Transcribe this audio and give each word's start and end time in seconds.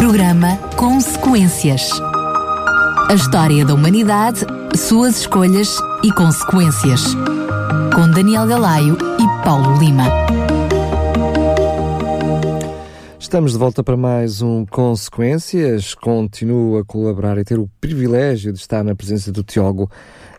Programa 0.00 0.56
Consequências. 0.78 1.90
A 3.10 3.12
história 3.12 3.66
da 3.66 3.74
humanidade, 3.74 4.46
suas 4.74 5.18
escolhas 5.18 5.76
e 6.02 6.10
consequências. 6.10 7.14
Com 7.94 8.10
Daniel 8.10 8.46
Galaio 8.46 8.96
e 8.96 9.44
Paulo 9.44 9.78
Lima. 9.78 10.04
Estamos 13.18 13.52
de 13.52 13.58
volta 13.58 13.84
para 13.84 13.94
mais 13.94 14.40
um 14.40 14.64
Consequências. 14.64 15.94
Continuo 15.94 16.78
a 16.78 16.84
colaborar 16.84 17.36
e 17.36 17.44
ter 17.44 17.58
o 17.58 17.68
privilégio 17.78 18.54
de 18.54 18.58
estar 18.58 18.82
na 18.82 18.94
presença 18.94 19.30
do 19.30 19.44
teólogo 19.44 19.90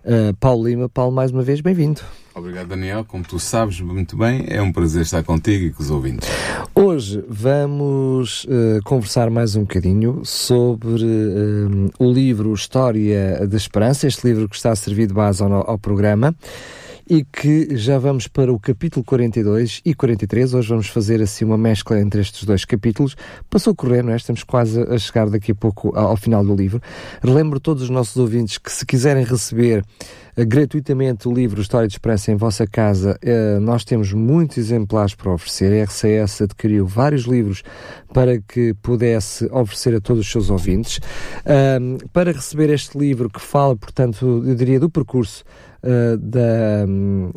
uh, 0.03 0.35
Paulo 0.39 0.67
Lima. 0.67 0.89
Paulo, 0.89 1.11
mais 1.11 1.29
uma 1.29 1.43
vez, 1.43 1.61
bem-vindo. 1.61 2.01
Obrigado, 2.33 2.67
Daniel. 2.67 3.03
Como 3.03 3.23
tu 3.23 3.39
sabes 3.39 3.81
muito 3.81 4.15
bem, 4.15 4.45
é 4.47 4.61
um 4.61 4.71
prazer 4.71 5.01
estar 5.01 5.23
contigo 5.23 5.65
e 5.65 5.71
com 5.71 5.83
os 5.83 5.89
ouvintes. 5.89 6.29
Hoje 6.73 7.23
vamos 7.27 8.45
uh, 8.45 8.81
conversar 8.85 9.29
mais 9.29 9.55
um 9.55 9.61
bocadinho 9.61 10.21
sobre 10.23 11.03
uh, 11.03 11.91
o 11.99 12.11
livro 12.11 12.53
História 12.53 13.45
da 13.45 13.57
Esperança, 13.57 14.07
este 14.07 14.25
livro 14.25 14.47
que 14.47 14.55
está 14.55 14.71
a 14.71 14.75
servir 14.75 15.07
de 15.07 15.13
base 15.13 15.43
ao, 15.43 15.69
ao 15.69 15.77
programa 15.77 16.33
e 17.11 17.25
que 17.25 17.75
já 17.75 17.99
vamos 17.99 18.25
para 18.29 18.53
o 18.53 18.57
capítulo 18.57 19.03
42 19.03 19.81
e 19.83 19.93
43. 19.93 20.53
Hoje 20.53 20.69
vamos 20.69 20.87
fazer 20.87 21.21
assim 21.21 21.43
uma 21.43 21.57
mescla 21.57 21.99
entre 21.99 22.21
estes 22.21 22.45
dois 22.45 22.63
capítulos. 22.63 23.17
Passou 23.49 23.75
não 24.01 24.13
é? 24.13 24.15
Estamos 24.15 24.45
quase 24.45 24.81
a 24.81 24.97
chegar 24.97 25.29
daqui 25.29 25.51
a 25.51 25.55
pouco 25.55 25.93
ao 25.93 26.15
final 26.15 26.41
do 26.41 26.55
livro. 26.55 26.81
Relembro 27.21 27.59
todos 27.59 27.83
os 27.83 27.89
nossos 27.89 28.15
ouvintes 28.15 28.57
que 28.57 28.71
se 28.71 28.85
quiserem 28.85 29.25
receber 29.25 29.83
uh, 30.37 30.45
gratuitamente 30.45 31.27
o 31.27 31.33
livro 31.33 31.61
História 31.61 31.85
de 31.85 31.95
Esperança 31.95 32.31
em 32.31 32.37
vossa 32.37 32.65
casa, 32.65 33.19
uh, 33.21 33.59
nós 33.59 33.83
temos 33.83 34.13
muitos 34.13 34.57
exemplares 34.57 35.13
para 35.13 35.33
oferecer. 35.33 35.81
A 35.81 35.83
RCS 35.83 36.43
adquiriu 36.43 36.87
vários 36.87 37.23
livros 37.23 37.61
para 38.13 38.39
que 38.39 38.73
pudesse 38.75 39.49
oferecer 39.51 39.95
a 39.95 39.99
todos 39.99 40.25
os 40.25 40.31
seus 40.31 40.49
ouvintes. 40.49 41.01
Para 42.13 42.31
receber 42.31 42.69
este 42.69 42.97
livro 42.97 43.29
que 43.29 43.41
fala, 43.41 43.75
portanto, 43.75 44.43
eu 44.45 44.55
diria 44.55 44.79
do 44.79 44.89
percurso 44.89 45.43
uh, 45.83 46.17
da, 46.17 46.85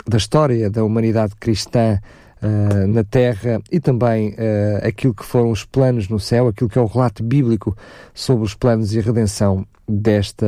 da 0.07 0.17
história 0.17 0.71
da 0.71 0.85
humanidade 0.85 1.35
cristã 1.37 1.99
uh, 2.43 2.87
na 2.87 3.05
Terra 3.05 3.61
e 3.71 3.81
também 3.81 4.31
uh, 4.31 4.87
aquilo 4.87 5.15
que 5.15 5.25
foram 5.25 5.51
os 5.51 5.65
planos 5.65 6.09
no 6.09 6.21
céu, 6.21 6.49
aquilo 6.49 6.69
que 6.69 6.79
é 6.79 6.83
o 6.83 6.87
relato 6.87 7.23
bíblico 7.23 7.77
sobre 8.13 8.45
os 8.45 8.55
planos 8.55 8.95
e 8.95 8.99
a 8.99 9.03
redenção 9.03 9.67
desta 9.87 10.47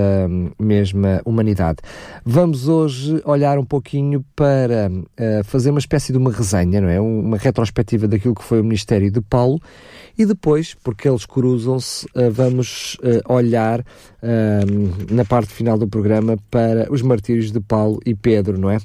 mesma 0.58 1.20
humanidade. 1.24 1.78
Vamos 2.24 2.68
hoje 2.68 3.20
olhar 3.24 3.58
um 3.58 3.64
pouquinho 3.64 4.24
para 4.34 4.90
uh, 4.90 5.44
fazer 5.44 5.70
uma 5.70 5.78
espécie 5.78 6.12
de 6.12 6.18
uma 6.18 6.32
resenha, 6.32 6.80
não 6.80 6.88
é? 6.88 7.00
Uma 7.00 7.36
retrospectiva 7.36 8.08
daquilo 8.08 8.34
que 8.34 8.42
foi 8.42 8.60
o 8.60 8.64
ministério 8.64 9.10
de 9.10 9.20
Paulo 9.20 9.60
e 10.18 10.24
depois, 10.24 10.74
porque 10.82 11.08
eles 11.08 11.26
cruzam-se, 11.26 12.06
uh, 12.06 12.30
vamos 12.30 12.96
uh, 12.96 13.32
olhar 13.32 13.84
na 15.08 15.24
parte 15.24 15.52
final 15.52 15.78
do 15.78 15.86
programa 15.86 16.36
para 16.50 16.92
os 16.92 17.00
martírios 17.00 17.52
de 17.52 17.60
Paulo 17.60 18.00
e 18.04 18.12
Pedro, 18.12 18.58
não 18.58 18.68
é? 18.68 18.78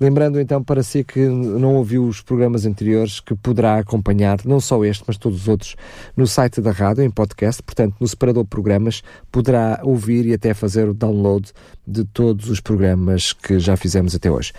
Lembrando 0.00 0.40
então 0.40 0.62
para 0.62 0.82
si 0.82 1.04
que 1.04 1.20
não 1.20 1.76
ouviu 1.76 2.04
os 2.04 2.20
programas 2.20 2.66
anteriores, 2.66 3.20
que 3.20 3.34
poderá 3.34 3.78
acompanhar 3.78 4.38
não 4.44 4.60
só 4.60 4.84
este, 4.84 5.04
mas 5.06 5.16
todos 5.16 5.42
os 5.42 5.48
outros 5.48 5.76
no 6.16 6.26
site 6.26 6.60
da 6.60 6.72
rádio, 6.72 7.04
em 7.04 7.10
podcast, 7.10 7.62
portanto, 7.62 7.94
no 8.00 8.08
separador 8.08 8.44
programas, 8.44 9.02
poderá 9.30 9.80
ouvir 9.82 10.26
e 10.26 10.34
até 10.34 10.52
fazer 10.52 10.88
o 10.88 10.94
download 10.94 11.52
de 11.86 12.04
todos 12.04 12.50
os 12.50 12.60
programas 12.60 13.32
que 13.32 13.58
já 13.58 13.76
fizemos 13.76 14.14
até 14.14 14.30
hoje. 14.30 14.52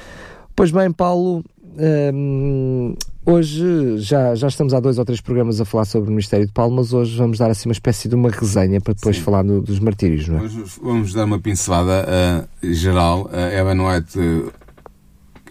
Pois 0.55 0.71
bem, 0.71 0.91
Paulo, 0.91 1.43
hum, 2.13 2.95
hoje 3.25 3.97
já, 3.97 4.35
já 4.35 4.47
estamos 4.47 4.73
há 4.73 4.79
dois 4.79 4.97
ou 4.97 5.05
três 5.05 5.19
programas 5.19 5.59
a 5.59 5.65
falar 5.65 5.85
sobre 5.85 6.09
o 6.09 6.11
Ministério 6.11 6.45
de 6.45 6.51
Paulo, 6.51 6.75
mas 6.75 6.93
hoje 6.93 7.17
vamos 7.17 7.37
dar 7.37 7.49
assim 7.49 7.67
uma 7.67 7.73
espécie 7.73 8.07
de 8.07 8.15
uma 8.15 8.29
resenha 8.29 8.79
para 8.79 8.93
depois 8.93 9.17
Sim. 9.17 9.23
falar 9.23 9.43
no, 9.43 9.61
dos 9.61 9.79
martírios, 9.79 10.27
não 10.27 10.37
é? 10.37 10.41
Hoje 10.43 10.63
vamos 10.81 11.13
dar 11.13 11.25
uma 11.25 11.39
pincelada 11.39 12.05
uh, 12.05 12.73
geral. 12.73 13.23
Uh, 13.25 13.57
Ellen 13.57 13.81
White 13.81 14.19
uh, 14.19 14.53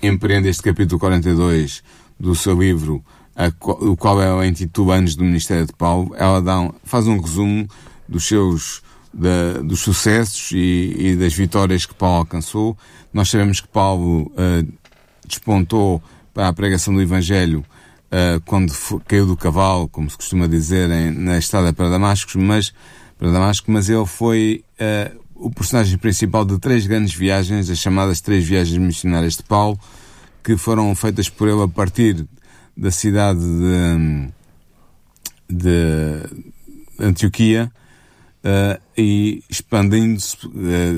empreende 0.02 0.48
este 0.48 0.62
capítulo 0.62 1.00
42 1.00 1.82
do 2.18 2.34
seu 2.34 2.58
livro, 2.60 3.04
o 3.60 3.96
qual 3.96 4.22
ela 4.22 4.46
intitula 4.46 4.94
Anos 4.96 5.16
do 5.16 5.24
Ministério 5.24 5.66
de 5.66 5.72
Paulo, 5.72 6.14
ela 6.16 6.40
dá 6.40 6.60
um, 6.60 6.72
faz 6.84 7.06
um 7.08 7.18
resumo 7.18 7.66
dos 8.08 8.26
seus 8.26 8.82
da, 9.12 9.60
dos 9.62 9.80
sucessos 9.80 10.52
e, 10.52 10.94
e, 10.96 11.16
das 11.16 11.34
vitórias 11.34 11.86
que 11.86 11.94
Paulo 11.94 12.18
alcançou. 12.18 12.76
Nós 13.12 13.28
sabemos 13.28 13.60
que 13.60 13.68
Paulo 13.68 14.30
uh, 14.32 14.72
despontou 15.26 16.02
para 16.34 16.48
a 16.48 16.52
pregação 16.52 16.92
do 16.92 17.00
Evangelho 17.00 17.64
uh, 18.10 18.40
quando 18.44 18.72
caiu 19.06 19.24
do 19.24 19.36
cavalo, 19.36 19.88
como 19.88 20.10
se 20.10 20.16
costuma 20.16 20.48
dizer, 20.48 20.90
em, 20.90 21.12
na 21.12 21.38
estrada 21.38 21.72
para 21.72 21.88
Damasco, 21.88 22.38
mas 22.38 22.74
para 23.16 23.30
Damasco, 23.30 23.70
mas 23.70 23.88
ele 23.88 24.04
foi 24.04 24.64
uh, 24.80 25.20
o 25.34 25.50
personagem 25.50 25.96
principal 25.96 26.44
de 26.44 26.58
três 26.58 26.86
grandes 26.86 27.14
viagens, 27.14 27.70
as 27.70 27.78
chamadas 27.78 28.20
três 28.20 28.44
viagens 28.44 28.76
missionárias 28.76 29.36
de 29.36 29.44
Paulo, 29.44 29.78
que 30.42 30.56
foram 30.56 30.94
feitas 30.94 31.28
por 31.28 31.48
ele 31.48 31.62
a 31.62 31.68
partir 31.68 32.26
da 32.76 32.90
cidade 32.90 33.40
de, 33.40 34.28
de 35.48 36.44
Antioquia 36.98 37.70
uh, 38.44 38.80
e 38.96 39.42
expandindo-se 39.48 40.36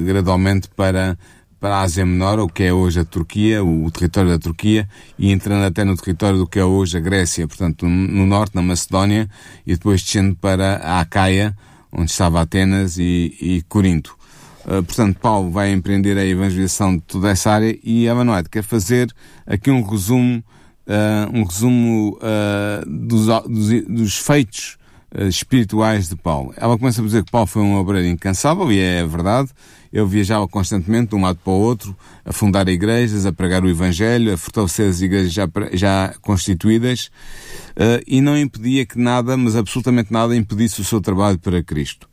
gradualmente 0.04 0.68
para, 0.70 1.18
para 1.61 1.77
a 1.77 1.81
Ásia 1.83 2.05
Menor, 2.05 2.39
o 2.39 2.49
que 2.49 2.62
é 2.62 2.72
hoje 2.72 3.00
a 3.00 3.05
Turquia, 3.05 3.65
o, 3.65 3.91
território 3.91 4.31
da 4.31 4.39
Turquia, 4.39 4.89
e 5.19 5.33
entrando 5.33 5.65
até 5.65 5.84
no 5.84 5.97
território 5.97 6.39
do 6.39 6.47
que 6.47 6.59
é 6.59 6.65
hoje 6.65 6.97
a 6.97 7.00
Grécia, 7.00 7.47
portanto 7.47 7.87
no, 7.87 8.09
no 8.09 8.27
norte, 8.27 8.55
na 8.55 8.62
Macedónia, 8.62 9.28
e 9.66 9.72
depois 9.72 10.03
descendo 10.03 10.37
para 10.37 10.77
a 10.77 11.00
Acaia, 11.00 11.56
onde 11.91 12.11
estava 12.11 12.41
Atenas 12.41 12.99
e, 12.99 13.37
e 13.41 13.62
Corinto. 13.69 14.16
Uh, 14.65 14.83
portanto, 14.83 15.19
Paulo 15.21 15.50
vai 15.50 15.72
empreender 15.72 16.19
a 16.19 16.25
evangelização 16.25 16.97
de 16.97 17.03
toda 17.03 17.31
essa 17.31 17.53
área 17.53 17.78
e 17.84 18.09
a 18.09 18.15
Manoel 18.15 18.45
quer 18.50 18.62
fazer 18.62 19.09
aqui 19.47 19.71
um 19.71 19.81
resumo, 19.81 20.43
uh, 20.87 21.39
um 21.39 21.45
resumo 21.45 22.19
uh, 22.19 22.84
dos, 22.84 23.27
dos, 23.27 23.83
dos, 23.84 24.19
feitos 24.19 24.77
espirituais 25.28 26.09
de 26.09 26.16
Paulo. 26.16 26.53
Ela 26.56 26.77
começa 26.77 27.00
a 27.00 27.05
dizer 27.05 27.25
que 27.25 27.31
Paulo 27.31 27.47
foi 27.47 27.62
um 27.62 27.77
obreiro 27.77 28.09
incansável, 28.09 28.71
e 28.71 28.81
é 28.81 29.06
verdade. 29.06 29.50
Ele 29.97 30.05
viajava 30.05 30.47
constantemente 30.47 31.09
de 31.09 31.15
um 31.17 31.23
lado 31.23 31.39
para 31.43 31.51
o 31.51 31.59
outro, 31.59 31.97
a 32.23 32.31
fundar 32.31 32.69
igrejas, 32.69 33.25
a 33.25 33.33
pregar 33.33 33.65
o 33.65 33.69
Evangelho, 33.71 34.34
a 34.34 34.37
fortalecer 34.37 34.91
as 34.91 35.01
igrejas 35.01 35.33
já, 35.33 35.49
já 35.73 36.15
constituídas, 36.21 37.11
e 38.07 38.21
não 38.21 38.37
impedia 38.37 38.84
que 38.84 38.99
nada, 38.99 39.39
mas 39.39 39.57
absolutamente 39.57 40.12
nada, 40.12 40.37
impedisse 40.37 40.83
o 40.83 40.84
seu 40.84 41.01
trabalho 41.01 41.39
para 41.39 41.62
Cristo. 41.62 42.07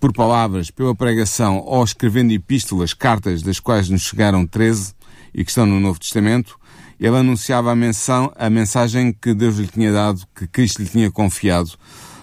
Por 0.00 0.12
palavras, 0.12 0.68
pela 0.68 0.92
pregação 0.92 1.58
ou 1.64 1.84
escrevendo 1.84 2.32
epístolas, 2.32 2.92
cartas, 2.92 3.40
das 3.40 3.60
quais 3.60 3.88
nos 3.88 4.02
chegaram 4.02 4.44
13 4.44 4.92
e 5.32 5.44
que 5.44 5.50
estão 5.52 5.66
no 5.66 5.78
Novo 5.78 6.00
Testamento, 6.00 6.58
ele 6.98 7.16
anunciava 7.16 7.70
a, 7.70 7.76
menção, 7.76 8.32
a 8.34 8.50
mensagem 8.50 9.12
que 9.12 9.32
Deus 9.32 9.58
lhe 9.58 9.68
tinha 9.68 9.92
dado, 9.92 10.22
que 10.34 10.48
Cristo 10.48 10.82
lhe 10.82 10.88
tinha 10.88 11.08
confiado, 11.08 11.70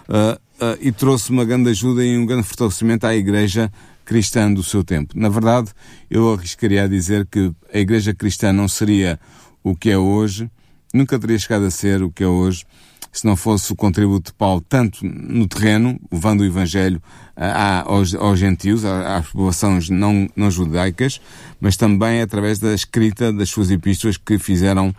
uh, 0.10 0.36
uh, 0.62 0.78
e 0.82 0.92
trouxe 0.92 1.32
uma 1.32 1.46
grande 1.46 1.70
ajuda 1.70 2.04
e 2.04 2.18
um 2.18 2.26
grande 2.26 2.44
fortalecimento 2.44 3.08
à 3.08 3.16
Igreja 3.16 3.72
cristã 4.07 4.51
do 4.51 4.63
seu 4.63 4.85
tempo. 4.85 5.13
Na 5.18 5.28
verdade, 5.28 5.69
eu 6.09 6.34
arriscaria 6.34 6.85
a 6.85 6.88
dizer 6.88 7.28
que 7.28 7.51
a 7.72 7.78
Igreja 7.78 8.13
cristã 8.13 8.53
não 8.53 8.68
seria 8.68 9.19
o 9.62 9.75
que 9.75 9.90
é 9.90 9.97
hoje, 9.97 10.50
nunca 10.94 11.19
teria 11.19 11.38
chegado 11.38 11.66
a 11.66 11.69
ser 11.69 12.01
o 12.01 12.09
que 12.09 12.23
é 12.23 12.28
hoje, 12.28 12.66
se 13.12 13.25
não 13.25 13.35
fosse 13.35 13.73
o 13.73 13.75
contributo 13.75 14.31
de 14.31 14.38
Paulo, 14.38 14.62
tanto 14.62 15.06
no 15.06 15.45
terreno, 15.45 16.00
levando 16.09 16.41
o 16.41 16.45
Evangelho 16.45 17.01
a, 17.35 17.81
aos, 17.81 18.16
aos, 18.16 18.40
gentios, 18.40 18.85
às 18.85 19.25
populações 19.25 19.90
não, 19.90 20.29
não 20.35 20.50
judaicas, 20.50 21.19
mas 21.59 21.75
também 21.75 22.22
através 22.22 22.59
da 22.59 22.74
escrita 22.74 23.34
das 23.34 23.50
suas 23.50 23.69
epístolas 23.69 24.16
que 24.16 24.39
fizeram, 24.39 24.95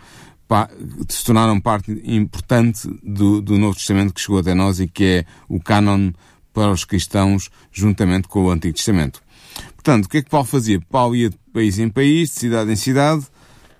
se 1.07 1.25
tornaram 1.25 1.59
parte 1.59 1.99
importante 2.05 2.87
do, 3.01 3.41
do 3.41 3.57
Novo 3.57 3.75
Testamento 3.75 4.13
que 4.13 4.21
chegou 4.21 4.39
até 4.39 4.53
nós 4.53 4.79
e 4.79 4.87
que 4.87 5.03
é 5.03 5.25
o 5.47 5.59
cânon 5.59 6.11
para 6.59 6.73
os 6.73 6.83
cristãos, 6.83 7.49
juntamente 7.71 8.27
com 8.27 8.43
o 8.43 8.51
Antigo 8.51 8.75
Testamento. 8.75 9.21
Portanto, 9.75 10.07
o 10.07 10.09
que 10.09 10.17
é 10.17 10.21
que 10.21 10.29
Paulo 10.29 10.45
fazia? 10.45 10.81
Paulo 10.89 11.15
ia 11.15 11.29
de 11.29 11.37
país 11.53 11.79
em 11.79 11.87
país, 11.87 12.31
de 12.31 12.35
cidade 12.35 12.69
em 12.69 12.75
cidade, 12.75 13.25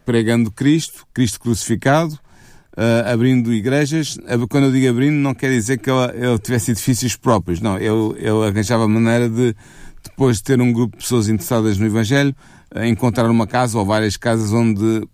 pregando 0.05 0.49
Cristo, 0.49 1.05
Cristo 1.13 1.41
crucificado, 1.41 2.13
uh, 2.13 3.11
abrindo 3.11 3.53
igrejas. 3.53 4.17
Quando 4.49 4.67
eu 4.67 4.71
digo 4.71 4.89
abrindo, 4.89 5.15
não 5.15 5.33
quer 5.33 5.49
dizer 5.49 5.77
que 5.77 5.91
ele, 5.91 6.25
ele 6.25 6.39
tivesse 6.39 6.71
edifícios 6.71 7.17
próprios. 7.17 7.59
Não, 7.59 7.75
ele, 7.75 8.15
ele 8.17 8.47
arranjava 8.47 8.87
maneira 8.87 9.27
de, 9.27 9.53
depois 10.01 10.37
de 10.37 10.43
ter 10.43 10.61
um 10.61 10.71
grupo 10.71 10.95
de 10.95 11.03
pessoas 11.03 11.27
interessadas 11.27 11.77
no 11.77 11.85
Evangelho, 11.85 12.33
encontrar 12.75 13.29
uma 13.29 13.47
casa 13.47 13.77
ou 13.77 13.85
várias 13.85 14.15
casas 14.15 14.53
onde, 14.53 15.07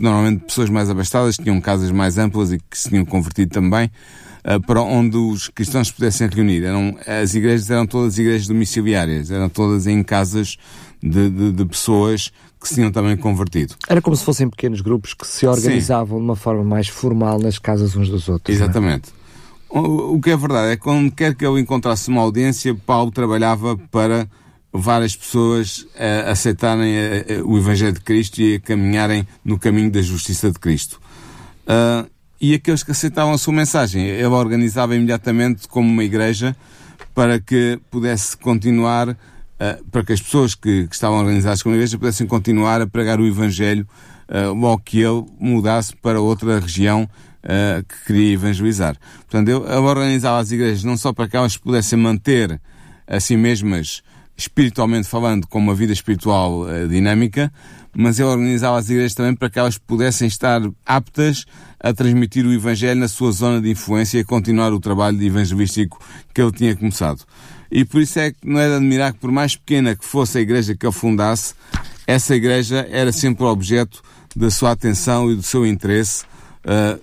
normalmente 0.00 0.44
pessoas 0.44 0.70
mais 0.70 0.88
abastadas, 0.88 1.36
tinham 1.36 1.60
casas 1.60 1.90
mais 1.90 2.16
amplas 2.18 2.52
e 2.52 2.58
que 2.58 2.78
se 2.78 2.88
tinham 2.88 3.04
convertido 3.04 3.52
também, 3.52 3.90
uh, 4.44 4.60
para 4.66 4.80
onde 4.80 5.16
os 5.16 5.48
cristãos 5.48 5.90
pudessem 5.90 6.28
reunir. 6.28 6.64
Eram, 6.64 6.96
as 7.06 7.34
igrejas 7.34 7.70
eram 7.70 7.86
todas 7.86 8.18
igrejas 8.18 8.46
domiciliárias, 8.46 9.30
eram 9.30 9.48
todas 9.48 9.86
em 9.86 10.02
casas 10.02 10.56
de, 11.02 11.28
de, 11.28 11.52
de 11.52 11.64
pessoas 11.66 12.32
que 12.60 12.68
se 12.68 12.76
tinham 12.76 12.92
também 12.92 13.16
convertido. 13.16 13.74
Era 13.88 14.00
como 14.00 14.16
se 14.16 14.24
fossem 14.24 14.48
pequenos 14.48 14.80
grupos 14.80 15.12
que 15.14 15.26
se 15.26 15.46
organizavam 15.46 16.18
Sim. 16.18 16.24
de 16.24 16.30
uma 16.30 16.36
forma 16.36 16.64
mais 16.64 16.88
formal 16.88 17.38
nas 17.38 17.58
casas 17.58 17.94
uns 17.96 18.08
dos 18.08 18.28
outros. 18.28 18.54
É? 18.54 18.56
Exatamente. 18.56 19.10
o, 19.68 20.14
o 20.14 20.20
que 20.20 20.30
é 20.30 20.36
verdade 20.36 20.72
é 20.72 20.76
que 20.76 20.82
quando 20.82 21.10
quer 21.10 21.34
que 21.34 21.44
ele 21.44 21.60
encontrasse 21.60 22.08
uma 22.08 22.22
audiência, 22.22 22.74
Paulo 22.74 23.10
trabalhava 23.10 23.76
para 23.90 24.28
várias 24.72 25.14
pessoas 25.14 25.86
a 25.96 26.30
aceitarem 26.30 26.94
o 27.44 27.58
Evangelho 27.58 27.92
de 27.92 28.00
Cristo 28.00 28.40
e 28.40 28.54
a 28.54 28.60
caminharem 28.60 29.26
no 29.44 29.58
caminho 29.58 29.90
da 29.90 30.00
justiça 30.00 30.50
de 30.50 30.58
Cristo. 30.58 30.98
Uh, 31.62 32.10
e 32.40 32.54
aqueles 32.54 32.82
que 32.82 32.90
aceitavam 32.90 33.32
a 33.32 33.38
sua 33.38 33.54
mensagem, 33.54 34.04
ele 34.04 34.24
organizava 34.26 34.96
imediatamente 34.96 35.68
como 35.68 35.88
uma 35.88 36.02
igreja 36.02 36.56
para 37.14 37.38
que 37.38 37.78
pudesse 37.90 38.36
continuar, 38.36 39.10
uh, 39.10 39.16
para 39.90 40.02
que 40.04 40.12
as 40.12 40.20
pessoas 40.20 40.54
que, 40.54 40.88
estavam 40.90 41.18
organizadas 41.18 41.62
como 41.62 41.76
igreja 41.76 41.98
pudessem 41.98 42.26
continuar 42.26 42.80
a 42.80 42.86
pregar 42.86 43.20
o 43.20 43.26
Evangelho 43.26 43.86
uh, 44.28 44.64
ou 44.64 44.78
que 44.78 45.00
ele 45.00 45.24
mudasse 45.38 45.94
para 45.96 46.20
outra 46.20 46.58
região 46.58 47.08
que 47.88 48.06
queria 48.06 48.34
evangelizar. 48.34 48.96
Portanto, 49.28 49.48
ele 49.48 49.58
organizava 49.58 50.38
as 50.38 50.52
igrejas 50.52 50.84
não 50.84 50.96
só 50.96 51.12
para 51.12 51.26
que 51.26 51.36
elas 51.36 51.56
pudessem 51.56 51.98
manter 51.98 52.60
a 53.04 53.18
si 53.18 53.36
mesmas 53.36 54.00
espiritualmente 54.36 55.08
falando, 55.08 55.46
com 55.46 55.58
uma 55.58 55.74
vida 55.74 55.92
espiritual 55.92 56.62
uh, 56.62 56.88
dinâmica, 56.88 57.52
mas 57.94 58.18
ele 58.18 58.28
organizava 58.28 58.78
as 58.78 58.88
igrejas 58.88 59.14
também 59.14 59.34
para 59.34 59.50
que 59.50 59.58
elas 59.58 59.76
pudessem 59.76 60.26
estar 60.26 60.60
aptas 60.86 61.44
a 61.78 61.92
transmitir 61.92 62.46
o 62.46 62.52
Evangelho 62.52 62.98
na 62.98 63.08
sua 63.08 63.32
zona 63.32 63.60
de 63.60 63.70
influência 63.70 64.18
e 64.18 64.24
continuar 64.24 64.72
o 64.72 64.80
trabalho 64.80 65.22
evangelístico 65.22 65.98
que 66.32 66.40
ele 66.40 66.52
tinha 66.52 66.74
começado. 66.74 67.24
E 67.70 67.84
por 67.84 68.00
isso 68.00 68.18
é 68.18 68.30
que 68.32 68.38
não 68.44 68.60
é 68.60 68.68
de 68.68 68.74
admirar 68.76 69.12
que, 69.12 69.18
por 69.18 69.32
mais 69.32 69.56
pequena 69.56 69.96
que 69.96 70.04
fosse 70.04 70.38
a 70.38 70.40
igreja 70.40 70.74
que 70.74 70.86
ele 70.86 70.92
fundasse, 70.92 71.54
essa 72.06 72.34
igreja 72.34 72.86
era 72.90 73.12
sempre 73.12 73.44
objeto 73.44 74.02
da 74.34 74.50
sua 74.50 74.72
atenção 74.72 75.30
e 75.30 75.36
do 75.36 75.42
seu 75.42 75.66
interesse, 75.66 76.24
uh, 76.64 77.00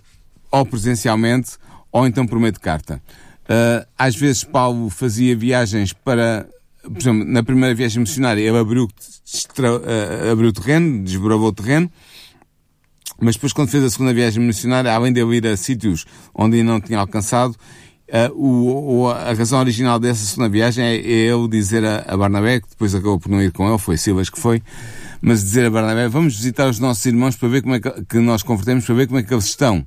ou 0.52 0.66
presencialmente, 0.66 1.52
ou 1.92 2.08
então 2.08 2.26
por 2.26 2.40
meio 2.40 2.52
de 2.52 2.60
carta. 2.60 3.02
Uh, 3.46 3.86
às 3.98 4.16
vezes 4.16 4.44
Paulo 4.44 4.90
fazia 4.90 5.36
viagens 5.36 5.92
para 5.94 6.48
por 6.92 7.00
exemplo, 7.00 7.26
na 7.26 7.44
primeira 7.44 7.74
viagem 7.76 8.02
missionária 8.02 8.42
ele 8.42 8.58
abriu, 8.58 8.86
uh, 8.86 10.32
abriu 10.32 10.52
terreno, 10.52 11.04
desbravou 11.04 11.50
o 11.50 11.54
terreno, 11.54 11.90
mas 13.22 13.36
depois 13.36 13.54
quando 13.54 13.70
fez 13.70 13.84
a 13.84 13.90
segunda 13.90 14.14
viagem 14.14 14.44
missionária, 14.44 14.92
além 14.92 15.14
de 15.14 15.20
ele 15.20 15.38
ir 15.38 15.48
a 15.48 15.56
sítios 15.56 16.06
onde 16.34 16.58
ainda 16.58 16.72
não 16.72 16.82
tinha 16.82 17.00
alcançado, 17.00 17.52
uh, 17.52 18.34
o, 18.34 19.02
o, 19.02 19.10
a 19.10 19.34
razão 19.34 19.60
original 19.60 20.00
dessa 20.00 20.26
segunda 20.26 20.50
viagem 20.50 20.84
é, 20.84 20.96
é 20.96 21.32
eu 21.32 21.48
dizer 21.48 21.86
a, 21.86 22.06
a, 22.08 22.18
Barnabé, 22.18 22.60
que 22.60 22.70
depois 22.70 22.96
acabou 22.96 23.20
por 23.20 23.30
não 23.30 23.42
ir 23.42 23.52
com 23.52 23.70
ele, 23.70 23.78
foi 23.78 23.98
Silas 23.98 24.30
que 24.30 24.40
foi, 24.40 24.62
mas 25.22 25.42
dizer 25.42 25.66
a 25.66 25.70
Barnabé, 25.70 26.08
vamos 26.08 26.36
visitar 26.36 26.68
os 26.70 26.80
nossos 26.80 27.06
irmãos 27.06 27.36
para 27.36 27.50
ver 27.50 27.62
como 27.62 27.76
é 27.76 27.80
que, 27.80 28.06
que 28.06 28.18
nós 28.20 28.42
convertemos, 28.42 28.86
para 28.86 28.96
ver 28.96 29.08
como 29.08 29.20
é 29.20 29.24
que 29.24 29.34
eles 29.34 29.46
estão. 29.46 29.86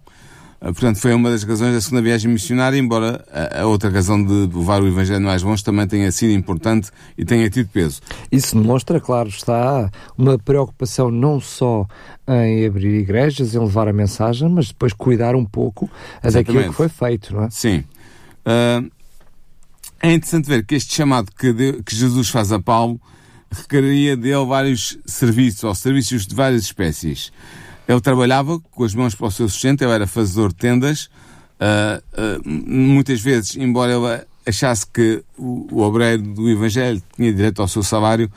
Ah, 0.64 0.66
portanto, 0.66 1.00
foi 1.00 1.12
uma 1.12 1.28
das 1.28 1.42
razões 1.42 1.74
da 1.74 1.80
segunda 1.80 2.02
viagem 2.02 2.30
missionária, 2.30 2.78
embora 2.78 3.24
a 3.52 3.66
outra 3.66 3.90
razão 3.90 4.24
de 4.24 4.48
levar 4.56 4.80
o 4.80 4.86
Evangelho 4.86 5.20
mais 5.20 5.42
longe 5.42 5.64
também 5.64 5.88
tenha 5.88 6.12
sido 6.12 6.30
importante 6.30 6.88
e 7.18 7.24
tenha 7.24 7.50
tido 7.50 7.68
peso. 7.68 8.00
Isso 8.30 8.54
demonstra, 8.54 9.00
claro, 9.00 9.28
está 9.28 9.90
uma 10.16 10.38
preocupação 10.38 11.10
não 11.10 11.40
só 11.40 11.84
em 12.28 12.64
abrir 12.64 12.94
igrejas, 13.00 13.56
em 13.56 13.58
levar 13.58 13.88
a 13.88 13.92
mensagem, 13.92 14.48
mas 14.48 14.68
depois 14.68 14.92
cuidar 14.92 15.34
um 15.34 15.44
pouco 15.44 15.90
Exatamente. 16.22 16.46
daquilo 16.46 16.70
que 16.70 16.76
foi 16.76 16.88
feito, 16.88 17.34
não 17.34 17.42
é? 17.42 17.50
Sim. 17.50 17.82
Uh, 18.46 18.88
é 20.00 20.12
interessante 20.12 20.46
ver 20.46 20.64
que 20.64 20.76
este 20.76 20.94
chamado 20.94 21.32
que, 21.36 21.52
de, 21.52 21.82
que 21.82 21.96
Jesus 21.96 22.28
faz 22.28 22.52
a 22.52 22.60
Paulo 22.60 23.00
requeria 23.50 24.16
dele 24.16 24.46
vários 24.46 24.96
serviços, 25.06 25.64
ou 25.64 25.74
serviços 25.74 26.24
de 26.24 26.36
várias 26.36 26.62
espécies. 26.62 27.32
Ele 27.88 28.00
trabalhava 28.00 28.60
com 28.60 28.84
as 28.84 28.94
mãos 28.94 29.14
para 29.14 29.26
o 29.26 29.30
seu 29.30 29.48
sustento, 29.48 29.82
ele 29.82 29.92
era 29.92 30.06
fazedor 30.06 30.50
de 30.50 30.56
tendas. 30.56 31.10
Uh, 31.60 32.02
uh, 32.38 32.48
muitas 32.48 33.20
vezes, 33.20 33.56
embora 33.56 33.92
ele 33.92 34.24
achasse 34.46 34.86
que 34.86 35.22
o, 35.36 35.68
o, 35.70 35.80
obreiro 35.80 36.22
do 36.22 36.48
Evangelho 36.50 37.02
tinha 37.14 37.32
direito 37.32 37.62
ao 37.62 37.68
seu 37.68 37.82
salário 37.82 38.30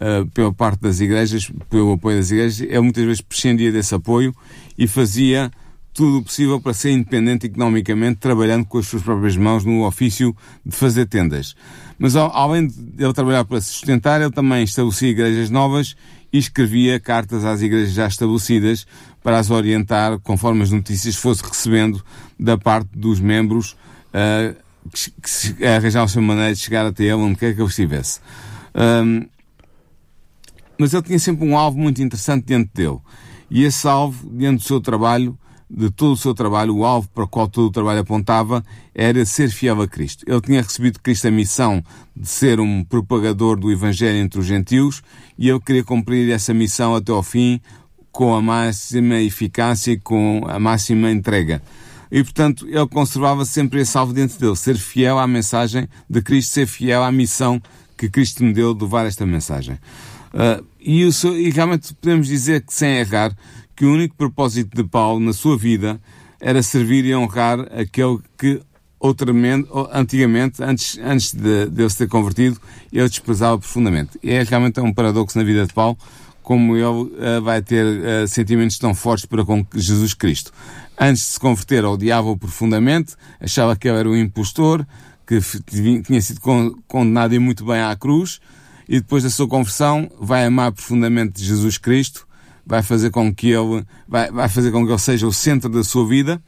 uh, 0.00 0.26
pela 0.30 0.52
parte 0.52 0.80
das 0.80 1.00
igrejas, 1.00 1.50
pelo 1.70 1.92
apoio 1.92 2.18
das 2.18 2.30
igrejas, 2.30 2.60
ele 2.60 2.80
muitas 2.80 3.04
vezes 3.04 3.20
prescindia 3.20 3.70
desse 3.70 3.94
apoio 3.94 4.34
e 4.76 4.88
fazia 4.88 5.50
tudo 5.92 6.18
o 6.18 6.22
possível 6.22 6.60
para 6.60 6.72
ser 6.72 6.90
independente 6.90 7.46
economicamente, 7.46 8.18
trabalhando 8.18 8.64
com 8.64 8.78
as 8.78 8.86
suas 8.86 9.02
próprias 9.02 9.36
mãos 9.36 9.64
no 9.64 9.86
ofício 9.86 10.34
de 10.64 10.74
fazer 10.74 11.06
tendas. 11.06 11.54
Mas 11.98 12.16
além 12.16 12.66
de 12.66 13.04
ele 13.04 13.12
trabalhar 13.12 13.44
para 13.44 13.60
se 13.60 13.68
sustentar, 13.68 14.20
ele 14.20 14.30
também 14.30 14.64
estabelecia 14.64 15.10
igrejas 15.10 15.50
novas 15.50 15.94
e 16.32 16.38
escrevia 16.38 16.98
cartas 16.98 17.44
às 17.44 17.60
igrejas 17.60 17.92
já 17.92 18.06
estabelecidas 18.06 18.86
para 19.22 19.38
as 19.38 19.50
orientar 19.50 20.18
conforme 20.20 20.62
as 20.62 20.70
notícias 20.70 21.16
fosse 21.16 21.42
recebendo 21.42 22.02
da 22.38 22.56
parte 22.56 22.88
dos 22.96 23.20
membros 23.20 23.76
uh, 24.14 24.56
que, 24.90 25.10
que 25.56 25.64
arranjavam 25.64 26.22
a 26.22 26.26
maneira 26.26 26.54
de 26.54 26.60
chegar 26.60 26.86
até 26.86 27.04
ele 27.04 27.14
onde 27.14 27.36
quer 27.36 27.54
que 27.54 27.60
ele 27.60 27.68
estivesse. 27.68 28.20
Um, 28.74 29.26
mas 30.78 30.92
ele 30.92 31.02
tinha 31.02 31.18
sempre 31.18 31.46
um 31.46 31.56
alvo 31.56 31.78
muito 31.78 32.02
interessante 32.02 32.46
diante 32.46 32.70
dele. 32.74 32.98
E 33.50 33.64
esse 33.64 33.86
alvo, 33.86 34.28
diante 34.30 34.62
do 34.62 34.66
seu 34.66 34.80
trabalho, 34.80 35.38
de 35.74 35.90
todo 35.90 36.12
o 36.12 36.16
seu 36.16 36.34
trabalho, 36.34 36.76
o 36.76 36.84
alvo 36.84 37.08
para 37.08 37.24
o 37.24 37.28
qual 37.28 37.48
todo 37.48 37.68
o 37.68 37.70
trabalho 37.70 38.00
apontava 38.00 38.62
era 38.94 39.24
ser 39.24 39.50
fiel 39.50 39.80
a 39.80 39.88
Cristo. 39.88 40.22
Ele 40.28 40.40
tinha 40.40 40.60
recebido 40.60 40.94
de 40.94 41.00
Cristo 41.00 41.28
a 41.28 41.30
missão 41.30 41.82
de 42.14 42.28
ser 42.28 42.60
um 42.60 42.84
propagador 42.84 43.58
do 43.58 43.72
Evangelho 43.72 44.18
entre 44.18 44.38
os 44.38 44.44
gentios 44.44 45.02
e 45.38 45.48
ele 45.48 45.60
queria 45.60 45.82
cumprir 45.82 46.30
essa 46.30 46.52
missão 46.52 46.94
até 46.94 47.10
ao 47.10 47.22
fim 47.22 47.58
com 48.10 48.34
a 48.34 48.42
máxima 48.42 49.18
eficácia 49.20 49.92
e 49.92 49.96
com 49.98 50.44
a 50.46 50.58
máxima 50.58 51.10
entrega. 51.10 51.62
E, 52.10 52.22
portanto, 52.22 52.68
ele 52.68 52.86
conservava 52.88 53.46
sempre 53.46 53.80
esse 53.80 53.96
alvo 53.96 54.12
dentro 54.12 54.38
dele, 54.38 54.54
ser 54.54 54.76
fiel 54.76 55.18
à 55.18 55.26
mensagem 55.26 55.88
de 56.10 56.20
Cristo, 56.20 56.52
ser 56.52 56.66
fiel 56.66 57.02
à 57.02 57.10
missão 57.10 57.60
que 57.96 58.10
Cristo 58.10 58.44
me 58.44 58.52
deu 58.52 58.74
de 58.74 58.82
levar 58.84 59.06
esta 59.06 59.24
mensagem. 59.24 59.78
Uh, 60.34 60.62
e, 60.78 61.02
e 61.02 61.50
realmente 61.50 61.94
podemos 61.94 62.26
dizer 62.26 62.60
que, 62.62 62.74
sem 62.74 62.98
errar, 62.98 63.34
que 63.74 63.84
o 63.84 63.92
único 63.92 64.14
propósito 64.16 64.76
de 64.76 64.88
Paulo 64.88 65.20
na 65.20 65.32
sua 65.32 65.56
vida 65.56 66.00
era 66.40 66.62
servir 66.62 67.04
e 67.04 67.14
honrar 67.14 67.60
aquele 67.72 68.18
que 68.36 68.60
outramente, 69.02 69.68
antigamente, 69.92 70.62
antes, 70.62 70.98
antes 70.98 71.34
de, 71.34 71.66
de 71.66 71.82
ele 71.82 71.90
se 71.90 71.98
ter 71.98 72.08
convertido, 72.08 72.60
ele 72.92 73.08
desprezava 73.08 73.58
profundamente. 73.58 74.18
E 74.22 74.30
é 74.30 74.42
realmente 74.44 74.80
um 74.80 74.94
paradoxo 74.94 75.36
na 75.36 75.44
vida 75.44 75.66
de 75.66 75.72
Paulo, 75.72 75.98
como 76.40 76.76
ele 76.76 76.84
uh, 76.84 77.42
vai 77.42 77.60
ter 77.60 77.84
uh, 77.84 78.28
sentimentos 78.28 78.78
tão 78.78 78.94
fortes 78.94 79.26
para 79.26 79.44
com 79.44 79.66
Jesus 79.74 80.14
Cristo. 80.14 80.52
Antes 80.98 81.22
de 81.22 81.28
se 81.30 81.40
converter, 81.40 81.84
odiava-o 81.84 82.36
profundamente, 82.36 83.14
achava 83.40 83.74
que 83.74 83.88
ele 83.88 83.98
era 83.98 84.08
um 84.08 84.16
impostor, 84.16 84.86
que 85.26 85.40
tinha 86.02 86.20
sido 86.20 86.40
condenado 86.86 87.34
e 87.34 87.38
muito 87.38 87.64
bem 87.64 87.80
à 87.80 87.96
cruz, 87.96 88.40
e 88.88 89.00
depois 89.00 89.24
da 89.24 89.30
sua 89.30 89.48
conversão 89.48 90.08
vai 90.20 90.44
amar 90.44 90.70
profundamente 90.70 91.42
Jesus 91.42 91.76
Cristo, 91.78 92.26
vai 92.64 92.82
fazer 92.82 93.10
com 93.10 93.34
que 93.34 93.50
ele, 93.50 93.84
vai, 94.06 94.30
vai 94.30 94.48
fazer 94.48 94.70
com 94.70 94.84
que 94.84 94.92
ele 94.92 94.98
seja 94.98 95.26
o 95.26 95.32
centro 95.32 95.68
da 95.68 95.82
sua 95.82 96.06
vida 96.06 96.42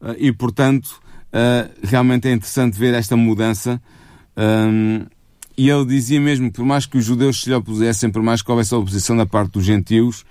uh, 0.00 0.14
e, 0.18 0.32
portanto, 0.32 1.00
uh, 1.32 1.70
realmente 1.82 2.28
é 2.28 2.32
interessante 2.32 2.78
ver 2.78 2.94
esta 2.94 3.16
mudança. 3.16 3.80
E 5.58 5.68
ele 5.68 5.84
dizia 5.84 6.18
mesmo, 6.18 6.50
por 6.50 6.64
mais 6.64 6.86
que 6.86 6.96
os 6.96 7.04
judeus 7.04 7.42
se 7.42 7.50
lhe 7.50 7.54
opusessem, 7.54 8.08
por 8.08 8.22
mais 8.22 8.40
que 8.40 8.50
houvesse 8.50 8.74
oposição 8.74 9.14
da 9.14 9.26
parte 9.26 9.52
dos 9.52 9.64
gentios, 9.64 10.24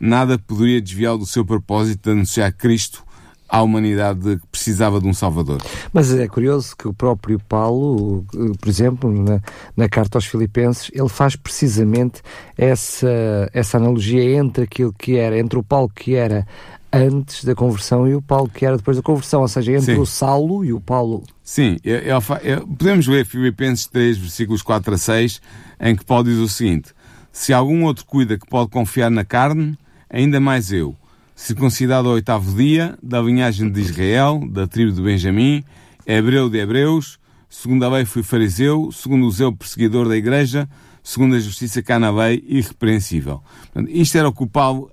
nada 0.00 0.36
poderia 0.36 0.80
desviá-lo 0.80 1.18
do 1.18 1.26
seu 1.26 1.44
propósito 1.44 2.02
de 2.02 2.10
anunciar 2.10 2.52
Cristo 2.52 3.04
à 3.52 3.60
humanidade 3.60 4.38
que 4.38 4.46
precisava 4.46 4.98
de 4.98 5.06
um 5.06 5.12
Salvador. 5.12 5.60
Mas 5.92 6.10
é 6.14 6.26
curioso 6.26 6.74
que 6.74 6.88
o 6.88 6.94
próprio 6.94 7.38
Paulo, 7.38 8.24
por 8.58 8.66
exemplo, 8.66 9.12
na, 9.12 9.42
na 9.76 9.90
carta 9.90 10.16
aos 10.16 10.24
Filipenses, 10.24 10.90
ele 10.94 11.08
faz 11.10 11.36
precisamente 11.36 12.22
essa, 12.56 13.50
essa 13.52 13.76
analogia 13.76 14.24
entre 14.38 14.64
aquilo 14.64 14.90
que 14.90 15.18
era, 15.18 15.38
entre 15.38 15.58
o 15.58 15.62
Paulo 15.62 15.90
que 15.94 16.14
era 16.14 16.46
antes 16.90 17.44
da 17.44 17.54
conversão 17.54 18.08
e 18.08 18.14
o 18.14 18.22
Paulo 18.22 18.48
que 18.48 18.64
era 18.64 18.78
depois 18.78 18.96
da 18.96 19.02
conversão, 19.02 19.42
ou 19.42 19.48
seja, 19.48 19.72
entre 19.72 19.96
Sim. 19.96 20.00
o 20.00 20.06
Saulo 20.06 20.64
e 20.64 20.72
o 20.72 20.80
Paulo. 20.80 21.22
Sim, 21.44 21.76
eu, 21.84 21.98
eu, 21.98 22.18
eu, 22.42 22.66
podemos 22.66 23.06
ver 23.06 23.26
Filipenses 23.26 23.86
3, 23.86 24.16
versículos 24.16 24.62
4 24.62 24.94
a 24.94 24.98
6, 24.98 25.42
em 25.78 25.94
que 25.94 26.06
Paulo 26.06 26.24
diz 26.24 26.38
o 26.38 26.48
seguinte: 26.48 26.94
Se 27.30 27.52
algum 27.52 27.84
outro 27.84 28.06
cuida 28.06 28.38
que 28.38 28.46
pode 28.46 28.70
confiar 28.70 29.10
na 29.10 29.26
carne, 29.26 29.76
ainda 30.08 30.40
mais 30.40 30.72
eu 30.72 30.96
circuncidado 31.34 32.08
ao 32.08 32.14
oitavo 32.14 32.56
dia, 32.56 32.96
da 33.02 33.20
linhagem 33.20 33.70
de 33.70 33.80
Israel, 33.80 34.40
da 34.50 34.66
tribo 34.66 34.92
de 34.92 35.02
Benjamim, 35.02 35.64
hebreu 36.06 36.48
de 36.48 36.58
hebreus, 36.58 37.18
segundo 37.48 37.84
a 37.84 37.88
lei 37.88 38.04
fui 38.04 38.22
fariseu, 38.22 38.90
segundo 38.92 39.26
o 39.26 39.30
zelo 39.30 39.56
perseguidor 39.56 40.08
da 40.08 40.16
igreja, 40.16 40.68
segundo 41.02 41.34
a 41.34 41.40
justiça 41.40 41.82
cá 41.82 41.98
na 41.98 42.10
lei, 42.10 42.42
irrepreensível. 42.46 43.42
Portanto, 43.72 43.90
isto 43.92 44.16
era 44.16 44.28
o 44.28 44.32
que 44.32 44.42
o 44.42 44.46
Paulo, 44.46 44.90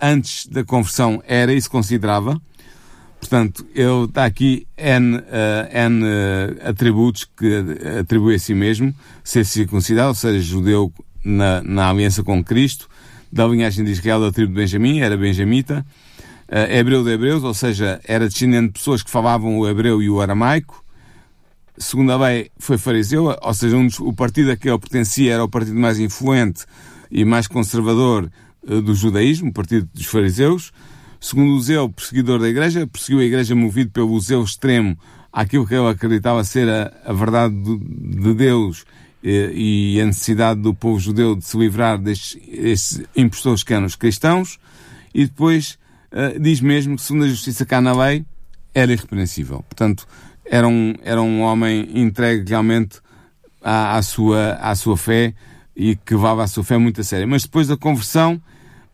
antes 0.00 0.46
da 0.46 0.64
conversão, 0.64 1.22
era 1.26 1.52
e 1.52 1.60
se 1.60 1.68
considerava. 1.68 2.40
Portanto, 3.20 3.64
ele 3.72 4.04
está 4.06 4.24
aqui 4.24 4.66
N, 4.76 5.16
uh, 5.16 5.20
N 5.70 6.02
uh, 6.02 6.68
atributos 6.68 7.24
que 7.24 7.64
atribui 8.00 8.34
a 8.34 8.38
si 8.38 8.52
mesmo, 8.52 8.92
ser 9.22 9.44
circuncidado, 9.44 10.08
ou 10.08 10.14
seja, 10.14 10.40
judeu 10.40 10.92
na, 11.24 11.62
na 11.62 11.88
aliança 11.88 12.24
com 12.24 12.42
Cristo, 12.42 12.88
da 13.32 13.46
linhagem 13.46 13.84
de 13.84 13.92
Israel 13.92 14.20
da 14.20 14.30
tribo 14.30 14.52
de 14.52 14.60
Benjamim, 14.60 15.00
era 15.00 15.16
benjamita, 15.16 15.84
hebreu 16.70 17.02
de 17.02 17.10
hebreus, 17.10 17.42
ou 17.42 17.54
seja, 17.54 17.98
era 18.04 18.28
descendente 18.28 18.66
de 18.66 18.72
pessoas 18.74 19.02
que 19.02 19.10
falavam 19.10 19.58
o 19.58 19.66
hebreu 19.66 20.02
e 20.02 20.10
o 20.10 20.20
aramaico. 20.20 20.84
Segundo 21.78 22.12
a 22.12 22.16
lei, 22.18 22.50
foi 22.58 22.76
fariseu, 22.76 23.34
ou 23.40 23.54
seja, 23.54 23.76
um 23.76 23.86
dos, 23.86 23.98
o 23.98 24.12
partido 24.12 24.50
a 24.50 24.56
que 24.56 24.68
ele 24.68 24.78
pertencia 24.78 25.32
era 25.32 25.42
o 25.42 25.48
partido 25.48 25.78
mais 25.80 25.98
influente 25.98 26.66
e 27.10 27.24
mais 27.24 27.46
conservador 27.46 28.30
uh, 28.64 28.82
do 28.82 28.94
judaísmo, 28.94 29.48
o 29.48 29.52
partido 29.52 29.88
dos 29.94 30.04
fariseus. 30.04 30.70
Segundo 31.18 31.54
o 31.54 31.60
Zeu, 31.62 31.88
perseguidor 31.88 32.38
da 32.38 32.48
igreja, 32.48 32.86
perseguiu 32.86 33.20
a 33.20 33.24
igreja 33.24 33.54
movido 33.54 33.90
pelo 33.90 34.20
Zeu 34.20 34.42
extremo 34.44 34.98
àquilo 35.32 35.66
que 35.66 35.74
ele 35.74 35.88
acreditava 35.88 36.44
ser 36.44 36.68
a, 36.68 36.92
a 37.06 37.12
verdade 37.14 37.54
de, 37.54 37.78
de 37.78 38.34
Deus 38.34 38.84
e, 39.22 39.94
e, 39.94 40.00
a 40.00 40.06
necessidade 40.06 40.60
do 40.60 40.74
povo 40.74 40.98
judeu 40.98 41.36
de 41.36 41.44
se 41.44 41.56
livrar 41.56 41.98
destes 41.98 43.02
impostores 43.16 43.62
que 43.62 43.72
eram 43.72 43.86
os 43.86 43.94
cristãos. 43.94 44.58
E 45.14 45.26
depois 45.26 45.78
uh, 46.12 46.38
diz 46.40 46.60
mesmo 46.60 46.96
que, 46.96 47.02
segundo 47.02 47.24
a 47.24 47.28
justiça 47.28 47.64
cá 47.64 47.80
na 47.80 47.92
lei, 47.92 48.24
era 48.74 48.92
irrepreensível. 48.92 49.62
Portanto, 49.68 50.06
era 50.44 50.66
um, 50.66 50.94
era 51.02 51.22
um 51.22 51.40
homem 51.42 51.88
entregue 51.94 52.48
realmente 52.48 52.98
à, 53.62 53.96
à, 53.96 54.02
sua, 54.02 54.54
à 54.54 54.74
sua 54.74 54.96
fé 54.96 55.34
e 55.76 55.96
que 55.96 56.14
levava 56.14 56.42
a 56.42 56.46
sua 56.46 56.64
fé 56.64 56.76
muito 56.78 57.00
a 57.00 57.04
sério. 57.04 57.28
Mas 57.28 57.42
depois 57.42 57.68
da 57.68 57.76
conversão, 57.76 58.42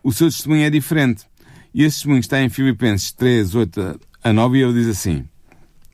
o 0.03 0.11
seu 0.11 0.29
testemunho 0.29 0.63
é 0.63 0.69
diferente. 0.69 1.25
E 1.73 1.83
esse 1.83 1.97
testemunho 1.97 2.19
está 2.19 2.41
em 2.41 2.49
Filipenses 2.49 3.11
3, 3.11 3.55
8 3.55 3.99
a 4.23 4.33
9 4.33 4.57
e 4.57 4.61
ele 4.61 4.73
diz 4.73 4.87
assim: 4.87 5.25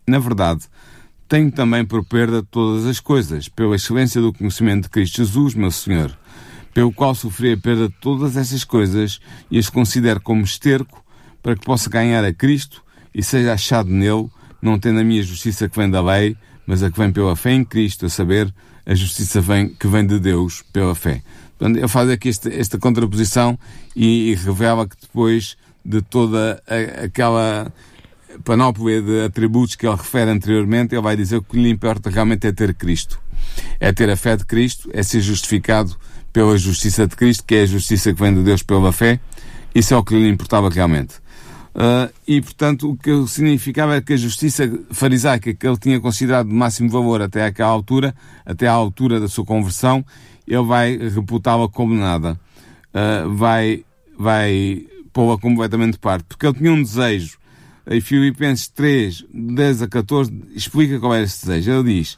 Na 0.08 0.20
verdade, 0.20 0.66
tenho 1.28 1.52
também 1.52 1.86
por 1.86 2.04
perda 2.06 2.44
todas 2.44 2.86
as 2.86 3.00
coisas, 3.00 3.48
pela 3.50 3.76
excelência 3.76 4.22
do 4.22 4.34
conhecimento 4.34 4.84
de 4.84 4.90
Cristo 4.90 5.18
Jesus, 5.18 5.54
meu 5.56 5.72
Senhor 5.72 6.18
pelo 6.76 6.92
qual 6.92 7.16
sofri 7.16 7.54
a 7.54 7.58
perda 7.58 7.88
de 7.88 7.96
todas 8.02 8.36
essas 8.36 8.66
coisas 8.66 9.22
e 9.50 9.58
as 9.58 9.70
considero 9.70 10.20
como 10.20 10.44
esterco 10.44 11.02
para 11.42 11.56
que 11.56 11.66
possa 11.66 11.90
ganhar 11.90 12.22
a 12.26 12.34
Cristo 12.34 12.84
e 13.14 13.24
seja 13.24 13.54
achado 13.54 13.90
nele, 13.90 14.30
não 14.62 14.78
tendo 14.78 15.00
a 15.00 15.04
minha 15.04 15.24
justiça 15.24 15.70
que 15.70 15.78
vem 15.78 15.90
da 15.90 16.02
lei, 16.02 16.36
mas 16.68 16.84
a 16.84 16.92
que 16.92 17.00
vem 17.00 17.14
pela 17.14 17.34
fé 17.34 17.54
em 17.54 17.64
Cristo, 17.64 18.08
a 18.08 18.10
saber, 18.10 18.54
a 18.86 18.94
justiça 18.94 19.40
vem, 19.40 19.70
que 19.70 19.88
vem 19.88 20.06
de 20.06 20.20
Deus 20.20 20.66
pela 20.74 20.94
fé. 20.94 21.24
Portanto, 21.58 21.78
ele 21.78 21.88
faz 21.88 22.10
aqui 22.10 22.28
esta, 22.28 22.54
esta 22.54 22.78
contraposição 22.78 23.58
e, 23.96 24.32
e, 24.32 24.36
revela 24.36 24.86
que 24.86 24.98
depois 25.02 25.56
de 25.86 26.02
toda 26.02 26.62
a, 26.68 27.06
aquela 27.06 27.72
panóplia 28.44 29.02
de 29.02 29.26
atributos 29.26 29.76
que 29.76 29.88
ele 29.88 29.96
refere 29.96 30.32
anteriormente, 30.32 30.94
ele 30.94 31.02
vai 31.02 31.16
dizer 31.16 31.42
que 31.42 31.48
o 31.48 31.50
que 31.52 31.62
lhe 31.62 31.70
importa 31.70 32.10
realmente 32.10 32.48
é 32.48 32.52
ter 32.52 32.74
Cristo. 32.74 33.20
É 33.80 33.92
ter 33.92 34.10
a 34.10 34.18
fé 34.18 34.36
de 34.36 34.46
Cristo, 34.46 34.90
é 34.94 35.04
ser 35.04 35.22
justificado 35.22 35.96
pela 36.34 36.58
justiça 36.58 37.08
de 37.08 37.16
Cristo, 37.16 37.44
que 37.46 37.56
é 37.56 37.62
a 37.62 37.66
justiça 37.66 38.14
que 38.14 38.22
vem 38.22 38.34
de 38.34 38.44
Deus 38.44 38.62
pela 38.62 38.92
fé. 38.92 39.20
Isso 39.74 39.94
é 39.94 39.98
o 39.98 40.04
que 40.04 40.16
lhe 40.16 40.30
importava 40.30 40.70
realmente. 40.70 41.16
Uh, 41.76 42.10
e, 42.26 42.42
portanto, 42.42 42.90
o 42.90 42.98
que 42.98 43.28
significava 43.28 43.98
é 43.98 44.02
que 44.02 44.14
a 44.14 44.18
justiça 44.18 44.64
farisaica, 44.92 45.54
que 45.54 45.68
ele 45.68 45.78
tinha 45.78 46.00
considerado 46.00 46.48
de 46.48 46.54
máximo 46.54 46.90
valor 46.90 47.22
até 47.22 47.46
aquela 47.46 47.70
altura, 47.70 48.16
até 48.46 48.66
à 48.66 48.72
altura 48.72 49.20
da 49.20 49.28
sua 49.28 49.44
conversão, 49.44 50.06
ele 50.48 50.64
vai 50.64 50.98
reputá-la 50.98 51.68
como 51.68 51.94
nada. 51.94 52.40
Uh, 52.94 53.30
vai, 53.36 53.84
vai 54.18 54.86
pô-la 55.12 55.38
completamente 55.38 55.94
de 55.94 56.00
parte. 56.00 56.24
Porque 56.30 56.46
ele 56.46 56.58
tinha 56.58 56.72
um 56.72 56.82
desejo. 56.82 57.38
Em 57.88 58.02
Filipenses 58.02 58.68
3, 58.70 59.26
10 59.32 59.84
a 59.84 59.88
14, 59.88 60.34
explica 60.56 61.00
qual 61.00 61.14
era 61.14 61.24
esse 61.24 61.46
desejo. 61.46 61.72
Ele 61.72 62.00
diz, 62.00 62.18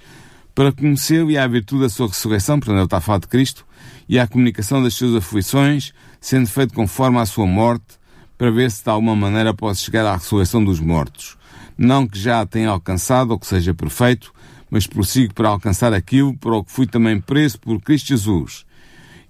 para 0.56 0.72
conhecer 0.72 1.24
e 1.30 1.38
à 1.38 1.46
virtude 1.46 1.82
da 1.82 1.90
sua 1.90 2.08
ressurreição, 2.08 2.60
portanto 2.60 2.78
ele 2.78 2.86
está 2.86 2.98
a 2.98 3.02
falar 3.02 3.20
de 3.20 3.28
Cristo, 3.28 3.66
e 4.08 4.18
à 4.18 4.26
comunicação 4.26 4.82
das 4.82 4.94
suas 4.94 5.14
aflições, 5.16 5.94
sendo 6.22 6.48
feito 6.48 6.74
conforme 6.74 7.20
à 7.20 7.26
sua 7.26 7.46
morte, 7.46 7.98
para 8.38 8.50
ver 8.50 8.72
se 8.72 8.84
de 8.84 8.90
alguma 8.90 9.16
maneira 9.16 9.54
pode 9.54 9.80
chegar 9.80 10.06
à 10.06 10.16
ressurreição 10.16 10.64
dos 10.64 10.80
mortos. 10.80 11.38
Não 11.78 12.08
que 12.08 12.18
já 12.18 12.42
a 12.42 12.46
tenha 12.46 12.70
alcançado 12.70 13.32
ou 13.32 13.40
que 13.40 13.46
seja 13.46 13.74
perfeito, 13.74 14.34
mas 14.70 14.88
prossigo 14.88 15.34
para 15.34 15.50
alcançar 15.50 15.94
aquilo 15.94 16.36
para 16.38 16.56
o 16.56 16.64
que 16.64 16.72
fui 16.72 16.88
também 16.88 17.20
preso 17.20 17.60
por 17.60 17.82
Cristo 17.82 18.08
Jesus. 18.08 18.66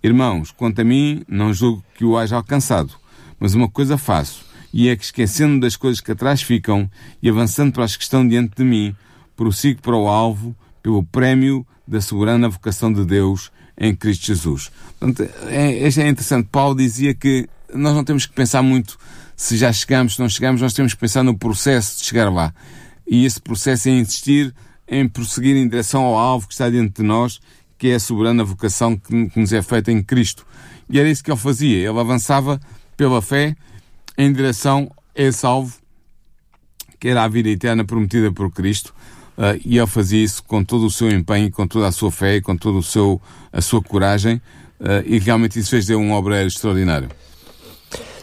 Irmãos, 0.03 0.51
quanto 0.51 0.81
a 0.81 0.83
mim, 0.83 1.23
não 1.27 1.53
julgo 1.53 1.83
que 1.95 2.05
o 2.05 2.17
haja 2.17 2.35
alcançado, 2.35 2.93
mas 3.39 3.53
uma 3.53 3.67
coisa 3.67 3.97
faço, 3.97 4.45
e 4.77 4.89
é 4.89 4.95
que 4.95 5.03
esquecendo 5.03 5.59
das 5.59 5.75
coisas 5.75 5.99
que 5.99 6.11
atrás 6.11 6.43
ficam 6.43 6.87
e 7.19 7.27
avançando 7.27 7.73
para 7.73 7.83
as 7.83 7.97
que 7.97 8.03
estão 8.03 8.27
diante 8.27 8.57
de 8.57 8.63
mim, 8.63 8.95
prossigo 9.35 9.81
para 9.81 9.95
o 9.97 10.07
alvo, 10.07 10.55
pelo 10.83 11.03
prémio 11.03 11.65
da 11.87 11.99
soberana 11.99 12.47
vocação 12.47 12.93
de 12.93 13.03
Deus 13.03 13.51
em 13.75 13.95
Cristo 13.95 14.27
Jesus. 14.27 14.69
Portanto, 14.99 15.27
é, 15.47 15.81
é 15.81 16.07
interessante. 16.07 16.49
Paulo 16.51 16.75
dizia 16.75 17.15
que 17.15 17.49
nós 17.73 17.95
não 17.95 18.03
temos 18.03 18.27
que 18.27 18.33
pensar 18.33 18.61
muito 18.61 18.99
se 19.35 19.57
já 19.57 19.73
chegamos, 19.73 20.13
se 20.13 20.19
não 20.19 20.29
chegamos, 20.29 20.61
nós 20.61 20.75
temos 20.75 20.93
que 20.93 20.99
pensar 20.99 21.23
no 21.23 21.35
processo 21.35 21.97
de 21.97 22.05
chegar 22.05 22.31
lá. 22.31 22.53
E 23.07 23.25
esse 23.25 23.41
processo 23.41 23.89
é 23.89 23.93
insistir 23.93 24.53
em 24.87 25.09
prosseguir 25.09 25.55
em 25.55 25.67
direção 25.67 26.03
ao 26.03 26.19
alvo 26.19 26.47
que 26.47 26.53
está 26.53 26.69
diante 26.69 27.01
de 27.01 27.03
nós, 27.03 27.41
que 27.79 27.87
é 27.87 27.95
a 27.95 27.99
soberana 27.99 28.43
vocação 28.43 28.95
que, 28.95 29.27
que 29.27 29.39
nos 29.39 29.51
é 29.51 29.61
feita 29.63 29.91
em 29.91 30.03
Cristo. 30.03 30.45
E 30.87 30.99
era 30.99 31.09
isso 31.09 31.23
que 31.23 31.31
ele 31.31 31.39
fazia. 31.39 31.89
Ele 31.89 31.99
avançava 31.99 32.61
pela 32.95 33.23
fé 33.23 33.55
em 34.17 34.31
direção 34.33 34.89
a 35.15 35.21
esse 35.21 35.45
alvo, 35.45 35.75
que 36.99 37.07
era 37.09 37.23
a 37.23 37.27
vida 37.27 37.49
eterna 37.49 37.85
prometida 37.85 38.31
por 38.31 38.51
Cristo, 38.51 38.93
Uh, 39.37 39.53
e 39.63 39.77
ele 39.77 39.85
fazia 39.85 40.23
isso 40.23 40.43
com 40.43 40.63
todo 40.63 40.87
o 40.87 40.89
seu 40.89 41.11
empenho, 41.11 41.51
com 41.51 41.67
toda 41.67 41.87
a 41.87 41.91
sua 41.91 42.09
fé, 42.09 42.41
com 42.41 42.57
toda 42.57 42.79
a 43.53 43.61
sua 43.61 43.81
coragem, 43.83 44.41
uh, 44.79 45.05
e 45.05 45.19
realmente 45.19 45.59
isso 45.59 45.69
fez 45.69 45.85
dele 45.85 45.99
um 45.99 46.11
obreiro 46.11 46.47
extraordinário. 46.47 47.09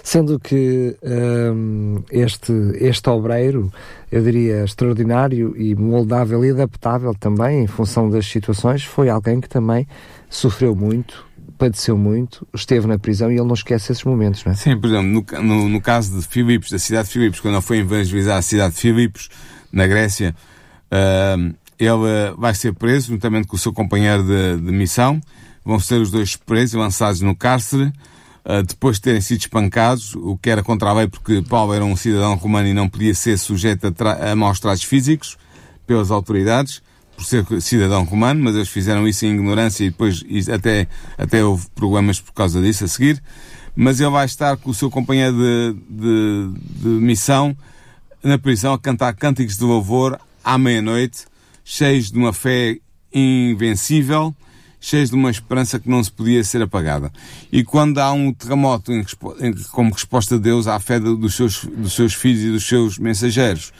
Sendo 0.03 0.39
que 0.41 0.97
um, 1.03 2.03
este, 2.11 2.53
este 2.75 3.09
obreiro, 3.09 3.73
eu 4.11 4.23
diria, 4.23 4.65
extraordinário 4.65 5.55
e 5.57 5.75
moldável 5.75 6.45
e 6.45 6.51
adaptável 6.51 7.15
também 7.15 7.63
em 7.63 7.67
função 7.67 8.11
das 8.11 8.27
situações, 8.27 8.85
foi 8.85 9.09
alguém 9.09 9.41
que 9.41 9.49
também 9.49 9.87
sofreu 10.29 10.75
muito, 10.75 11.25
padeceu 11.59 11.97
muito, 11.97 12.47
esteve 12.55 12.87
na 12.87 12.99
prisão 12.99 13.31
e 13.31 13.35
ele 13.35 13.47
não 13.47 13.55
esquece 13.55 13.93
esses 13.93 14.05
momentos, 14.05 14.45
não 14.45 14.53
é? 14.53 14.55
Sim, 14.57 14.79
por 14.79 14.89
exemplo, 14.89 15.09
no, 15.09 15.43
no, 15.43 15.69
no 15.69 15.81
caso 15.81 16.19
de 16.19 16.27
Filipos, 16.27 16.71
da 16.71 16.79
cidade 16.79 17.09
de 17.09 17.13
Filipos, 17.13 17.41
quando 17.41 17.55
ele 17.55 17.63
foi 17.63 17.79
evangelizar 17.79 18.39
a 18.39 18.43
cidade 18.43 18.75
de 18.75 18.81
Filipos, 18.81 19.29
na 19.73 19.87
Grécia, 19.87 20.35
Uh, 20.95 21.55
ele 21.77 22.35
vai 22.39 22.55
ser 22.55 22.73
preso, 22.73 23.09
juntamente 23.09 23.49
com 23.49 23.57
o 23.57 23.59
seu 23.59 23.73
companheiro 23.73 24.23
de, 24.23 24.61
de 24.61 24.73
missão. 24.73 25.21
Vão 25.65 25.81
ser 25.81 26.01
os 26.01 26.11
dois 26.11 26.37
presos, 26.37 26.75
lançados 26.75 27.21
no 27.21 27.35
cárcere, 27.35 27.93
uh, 28.45 28.63
depois 28.63 28.97
de 28.97 29.03
terem 29.03 29.21
sido 29.21 29.41
espancados, 29.41 30.15
o 30.15 30.37
que 30.37 30.51
era 30.51 30.63
contra 30.63 30.91
a 30.91 30.93
lei, 30.93 31.09
porque 31.09 31.43
Paulo 31.43 31.75
era 31.75 31.85
um 31.85 31.97
cidadão 31.97 32.35
romano 32.37 32.69
e 32.69 32.75
não 32.75 32.89
podia 32.89 33.15
ser 33.15 33.37
sujeito 33.39 33.87
a, 33.87 34.31
a 34.31 34.37
maus 34.37 34.61
tratos 34.61 34.85
físicos 34.85 35.37
pelas 35.87 36.11
autoridades, 36.11 36.81
por 37.17 37.25
ser 37.25 37.45
cidadão 37.61 38.05
romano, 38.05 38.43
mas 38.43 38.55
eles 38.55 38.69
fizeram 38.69 39.07
isso 39.07 39.25
em 39.25 39.35
ignorância 39.35 39.85
e 39.85 39.91
depois 39.91 40.25
até, 40.53 40.89
até 41.17 41.45
houve 41.45 41.67
problemas 41.75 42.21
por 42.21 42.33
causa 42.33 42.61
disso 42.61 42.85
a 42.85 42.89
seguir. 42.89 43.23
Mas 43.77 44.01
ele 44.01 44.11
vai 44.11 44.25
estar 44.25 44.57
com 44.57 44.71
o 44.71 44.75
seu 44.75 44.91
companheiro 44.91 45.37
de, 45.37 45.77
de, 45.91 46.51
de 46.81 46.89
missão 46.89 47.57
na 48.23 48.39
prisão 48.39 48.73
a 48.73 48.79
cantar 48.79 49.15
cânticos 49.15 49.59
de 49.59 49.65
louvor 49.65 50.19
à 50.43 50.57
meia-noite, 50.57 51.25
cheios 51.65 52.11
de 52.11 52.19
uma 52.19 52.33
fé 52.33 52.79
invencível, 53.13 54.35
cheios 54.81 55.11
de 55.11 55.17
uma 55.17 55.31
esperança 55.31 55.79
que 55.79 55.89
não 55.89 56.03
se 56.05 56.11
podia 56.11 56.43
ser 56.45 56.63
apagada. 56.63 57.13
E 57.51 57.65
quando 57.65 57.99
há 57.99 58.13
um 58.13 58.33
terremoto 58.33 58.93
em, 58.93 59.05
em, 59.41 59.53
como 59.73 59.93
resposta 59.93 60.37
de 60.37 60.43
Deus 60.43 60.67
à 60.67 60.79
fé 60.79 61.01
dos 61.01 61.35
seus, 61.35 61.65
dos 61.65 61.93
seus 61.95 62.15
filhos 62.15 62.43
e 62.43 62.51
dos 62.51 62.67
seus 62.67 62.99
mensageiros, 62.99 63.73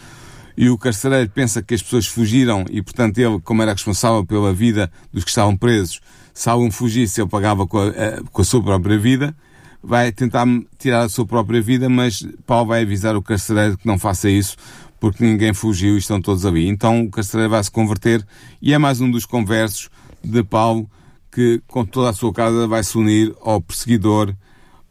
e 0.57 0.69
o 0.69 0.79
carcereiro 0.79 1.29
pensa 1.31 1.63
que 1.63 1.75
as 1.75 1.83
pessoas 1.83 2.07
fugiram 2.07 2.65
e, 2.71 2.81
portanto, 2.83 3.19
ele, 3.19 3.41
como 3.41 3.63
era 3.63 3.73
responsável 3.73 4.25
pela 4.25 4.53
vida 4.53 4.91
dos 5.13 5.25
que 5.25 5.31
estavam 5.31 5.57
presos, 5.57 6.01
se 6.33 6.49
algum 6.49 6.71
fugisse, 6.71 7.21
ele 7.21 7.29
pagava 7.29 7.67
com 7.67 7.79
a, 7.79 7.93
com 8.31 8.43
a 8.43 8.45
sua 8.45 8.63
própria 8.63 8.99
vida, 8.99 9.35
vai 9.83 10.11
tentar 10.11 10.47
tirar 10.79 11.03
a 11.03 11.09
sua 11.09 11.27
própria 11.27 11.61
vida, 11.61 11.89
mas 11.89 12.27
Paulo 12.47 12.69
vai 12.69 12.83
avisar 12.83 13.15
o 13.17 13.23
carcereiro 13.23 13.77
que 13.77 13.87
não 13.87 13.99
faça 13.99 14.31
isso, 14.31 14.57
porque 14.99 15.23
ninguém 15.23 15.53
fugiu 15.53 15.97
e 15.97 15.99
estão 15.99 16.21
todos 16.21 16.47
ali. 16.47 16.67
Então 16.67 17.03
o 17.03 17.11
carcereiro 17.11 17.51
vai 17.51 17.63
se 17.63 17.71
converter 17.71 18.27
e 18.63 18.73
é 18.73 18.79
mais 18.79 19.01
um 19.01 19.11
dos 19.11 19.27
conversos 19.27 19.91
de 20.23 20.43
Paulo 20.43 20.89
que 21.31 21.61
com 21.67 21.85
toda 21.85 22.11
a 22.11 22.13
sua 22.15 22.33
casa 22.33 22.67
vai 22.67 22.83
se 22.83 22.97
unir 22.97 23.35
ao 23.43 23.61
perseguidor, 23.61 24.35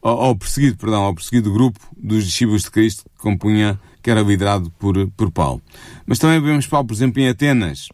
ao, 0.00 0.20
ao 0.20 0.36
perseguido, 0.36 0.76
perdão, 0.76 1.02
ao 1.02 1.14
perseguido 1.14 1.52
grupo 1.52 1.80
dos 1.96 2.24
discípulos 2.24 2.62
de 2.62 2.70
Cristo 2.70 3.04
que 3.04 3.22
compunha, 3.22 3.80
que 4.04 4.10
era 4.10 4.20
liderado 4.20 4.70
por, 4.78 5.08
por 5.16 5.30
Paulo. 5.30 5.62
Mas 6.06 6.18
também 6.18 6.38
vemos 6.38 6.66
Paulo, 6.66 6.86
por 6.86 6.94
exemplo, 6.94 7.22
em 7.22 7.28
Atenas, 7.28 7.88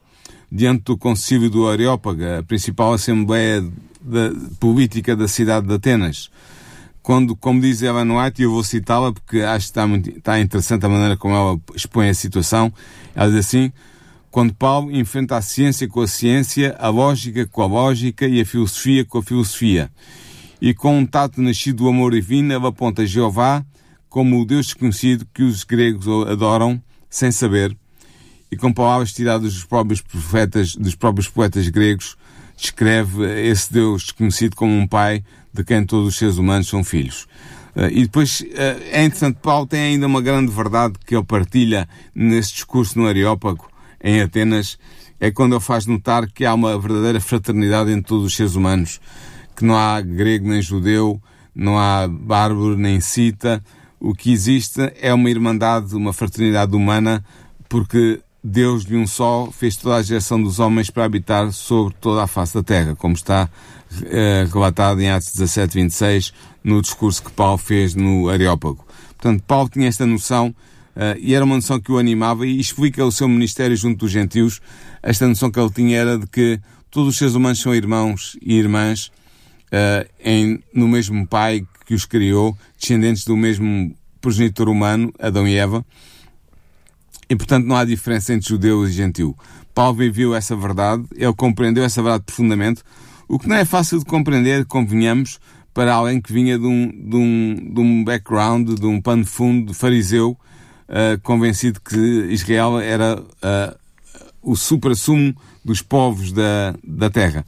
diante 0.50 0.82
do 0.82 0.98
concílio 0.98 1.48
do 1.48 1.68
Areópaga, 1.68 2.40
a 2.40 2.42
principal 2.42 2.92
assembleia 2.92 3.62
da, 4.02 4.32
política 4.58 5.14
da 5.14 5.28
cidade 5.28 5.68
de 5.68 5.74
Atenas 5.74 6.28
quando, 7.02 7.34
como 7.34 7.60
diz 7.60 7.80
Ellen 7.80 8.12
White, 8.12 8.42
e 8.42 8.44
eu 8.44 8.50
vou 8.50 8.62
citá-la 8.62 9.10
porque 9.10 9.40
acho 9.40 9.66
que 9.66 9.70
está, 9.70 9.86
muito, 9.86 10.10
está 10.10 10.38
interessante 10.38 10.84
a 10.84 10.88
maneira 10.88 11.16
como 11.16 11.34
ela 11.34 11.58
expõe 11.74 12.10
a 12.10 12.14
situação, 12.14 12.72
ela 13.14 13.30
diz 13.30 13.38
assim, 13.38 13.72
quando 14.30 14.52
Paulo 14.52 14.94
enfrenta 14.94 15.36
a 15.36 15.42
ciência 15.42 15.88
com 15.88 16.02
a 16.02 16.06
ciência, 16.06 16.76
a 16.78 16.88
lógica 16.88 17.46
com 17.46 17.62
a 17.62 17.66
lógica 17.66 18.28
e 18.28 18.40
a 18.40 18.44
filosofia 18.44 19.04
com 19.04 19.18
a 19.18 19.22
filosofia. 19.22 19.90
E 20.60 20.74
com 20.74 20.98
um 20.98 21.06
tato 21.06 21.40
nascido 21.40 21.84
do 21.84 21.88
amor 21.88 22.12
divino, 22.12 22.52
ele 22.52 22.66
aponta 22.66 23.06
Jeová 23.06 23.64
como 24.10 24.40
o 24.40 24.44
Deus 24.44 24.66
desconhecido 24.66 25.26
que 25.32 25.42
os 25.42 25.64
gregos 25.64 26.06
adoram 26.28 26.82
sem 27.08 27.30
saber, 27.30 27.74
e 28.50 28.56
com 28.56 28.72
palavras 28.72 29.12
tiradas 29.12 29.54
dos 29.54 29.64
próprios 29.64 30.02
profetas, 30.02 30.74
dos 30.74 30.96
próprios 30.96 31.28
poetas 31.28 31.68
gregos, 31.68 32.16
descreve 32.56 33.24
esse 33.48 33.72
Deus 33.72 34.02
desconhecido 34.02 34.56
como 34.56 34.72
um 34.72 34.86
pai 34.86 35.24
de 35.52 35.64
quem 35.64 35.86
todos 35.86 36.08
os 36.08 36.16
seres 36.16 36.36
humanos 36.36 36.68
são 36.68 36.82
filhos. 36.82 37.26
Uh, 37.74 37.86
e 37.90 38.02
depois 38.02 38.40
uh, 38.40 38.82
é 38.90 39.04
interessante, 39.04 39.38
Paulo 39.40 39.66
tem 39.66 39.80
ainda 39.80 40.06
uma 40.08 40.20
grande 40.20 40.52
verdade 40.52 40.94
que 41.06 41.14
ele 41.14 41.24
partilha 41.24 41.88
nesse 42.12 42.54
discurso 42.54 42.98
no 42.98 43.06
Areópago, 43.06 43.70
em 44.02 44.20
Atenas, 44.20 44.76
é 45.20 45.30
quando 45.30 45.54
ele 45.54 45.60
faz 45.60 45.86
notar 45.86 46.26
que 46.26 46.44
há 46.44 46.52
uma 46.52 46.76
verdadeira 46.76 47.20
fraternidade 47.20 47.92
entre 47.92 48.08
todos 48.08 48.26
os 48.26 48.34
seres 48.34 48.56
humanos, 48.56 49.00
que 49.54 49.64
não 49.64 49.76
há 49.76 50.00
grego 50.00 50.48
nem 50.48 50.60
judeu, 50.60 51.22
não 51.54 51.78
há 51.78 52.08
bárbaro 52.08 52.76
nem 52.76 53.00
cita, 53.00 53.62
o 54.00 54.14
que 54.14 54.32
existe 54.32 54.80
é 55.00 55.12
uma 55.12 55.30
irmandade, 55.30 55.94
uma 55.94 56.12
fraternidade 56.12 56.74
humana, 56.74 57.24
porque 57.68 58.20
Deus 58.42 58.84
de 58.86 58.96
um 58.96 59.06
só 59.06 59.50
fez 59.52 59.76
toda 59.76 59.96
a 59.96 60.02
geração 60.02 60.42
dos 60.42 60.58
homens 60.58 60.88
para 60.88 61.04
habitar 61.04 61.52
sobre 61.52 61.94
toda 62.00 62.22
a 62.22 62.26
face 62.26 62.54
da 62.54 62.62
terra, 62.62 62.96
como 62.96 63.14
está 63.14 63.48
eh, 64.04 64.48
relatado 64.50 65.00
em 65.00 65.10
Atos 65.10 65.32
17, 65.32 65.74
26, 65.74 66.32
no 66.64 66.80
discurso 66.80 67.22
que 67.22 67.30
Paulo 67.30 67.58
fez 67.58 67.94
no 67.94 68.30
Areópago. 68.30 68.84
Portanto, 69.18 69.44
Paulo 69.46 69.68
tinha 69.68 69.88
esta 69.88 70.06
noção 70.06 70.54
Uh, 70.90 71.14
e 71.20 71.34
era 71.34 71.44
uma 71.44 71.54
noção 71.54 71.80
que 71.80 71.92
o 71.92 71.98
animava 71.98 72.44
e 72.44 72.58
explica 72.58 73.04
o 73.04 73.12
seu 73.12 73.28
ministério 73.28 73.76
junto 73.76 74.00
dos 74.00 74.10
gentios. 74.10 74.60
Esta 75.02 75.26
noção 75.26 75.50
que 75.50 75.58
ele 75.58 75.70
tinha 75.70 75.96
era 75.96 76.18
de 76.18 76.26
que 76.26 76.60
todos 76.90 77.10
os 77.10 77.16
seres 77.16 77.34
humanos 77.34 77.60
são 77.60 77.74
irmãos 77.74 78.36
e 78.42 78.54
irmãs 78.54 79.06
uh, 79.72 80.08
em, 80.22 80.62
no 80.74 80.88
mesmo 80.88 81.26
Pai 81.26 81.64
que 81.90 81.94
os 81.94 82.04
criou, 82.04 82.56
descendentes 82.78 83.24
do 83.24 83.36
mesmo 83.36 83.92
progenitor 84.20 84.68
humano, 84.68 85.12
Adão 85.18 85.48
e 85.48 85.56
Eva. 85.56 85.84
E, 87.28 87.34
portanto, 87.34 87.66
não 87.66 87.74
há 87.74 87.84
diferença 87.84 88.32
entre 88.32 88.48
judeu 88.48 88.86
e 88.86 88.92
gentil. 88.92 89.36
Paulo 89.74 89.94
viveu 89.94 90.32
essa 90.32 90.54
verdade, 90.54 91.02
ele 91.16 91.32
compreendeu 91.32 91.82
essa 91.82 92.00
verdade 92.00 92.22
profundamente, 92.22 92.84
o 93.26 93.40
que 93.40 93.48
não 93.48 93.56
é 93.56 93.64
fácil 93.64 93.98
de 93.98 94.04
compreender, 94.04 94.64
convenhamos, 94.66 95.40
para 95.74 95.94
alguém 95.94 96.20
que 96.20 96.32
vinha 96.32 96.56
de 96.56 96.64
um, 96.64 96.86
de 96.90 97.16
um, 97.16 97.72
de 97.74 97.80
um 97.80 98.04
background, 98.04 98.70
de 98.78 98.86
um 98.86 99.00
pano 99.00 99.26
fundo, 99.26 99.72
de 99.72 99.74
fariseu, 99.74 100.38
uh, 100.88 101.20
convencido 101.24 101.80
que 101.80 101.98
Israel 102.30 102.78
era 102.78 103.20
uh, 103.20 103.76
o 104.40 104.54
supra-sumo 104.54 105.34
dos 105.64 105.82
povos 105.82 106.30
da, 106.30 106.72
da 106.84 107.10
terra. 107.10 107.44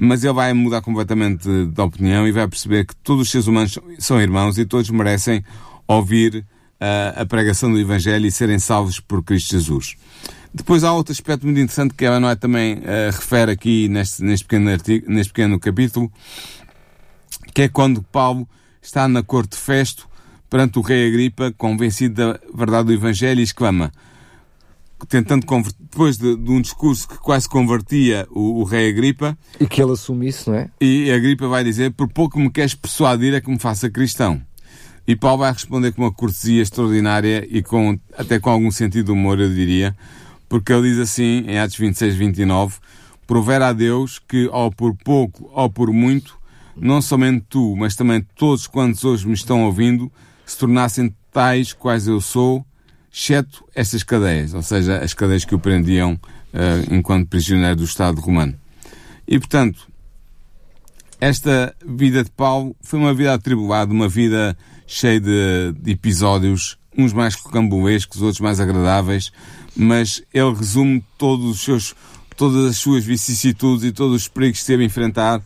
Mas 0.00 0.22
ele 0.22 0.32
vai 0.32 0.52
mudar 0.52 0.80
completamente 0.80 1.48
de, 1.66 1.80
opinião 1.80 2.26
e 2.26 2.30
vai 2.30 2.46
perceber 2.46 2.86
que 2.86 2.94
todos 2.96 3.22
os 3.22 3.30
seres 3.30 3.48
humanos 3.48 3.78
são 3.98 4.20
irmãos 4.20 4.56
e 4.56 4.64
todos 4.64 4.88
merecem 4.90 5.44
ouvir 5.88 6.46
a 7.16 7.26
pregação 7.26 7.72
do 7.72 7.80
Evangelho 7.80 8.24
e 8.26 8.30
serem 8.30 8.58
salvos 8.58 9.00
por 9.00 9.24
Cristo 9.24 9.50
Jesus. 9.50 9.96
Depois 10.54 10.84
há 10.84 10.92
outro 10.92 11.12
aspecto 11.12 11.44
muito 11.44 11.60
interessante 11.60 11.94
que 11.94 12.04
ela 12.04 12.18
não 12.18 12.28
é 12.28 12.36
também 12.36 12.74
uh, 12.78 13.10
refere 13.12 13.52
aqui 13.52 13.88
neste, 13.88 14.22
neste, 14.22 14.44
pequeno 14.46 14.70
artigo, 14.70 15.10
neste 15.10 15.32
pequeno 15.32 15.60
capítulo, 15.60 16.10
que 17.52 17.62
é 17.62 17.68
quando 17.68 18.02
Paulo 18.02 18.48
está 18.80 19.06
na 19.06 19.22
corte 19.22 19.50
de 19.50 19.58
Festo 19.58 20.08
perante 20.48 20.78
o 20.78 20.82
rei 20.82 21.08
Agripa, 21.08 21.52
convencido 21.56 22.14
da 22.14 22.40
verdade 22.54 22.86
do 22.86 22.92
Evangelho, 22.92 23.40
e 23.40 23.42
exclama, 23.42 23.92
tentando 25.06 25.46
depois 25.80 26.18
de, 26.18 26.36
de, 26.36 26.50
um 26.50 26.60
discurso 26.60 27.08
que 27.08 27.18
quase 27.18 27.48
convertia 27.48 28.26
o, 28.30 28.60
o, 28.60 28.64
rei 28.64 28.90
Agripa. 28.90 29.38
E 29.60 29.66
que 29.66 29.82
ele 29.82 29.92
assume 29.92 30.28
isso, 30.28 30.50
não 30.50 30.58
é? 30.58 30.70
E 30.80 31.10
Agripa 31.10 31.46
vai 31.46 31.62
dizer: 31.62 31.92
Por 31.92 32.08
pouco 32.08 32.38
me 32.38 32.50
queres 32.50 32.74
persuadir 32.74 33.34
a 33.34 33.40
que 33.40 33.50
me 33.50 33.58
faça 33.58 33.90
cristão. 33.90 34.40
E 35.06 35.16
Paulo 35.16 35.38
vai 35.38 35.52
responder 35.52 35.92
com 35.92 36.02
uma 36.02 36.12
cortesia 36.12 36.60
extraordinária 36.60 37.46
e 37.50 37.62
com, 37.62 37.98
até 38.16 38.38
com 38.38 38.50
algum 38.50 38.70
sentido 38.70 39.06
de 39.06 39.12
humor, 39.12 39.40
eu 39.40 39.48
diria, 39.48 39.96
porque 40.50 40.70
ele 40.70 40.90
diz 40.90 40.98
assim, 40.98 41.44
em 41.46 41.58
Atos 41.58 41.78
26, 41.78 42.14
29, 42.14 42.76
Provera 43.26 43.68
a 43.68 43.72
Deus 43.72 44.18
que, 44.18 44.48
ou 44.48 44.70
por 44.70 44.94
pouco, 44.96 45.50
ou 45.52 45.70
por 45.70 45.92
muito, 45.92 46.38
não 46.74 47.02
somente 47.02 47.44
tu, 47.48 47.74
mas 47.76 47.96
também 47.96 48.26
todos 48.34 48.66
quantos 48.66 49.04
hoje 49.04 49.26
me 49.26 49.34
estão 49.34 49.64
ouvindo, 49.64 50.10
se 50.46 50.58
tornassem 50.58 51.14
tais 51.32 51.72
quais 51.72 52.06
eu 52.06 52.20
sou, 52.20 52.64
exceto 53.12 53.64
estas 53.74 54.02
cadeias, 54.02 54.54
ou 54.54 54.62
seja, 54.62 54.98
as 54.98 55.14
cadeias 55.14 55.44
que 55.44 55.54
o 55.54 55.58
prendiam 55.58 56.14
uh, 56.14 56.94
enquanto 56.94 57.28
prisioneiro 57.28 57.76
do 57.76 57.84
Estado 57.84 58.20
romano. 58.20 58.54
E, 59.26 59.38
portanto, 59.38 59.88
esta 61.20 61.74
vida 61.84 62.22
de 62.22 62.30
Paulo 62.30 62.76
foi 62.80 62.98
uma 62.98 63.12
vida 63.12 63.34
atribulada, 63.34 63.92
uma 63.92 64.08
vida 64.08 64.56
cheia 64.86 65.20
de, 65.20 65.72
de 65.80 65.92
episódios, 65.92 66.78
uns 66.96 67.12
mais 67.12 67.34
rocambolescos, 67.34 68.22
outros 68.22 68.40
mais 68.40 68.60
agradáveis, 68.60 69.32
mas 69.76 70.22
ele 70.32 70.54
resume 70.54 71.04
todos 71.18 71.44
os 71.46 71.60
seus, 71.60 71.94
todas 72.36 72.64
as 72.64 72.78
suas 72.78 73.04
vicissitudes 73.04 73.84
e 73.84 73.92
todos 73.92 74.22
os 74.22 74.28
perigos 74.28 74.60
que 74.60 74.66
teve 74.66 74.82
a 74.82 74.86
enfrentar 74.86 75.42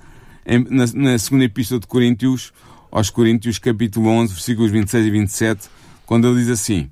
em, 0.46 0.64
na, 0.70 0.84
na, 0.94 1.18
segunda 1.18 1.44
epístola 1.44 1.80
de 1.80 1.86
Coríntios, 1.86 2.52
aos 2.90 3.10
Coríntios, 3.10 3.58
capítulo 3.58 4.08
11, 4.08 4.34
versículos 4.34 4.70
26 4.70 5.06
e 5.06 5.10
27, 5.10 5.68
quando 6.04 6.28
ele 6.28 6.40
diz 6.40 6.50
assim, 6.50 6.90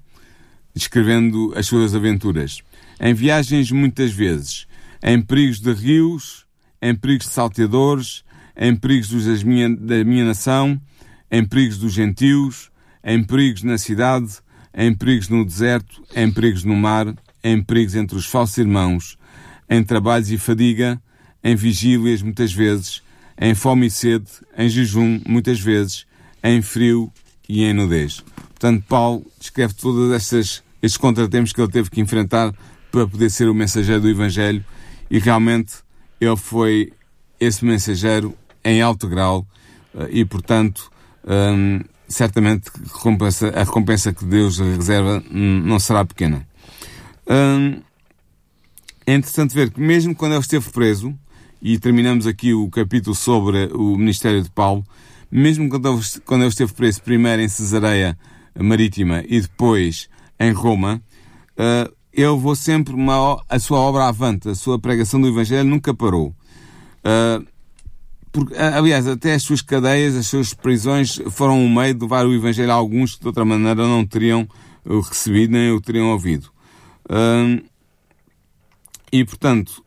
descrevendo 0.81 1.53
as 1.55 1.67
suas 1.67 1.95
aventuras. 1.95 2.63
Em 2.99 3.13
viagens 3.13 3.71
muitas 3.71 4.13
vezes, 4.13 4.67
em 5.03 5.21
perigos 5.21 5.61
de 5.61 5.73
rios, 5.73 6.47
em 6.81 6.95
perigos 6.95 7.27
de 7.27 7.33
salteadores, 7.35 8.25
em 8.57 8.75
perigos 8.75 9.09
dos, 9.09 9.43
minha, 9.43 9.69
da 9.69 10.03
minha 10.05 10.25
nação, 10.25 10.81
em 11.31 11.45
perigos 11.45 11.79
dos 11.79 11.93
gentios, 11.93 12.71
em 13.05 13.23
perigos 13.23 13.63
na 13.63 13.77
cidade, 13.77 14.39
em 14.75 14.95
perigos 14.95 15.29
no 15.29 15.45
deserto, 15.45 16.03
em 16.17 16.31
perigos 16.33 16.65
no 16.65 16.75
mar, 16.75 17.15
em 17.45 17.63
perigos 17.63 17.95
entre 17.95 18.17
os 18.17 18.27
falsos 18.27 18.57
irmãos, 18.57 19.19
em 19.69 19.83
trabalhos 19.83 20.31
e 20.31 20.39
fadiga, 20.39 21.01
em 21.45 21.55
vigílias 21.55 22.23
muitas 22.23 22.53
vezes, 22.53 23.03
em 23.39 23.55
fome 23.55 23.87
e 23.87 23.91
sede, 23.91 24.31
em 24.57 24.69
jejum 24.69 25.21
muitas 25.27 25.61
vezes, 25.61 26.07
em 26.43 26.61
frio 26.63 27.13
e 27.49 27.65
em 27.65 27.73
nudez. 27.73 28.23
Portanto, 28.61 28.85
Paulo 28.87 29.27
descreve 29.39 29.73
todos 29.73 30.13
estes, 30.13 30.63
estes 30.83 30.97
contratempos 30.97 31.53
que 31.53 31.61
ele 31.61 31.71
teve 31.71 31.91
que 31.91 32.01
enfrentar 32.01 32.53
para 32.91 33.07
poder 33.07 33.31
ser 33.31 33.49
o 33.49 33.55
mensageiro 33.55 34.01
do 34.01 34.09
Evangelho 34.09 34.65
e 35.11 35.19
realmente 35.19 35.75
ele 36.21 36.37
foi 36.37 36.93
esse 37.39 37.65
mensageiro 37.65 38.35
em 38.65 38.83
alto 38.83 39.09
grau 39.09 39.47
eh, 39.95 40.09
e, 40.11 40.25
portanto, 40.25 40.91
um, 41.25 41.81
certamente 42.09 42.71
a 43.55 43.65
recompensa, 43.65 44.13
que 44.13 44.25
Deus 44.25 44.59
reserva 44.59 45.23
não 45.31 45.79
será 45.79 46.05
pequena. 46.05 46.47
Um, 47.27 47.81
é 49.07 49.15
interessante 49.15 49.55
ver 49.55 49.71
que 49.71 49.81
mesmo 49.81 50.15
quando 50.15 50.33
ele 50.33 50.41
esteve 50.41 50.69
preso, 50.71 51.17
e 51.63 51.79
terminamos 51.79 52.27
aqui 52.27 52.55
o 52.55 52.69
capítulo 52.71 53.15
sobre 53.15 53.67
o 53.73 53.97
ministério 53.97 54.43
de 54.43 54.51
Paulo, 54.51 54.85
mesmo 55.31 55.69
quando 55.69 56.43
ele 56.43 56.49
esteve 56.49 56.73
preso 56.73 57.03
primeiro 57.03 57.43
em 57.43 57.49
Cesareia 57.49 58.19
Marítima 58.59 59.23
e 59.29 59.41
depois 59.41 60.09
em 60.41 60.53
Roma, 60.53 61.03
uh, 61.53 61.95
ele 62.13 62.29
levou 62.29 62.57
sempre 62.57 62.95
uma, 62.95 63.41
a 63.49 63.59
sua 63.59 63.79
obra 63.79 64.09
avante, 64.09 64.49
a 64.49 64.55
sua 64.55 64.79
pregação 64.79 65.21
do 65.21 65.29
Evangelho 65.29 65.69
nunca 65.69 65.93
parou. 65.93 66.35
Uh, 67.05 67.47
porque, 68.33 68.57
aliás, 68.57 69.07
até 69.07 69.35
as 69.35 69.43
suas 69.43 69.61
cadeias, 69.61 70.17
as 70.17 70.27
suas 70.27 70.55
prisões 70.55 71.21
foram 71.31 71.61
um 71.61 71.73
meio 71.73 71.93
de 71.93 72.01
levar 72.01 72.27
o 72.27 72.33
Evangelho 72.33 72.71
a 72.71 72.75
alguns 72.75 73.17
que 73.17 73.21
de 73.21 73.27
outra 73.27 73.45
maneira 73.45 73.87
não 73.87 74.07
teriam 74.07 74.49
recebido 74.87 75.53
nem 75.53 75.73
o 75.73 75.81
teriam 75.81 76.11
ouvido. 76.13 76.49
e, 79.13 79.25
portanto, 79.25 79.85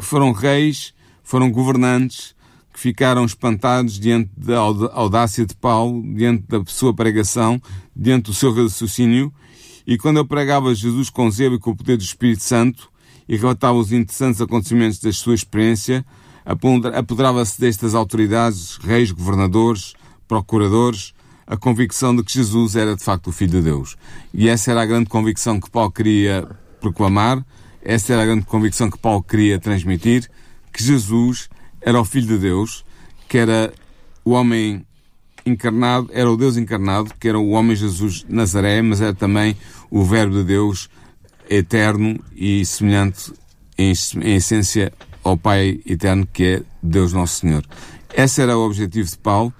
foram 0.00 0.32
reis, 0.32 0.92
foram 1.22 1.50
governantes 1.50 2.34
que 2.72 2.80
ficaram 2.80 3.24
espantados 3.24 3.98
diante 3.98 4.30
da 4.36 4.58
audácia 4.58 5.46
de 5.46 5.54
Paulo, 5.54 6.02
diante 6.14 6.44
da 6.48 6.64
sua 6.66 6.92
pregação, 6.92 7.60
diante 7.94 8.24
do 8.24 8.34
seu 8.34 8.52
raciocínio, 8.52 9.32
e 9.86 9.98
quando 9.98 10.18
ele 10.18 10.28
pregava 10.28 10.74
Jesus 10.74 11.10
com 11.10 11.30
zelo 11.30 11.56
e 11.56 11.58
com 11.58 11.70
o 11.70 11.76
poder 11.76 11.96
do 11.96 12.02
Espírito 12.02 12.42
Santo 12.42 12.90
e 13.28 13.36
relatava 13.36 13.78
os 13.78 13.92
interessantes 13.92 14.40
acontecimentos 14.40 14.98
da 14.98 15.12
sua 15.12 15.34
experiência, 15.34 16.04
apoderava-se 16.44 17.60
destas 17.60 17.94
autoridades, 17.94 18.76
reis, 18.78 19.10
governadores, 19.10 19.94
procuradores, 20.26 21.14
a 21.46 21.56
convicção 21.56 22.14
de 22.14 22.22
que 22.22 22.32
Jesus 22.32 22.76
era 22.76 22.96
de 22.96 23.02
facto 23.02 23.28
o 23.28 23.32
Filho 23.32 23.52
de 23.52 23.62
Deus. 23.62 23.96
E 24.32 24.48
essa 24.48 24.70
era 24.70 24.82
a 24.82 24.86
grande 24.86 25.08
convicção 25.08 25.60
que 25.60 25.70
Paulo 25.70 25.90
queria 25.90 26.48
proclamar, 26.80 27.44
essa 27.82 28.12
era 28.12 28.22
a 28.22 28.26
grande 28.26 28.44
convicção 28.44 28.90
que 28.90 28.98
Paulo 28.98 29.22
queria 29.22 29.58
transmitir, 29.58 30.30
que 30.72 30.82
Jesus 30.82 31.48
era 31.80 32.00
o 32.00 32.04
Filho 32.04 32.26
de 32.26 32.38
Deus, 32.38 32.84
que 33.28 33.38
era 33.38 33.72
o 34.24 34.30
homem 34.32 34.86
encarnado, 35.44 36.08
era 36.12 36.30
o 36.30 36.36
Deus 36.36 36.56
encarnado, 36.56 37.12
que 37.18 37.28
era 37.28 37.38
o 37.38 37.50
homem 37.50 37.76
Jesus 37.76 38.24
Nazaré, 38.28 38.80
mas 38.82 39.00
era 39.00 39.14
também 39.14 39.56
o 39.90 40.04
Verbo 40.04 40.36
de 40.36 40.44
Deus 40.44 40.88
eterno 41.48 42.18
e 42.34 42.64
semelhante 42.64 43.32
em, 43.76 43.92
em 44.22 44.34
essência 44.36 44.92
ao 45.22 45.36
Pai 45.36 45.80
eterno 45.86 46.26
que 46.32 46.44
é 46.44 46.62
Deus 46.82 47.12
Nosso 47.12 47.40
Senhor. 47.40 47.64
Esse 48.14 48.42
era 48.42 48.56
o 48.56 48.64
objetivo 48.64 49.08
de 49.08 49.18
Paulo, 49.18 49.52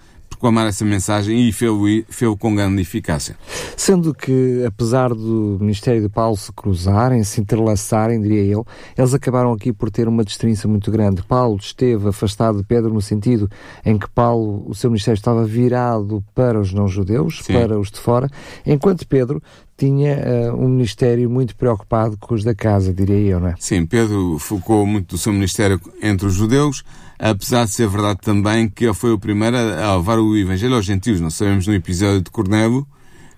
proclamar 0.43 0.67
essa 0.67 0.85
mensagem 0.85 1.49
e 1.49 1.53
fez-o 1.53 1.85
fez 2.09 2.37
com 2.37 2.53
grande 2.57 2.83
eficácia. 2.83 3.37
Sendo 3.77 4.13
que, 4.13 4.65
apesar 4.67 5.11
do 5.11 5.57
Ministério 5.61 6.03
de 6.03 6.09
Paulo 6.09 6.37
se 6.37 6.53
cruzarem, 6.53 7.23
se 7.23 7.41
entrelaçarem, 7.41 8.21
diria 8.21 8.43
eu, 8.43 8.67
eles 8.99 9.15
acabaram 9.15 9.53
aqui 9.53 9.73
por 9.73 9.89
ter 9.89 10.09
uma 10.09 10.25
distinção 10.25 10.69
muito 10.69 10.91
grande. 10.91 11.23
Paulo 11.23 11.57
esteve 11.61 12.09
afastado 12.09 12.59
de 12.59 12.65
Pedro 12.65 12.93
no 12.93 13.01
sentido 13.01 13.49
em 13.87 13.97
que 13.97 14.11
Paulo, 14.11 14.65
o 14.67 14.75
seu 14.75 14.91
ministério 14.91 15.17
estava 15.17 15.45
virado 15.45 16.25
para 16.35 16.59
os 16.59 16.73
não-judeus, 16.73 17.41
para 17.43 17.79
os 17.79 17.93
de 17.93 18.01
fora, 18.01 18.29
enquanto 18.67 19.07
Pedro 19.07 19.41
tinha 19.77 20.17
uh, 20.53 20.57
um 20.57 20.69
ministério 20.69 21.29
muito 21.29 21.57
preocupado 21.57 22.17
com 22.19 22.35
os 22.35 22.45
da 22.45 22.55
casa, 22.55 22.93
diria 22.93 23.19
eu, 23.19 23.41
não 23.41 23.49
é? 23.49 23.55
Sim, 23.59 23.85
Pedro 23.87 24.39
focou 24.39 24.87
muito 24.87 25.17
do 25.17 25.19
seu 25.19 25.33
ministério 25.33 25.81
entre 26.01 26.27
os 26.27 26.35
judeus, 26.35 26.85
apesar 27.23 27.67
de 27.67 27.71
ser 27.71 27.87
verdade 27.87 28.19
também 28.21 28.69
que 28.69 28.85
ele 28.85 28.95
foi 28.95 29.13
o 29.13 29.19
primeiro 29.19 29.57
a 29.57 29.97
levar 29.97 30.19
o 30.19 30.37
evangelho 30.37 30.75
aos 30.75 30.85
gentios. 30.85 31.21
Nós 31.21 31.35
sabemos 31.35 31.69
no 31.69 31.73
episódio 31.73 32.21
de 32.21 32.31
Cornélio, 32.33 32.85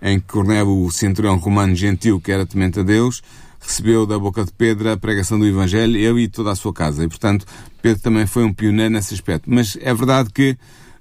em 0.01 0.19
que 0.19 0.27
Cornélio, 0.27 0.85
o 0.85 0.91
centurião 0.91 1.37
romano 1.37 1.75
gentil, 1.75 2.19
que 2.19 2.33
era 2.33 2.47
temente 2.47 2.81
a 2.81 2.83
Deus, 2.83 3.23
recebeu 3.61 4.07
da 4.07 4.19
boca 4.19 4.43
de 4.43 4.53
Pedro 4.53 4.91
a 4.91 4.97
pregação 4.97 5.39
do 5.39 5.47
evangelho, 5.47 5.99
ele 5.99 6.23
e 6.23 6.29
toda 6.29 6.51
a 6.51 6.57
sua 6.57 6.73
casa. 6.73 7.05
E, 7.05 7.09
portanto, 7.09 7.45
Pedro 7.83 8.03
também 8.03 8.27
foi 8.27 8.45
um 8.45 8.55
pioneiro 8.55 8.95
nesse 8.95 9.13
aspecto. 9.13 9.51
Mas 9.51 9.77
é 9.79 9.93
verdade 9.93 10.31
que 10.31 10.57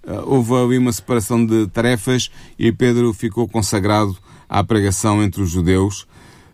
uh, 0.05 0.21
houve 0.25 0.53
ali 0.53 0.77
uma 0.77 0.91
separação 0.91 1.45
de 1.45 1.67
tarefas 1.67 2.29
e 2.59 2.69
Pedro 2.69 3.13
ficou 3.13 3.47
consagrado 3.47 4.17
à 4.49 4.61
pregação 4.61 5.23
entre 5.23 5.41
os 5.41 5.49
judeus. 5.49 6.01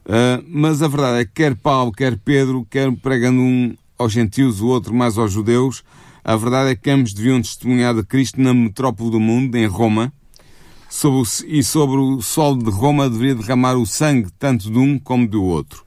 Uh, 0.05 0.45
mas 0.47 0.83
a 0.83 0.87
verdade 0.87 1.21
é 1.21 1.25
que 1.25 1.31
quer 1.33 1.55
Paulo, 1.55 1.91
quer 1.91 2.15
Pedro, 2.17 2.67
quer 2.69 2.91
pregando 2.97 3.41
um 3.41 3.75
aos 3.97 4.13
gentios, 4.13 4.61
o 4.61 4.67
outro 4.67 4.93
mais 4.93 5.17
aos 5.17 5.31
judeus, 5.31 5.83
a 6.23 6.35
verdade 6.35 6.71
é 6.71 6.75
que 6.75 6.89
ambos 6.89 7.13
deviam 7.13 7.41
testemunhar 7.41 7.93
de 7.95 8.03
Cristo 8.03 8.41
na 8.41 8.53
metrópole 8.53 9.11
do 9.11 9.19
mundo, 9.19 9.55
em 9.55 9.65
Roma, 9.65 10.13
sobre 10.89 11.19
o, 11.19 11.23
e 11.47 11.63
sobre 11.63 11.97
o 11.97 12.21
solo 12.21 12.63
de 12.63 12.69
Roma 12.69 13.09
deveria 13.09 13.35
derramar 13.35 13.75
o 13.75 13.85
sangue 13.85 14.29
tanto 14.37 14.71
de 14.71 14.77
um 14.77 14.97
como 14.97 15.27
do 15.27 15.43
outro. 15.43 15.85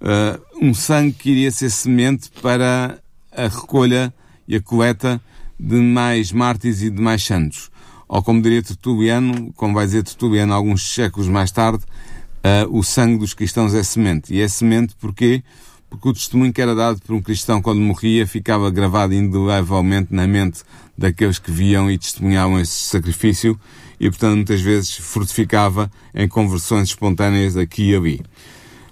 Uh, 0.00 0.66
um 0.66 0.74
sangue 0.74 1.12
que 1.12 1.30
iria 1.30 1.50
ser 1.50 1.70
semente 1.70 2.30
para 2.40 3.00
a 3.32 3.48
recolha 3.48 4.14
e 4.46 4.56
a 4.56 4.60
coleta 4.60 5.20
de 5.58 5.76
mais 5.76 6.30
mártires 6.30 6.82
e 6.82 6.90
de 6.90 7.00
mais 7.00 7.22
santos 7.24 7.70
ou 8.08 8.22
como 8.22 8.40
diria 8.40 8.62
Tertuliano, 8.62 9.52
como 9.54 9.74
vai 9.74 9.84
dizer 9.84 10.02
Tertuliano 10.02 10.54
alguns 10.54 10.94
séculos 10.94 11.28
mais 11.28 11.52
tarde, 11.52 11.84
uh, 11.84 12.76
o 12.76 12.82
sangue 12.82 13.18
dos 13.18 13.34
cristãos 13.34 13.74
é 13.74 13.82
semente. 13.82 14.34
E 14.34 14.40
é 14.40 14.48
semente 14.48 14.96
porquê? 14.98 15.44
Porque 15.90 16.08
o 16.08 16.12
testemunho 16.12 16.52
que 16.52 16.60
era 16.60 16.74
dado 16.74 17.00
por 17.00 17.14
um 17.14 17.22
cristão 17.22 17.62
quando 17.62 17.80
morria 17.80 18.26
ficava 18.26 18.70
gravado 18.70 19.14
indelevelmente 19.14 20.14
na 20.14 20.26
mente 20.26 20.62
daqueles 20.96 21.38
que 21.38 21.50
viam 21.50 21.90
e 21.90 21.96
testemunhavam 21.96 22.60
esse 22.60 22.72
sacrifício 22.72 23.58
e, 23.98 24.08
portanto, 24.10 24.36
muitas 24.36 24.60
vezes 24.60 24.96
frutificava 24.96 25.90
em 26.14 26.28
conversões 26.28 26.88
espontâneas 26.88 27.56
aqui 27.56 27.90
e 27.90 27.96
ali. 27.96 28.20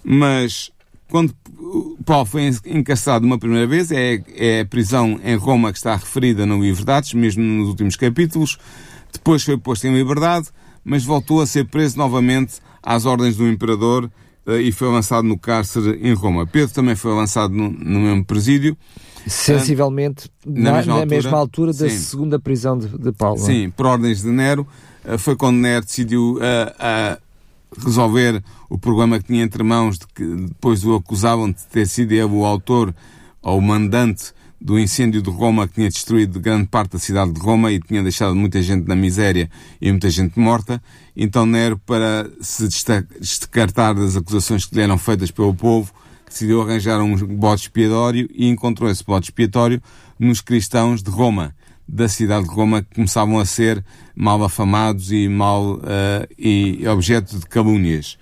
Mas, 0.03 0.71
quando 1.09 1.35
Paulo 2.05 2.27
foi 2.27 2.51
encarcerado 2.65 3.27
uma 3.27 3.39
primeira 3.39 3.67
vez, 3.67 3.91
é, 3.91 4.23
é 4.35 4.61
a 4.61 4.67
prisão 4.67 5.21
em 5.23 5.37
Roma 5.37 5.73
que 5.73 5.79
está 5.79 5.95
referida 5.95 6.47
no 6.47 6.63
livro 6.63 6.85
de 6.85 6.91
Atos, 6.91 7.15
mesmo 7.15 7.43
nos 7.43 7.69
últimos 7.69 7.97
capítulos, 7.97 8.59
depois 9.13 9.43
foi 9.43 9.57
posto 9.59 9.87
em 9.87 9.95
liberdade, 9.95 10.49
mas 10.85 11.05
voltou 11.05 11.41
a 11.41 11.47
ser 11.47 11.67
preso 11.67 11.99
novamente 11.99 12.55
às 12.83 13.05
ordens 13.05 13.37
do 13.37 13.49
imperador 13.49 14.11
e 14.47 14.71
foi 14.71 14.89
lançado 14.89 15.27
no 15.27 15.39
cárcere 15.39 15.99
em 16.03 16.15
Roma. 16.15 16.47
Pedro 16.47 16.73
também 16.73 16.95
foi 16.95 17.13
lançado 17.13 17.53
no, 17.53 17.71
no 17.71 18.01
mesmo 18.01 18.25
presídio. 18.25 18.77
Sensivelmente 19.27 20.31
na, 20.47 20.71
na, 20.71 20.77
mesma, 20.77 20.95
na 20.95 21.01
altura, 21.01 21.17
mesma 21.17 21.39
altura, 21.39 21.73
da 21.73 21.89
sim. 21.91 21.99
segunda 21.99 22.39
prisão 22.39 22.79
de, 22.79 22.87
de 22.97 23.13
Paulo. 23.13 23.41
É? 23.41 23.45
Sim, 23.45 23.71
por 23.71 23.87
ordens 23.87 24.23
de 24.23 24.29
Nero. 24.29 24.67
Eh, 25.05 25.19
foi 25.19 25.35
quando 25.35 25.57
Nero 25.57 25.85
decidiu 25.85 26.35
uh, 26.35 26.39
uh, 26.39 27.21
resolver 27.85 28.43
o 28.71 28.79
problema 28.79 29.19
que 29.19 29.25
tinha 29.25 29.43
entre 29.43 29.63
mãos, 29.65 29.99
de 29.99 30.07
que 30.07 30.25
depois 30.25 30.85
o 30.85 30.95
acusavam 30.95 31.51
de 31.51 31.65
ter 31.67 31.87
sido 31.89 32.13
ele 32.13 32.25
o 32.25 32.45
autor 32.45 32.95
ou 33.43 33.59
o 33.59 33.63
mandante 33.63 34.33
do 34.61 34.79
incêndio 34.79 35.21
de 35.23 35.31
Roma 35.31 35.69
que 35.69 35.75
tinha 35.75 35.89
destruído 35.89 36.41
grande 36.41 36.67
parte 36.67 36.93
da 36.93 36.99
cidade 36.99 37.33
de 37.33 37.41
Roma 37.41 37.71
e 37.71 37.81
tinha 37.81 38.03
deixado 38.03 38.35
muita 38.35 38.61
gente 38.63 38.87
na 38.89 38.97
miséria 38.97 39.51
e 39.81 39.91
muita 39.91 40.11
gente 40.11 40.39
morta. 40.39 40.83
Então 41.17 41.47
Nero, 41.47 41.79
para 41.79 42.29
se 42.41 42.67
descartar 43.21 43.95
das 43.95 44.17
acusações 44.17 44.65
que 44.65 44.75
lhe 44.75 44.83
eram 44.83 44.99
feitas 44.99 45.31
pelo 45.31 45.55
povo, 45.55 45.93
decidiu 46.29 46.63
arranjar 46.63 47.01
um 47.01 47.17
bode 47.17 47.63
expiatório 47.63 48.29
e 48.35 48.49
encontrou 48.49 48.91
esse 48.91 49.05
bode 49.05 49.27
expiatório 49.27 49.81
nos 50.19 50.41
cristãos 50.41 51.03
de 51.03 51.11
Roma, 51.11 51.55
da 51.87 52.09
cidade 52.09 52.49
de 52.49 52.55
Roma, 52.55 52.83
que 52.83 52.95
começavam 52.95 53.39
a 53.39 53.45
ser 53.45 53.85
mal 54.15 54.43
afamados 54.43 55.13
e 55.13 55.29
mal 55.29 55.75
uh, 55.75 55.81
e 56.39 56.87
objeto 56.89 57.39
de 57.39 57.47
calúnias. 57.47 58.19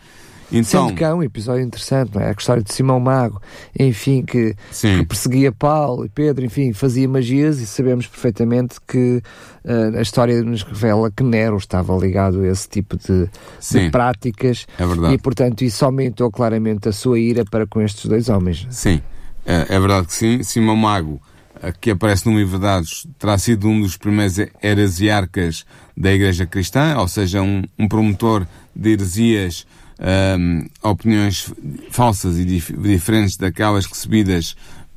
Então, 0.59 0.87
Sendo 0.87 0.97
que 0.97 1.03
há 1.03 1.15
um 1.15 1.23
episódio 1.23 1.63
interessante, 1.63 2.15
não 2.15 2.23
é? 2.23 2.29
A 2.29 2.33
história 2.33 2.63
de 2.63 2.73
Simão 2.73 3.01
Mago, 3.01 3.43
enfim, 3.79 4.23
que, 4.23 4.55
que, 4.81 5.05
perseguia 5.05 5.51
Paulo 5.51 6.05
e 6.05 6.09
Pedro, 6.09 6.45
enfim, 6.45 6.73
fazia 6.73 7.09
magias 7.09 7.59
e 7.61 7.67
sabemos 7.67 8.07
perfeitamente 8.07 8.77
que 8.87 9.21
uh, 9.65 9.99
a 9.99 10.03
história 10.03 10.43
nos 10.43 10.63
revela 10.63 11.11
que 11.11 11.25
Nero 11.25 11.57
estava 11.57 11.97
ligado 11.97 12.41
a 12.43 12.47
esse 12.47 12.69
tipo 12.69 12.97
de, 12.97 13.29
de 13.71 13.91
práticas 13.91 14.67
é 14.79 14.87
verdade. 14.87 15.15
e, 15.15 15.19
portanto, 15.19 15.63
isso 15.63 15.85
aumentou 15.85 16.31
claramente 16.31 16.89
a 16.89 16.93
sua 16.93 17.19
ira 17.19 17.45
para 17.45 17.67
com 17.67 17.81
estes 17.83 18.07
dois 18.07 18.29
homens. 18.29 18.67
Sim, 18.71 19.03
é, 19.45 19.67
é 19.69 19.81
verdade 19.81 20.07
que 20.07 20.15
sim. 20.15 20.43
Simão 20.43 20.77
Mago, 20.77 21.21
eh, 21.63 21.73
que 21.81 21.91
aparece 21.91 22.29
no 22.29 22.39
livro 22.39 22.59
de 22.59 23.09
terá 23.19 23.37
sido 23.39 23.69
um 23.69 23.81
dos 23.81 23.97
primeiros 23.97 24.37
heresiarcas 24.63 25.65
da 25.97 26.13
Igreja 26.13 26.47
Cristã, 26.47 26.97
ou 26.99 27.09
seja, 27.09 27.43
um, 27.43 27.63
um 27.79 27.89
promotor 27.89 28.47
de 28.75 28.91
heresias 28.91 29.67
um, 29.99 30.67
opiniões 30.83 31.53
falsas 31.91 32.39
e 32.39 32.45
dif 32.45 32.73
diferentes 32.73 33.37
daquelas 33.37 33.87
recebidas 33.87 34.57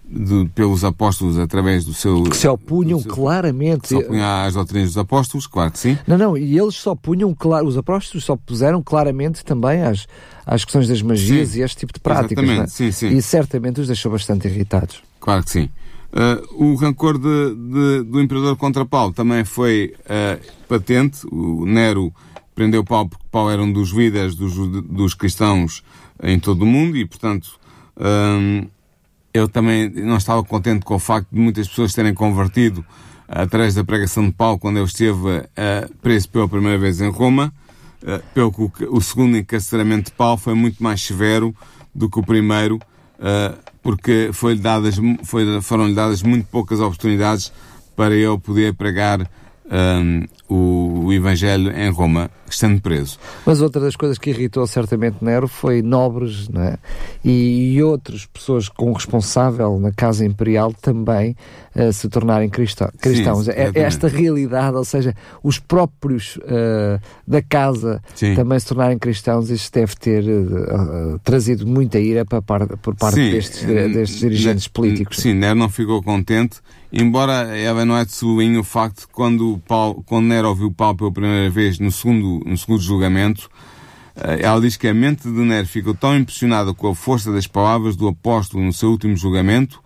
de, 0.09 0.49
pelos 0.55 0.83
apóstolos 0.83 1.37
através 1.37 1.83
do 1.83 1.93
seu. 1.93 2.23
Que 2.23 2.37
se 2.37 2.47
opunham 2.47 2.99
seu, 2.99 3.11
claramente. 3.11 3.89
se 3.89 3.95
opunham 3.95 4.25
às 4.25 4.53
doutrinas 4.53 4.89
dos 4.89 4.97
apóstolos, 4.97 5.45
claro 5.45 5.71
que 5.71 5.79
sim. 5.79 5.97
Não, 6.07 6.17
não, 6.17 6.37
e 6.37 6.57
eles 6.57 6.75
só 6.75 6.95
punham, 6.95 7.33
claro, 7.33 7.67
os 7.67 7.77
apóstolos 7.77 8.23
só 8.23 8.35
puseram 8.35 8.81
claramente 8.81 9.43
também 9.43 9.83
às, 9.83 10.07
às 10.45 10.63
questões 10.63 10.87
das 10.87 11.01
magias 11.01 11.49
sim, 11.49 11.59
e 11.59 11.63
este 11.63 11.77
tipo 11.77 11.93
de 11.93 11.99
práticas. 11.99 12.43
Exatamente, 12.43 12.63
é? 12.63 12.67
sim, 12.67 12.91
sim. 12.91 13.09
E 13.09 13.21
certamente 13.21 13.81
os 13.81 13.87
deixou 13.87 14.11
bastante 14.11 14.47
irritados. 14.47 15.01
Claro 15.19 15.43
que 15.43 15.51
sim. 15.51 15.69
Uh, 16.07 16.71
o 16.71 16.75
rancor 16.75 17.17
de, 17.17 17.53
de, 17.53 18.03
do 18.03 18.21
imperador 18.21 18.55
contra 18.55 18.85
Paulo 18.85 19.11
também 19.11 19.43
foi 19.43 19.93
uh, 20.05 20.41
patente. 20.67 21.27
O 21.29 21.65
Nero 21.65 22.13
prendeu 22.57 22.83
Paulo 22.83 23.09
porque 23.09 23.25
Paulo 23.29 23.51
era 23.51 23.61
um 23.61 23.71
dos 23.71 23.91
líderes 23.91 24.33
dos, 24.33 24.55
dos 24.81 25.13
cristãos 25.13 25.83
em 26.23 26.39
todo 26.39 26.63
o 26.63 26.65
mundo 26.65 26.97
e, 26.97 27.05
portanto, 27.05 27.51
hum, 27.95 28.65
ele 29.31 29.47
também 29.47 29.87
não 29.91 30.17
estava 30.17 30.43
contente 30.43 30.83
com 30.83 30.95
o 30.95 30.99
facto 30.99 31.27
de 31.31 31.39
muitas 31.39 31.67
pessoas 31.67 31.93
terem 31.93 32.15
convertido 32.15 32.83
através 33.27 33.75
da 33.75 33.83
pregação 33.83 34.25
de 34.25 34.31
Paulo 34.31 34.57
quando 34.57 34.77
ele 34.77 34.87
esteve 34.87 35.13
uh, 35.13 35.95
preso 36.01 36.29
pela 36.29 36.49
primeira 36.49 36.79
vez 36.79 36.99
em 36.99 37.11
Roma, 37.11 37.53
uh, 38.01 38.23
pelo 38.33 38.51
que 38.51 38.85
o, 38.85 38.95
o, 38.95 39.01
segundo 39.01 39.37
encarceramento 39.37 40.09
de 40.09 40.17
Paulo 40.17 40.37
foi 40.37 40.55
muito 40.55 40.81
mais 40.81 40.99
severo 40.99 41.55
do 41.93 42.09
que 42.09 42.17
o 42.17 42.23
primeiro, 42.23 42.77
uh, 42.77 43.55
porque 43.83 44.31
foi 44.33 44.55
dadas, 44.55 44.95
foi, 45.23 45.61
foram-lhe 45.61 45.93
dadas 45.93 46.23
muito 46.23 46.47
poucas 46.47 46.79
oportunidades 46.79 47.53
para 47.95 48.15
ele 48.15 48.37
poder 48.39 48.73
pregar 48.73 49.29
um, 49.71 50.25
o, 50.49 51.11
Evangelho 51.11 51.71
em 51.71 51.89
Roma, 51.89 52.29
estando 52.49 52.81
preso. 52.81 53.19
Mas 53.45 53.61
outra 53.61 53.81
das 53.81 53.95
coisas 53.95 54.17
que 54.17 54.29
irritou 54.29 54.65
certamente 54.67 55.17
Nero 55.21 55.47
foi 55.47 55.81
nobres 55.81 56.47
não 56.47 56.61
é? 56.61 56.77
e, 57.23 57.73
e 57.73 57.83
outras 57.83 58.25
pessoas 58.25 58.69
com 58.69 58.91
responsável 58.93 59.79
na 59.79 59.91
Casa 59.91 60.25
Imperial 60.25 60.73
também 60.73 61.35
uh, 61.75 61.91
se 61.91 62.07
tornarem 62.07 62.49
cristão, 62.49 62.89
cristãos. 63.01 63.45
Sim, 63.45 63.51
é, 63.51 63.71
esta 63.75 64.07
realidade, 64.07 64.77
ou 64.77 64.85
seja, 64.85 65.15
os 65.43 65.59
próprios 65.59 66.37
uh, 66.37 66.99
da 67.27 67.41
casa 67.41 68.01
Sim. 68.15 68.35
também 68.35 68.59
se 68.59 68.67
tornarem 68.67 68.97
cristãos, 68.97 69.49
isso 69.49 69.71
deve 69.71 69.95
ter 69.95 70.23
uh, 70.23 71.19
trazido 71.23 71.65
muita 71.67 71.99
ira 71.99 72.25
para, 72.25 72.77
por 72.77 72.95
parte 72.95 73.15
Sim, 73.15 73.31
destes, 73.31 73.65
destes 73.65 74.19
dirigentes 74.19 74.67
políticos. 74.67 75.17
Sim, 75.17 75.33
Nero 75.33 75.55
não 75.55 75.69
ficou 75.69 76.01
contente 76.01 76.61
Embora 76.91 77.57
ela 77.57 77.83
não 77.83 77.97
é 77.97 78.05
de 78.05 78.13
sublinho 78.13 78.61
o 78.61 78.63
facto 78.63 79.01
de 79.01 79.07
quando, 79.07 79.61
Paulo, 79.67 80.03
quando 80.05 80.27
Nero 80.27 80.36
ouviu 80.45 80.71
Paulo 80.71 80.97
pela 80.97 81.11
primeira 81.11 81.49
vez 81.49 81.79
no 81.79 81.91
segundo, 81.91 82.43
no 82.45 82.57
segundo 82.57 82.81
julgamento, 82.81 83.49
eh, 84.15 84.41
ela 84.41 84.59
diz 84.59 84.75
que 84.75 84.87
a 84.87 84.93
mente 84.93 85.23
de 85.23 85.29
Nero 85.29 85.67
ficou 85.67 85.93
tão 85.93 86.17
impressionada 86.17 86.73
com 86.73 86.89
a 86.89 86.95
força 86.95 87.31
das 87.31 87.47
palavras 87.47 87.95
do 87.95 88.07
apóstolo 88.07 88.63
no 88.63 88.73
seu 88.73 88.89
último 88.89 89.15
julgamento 89.15 89.81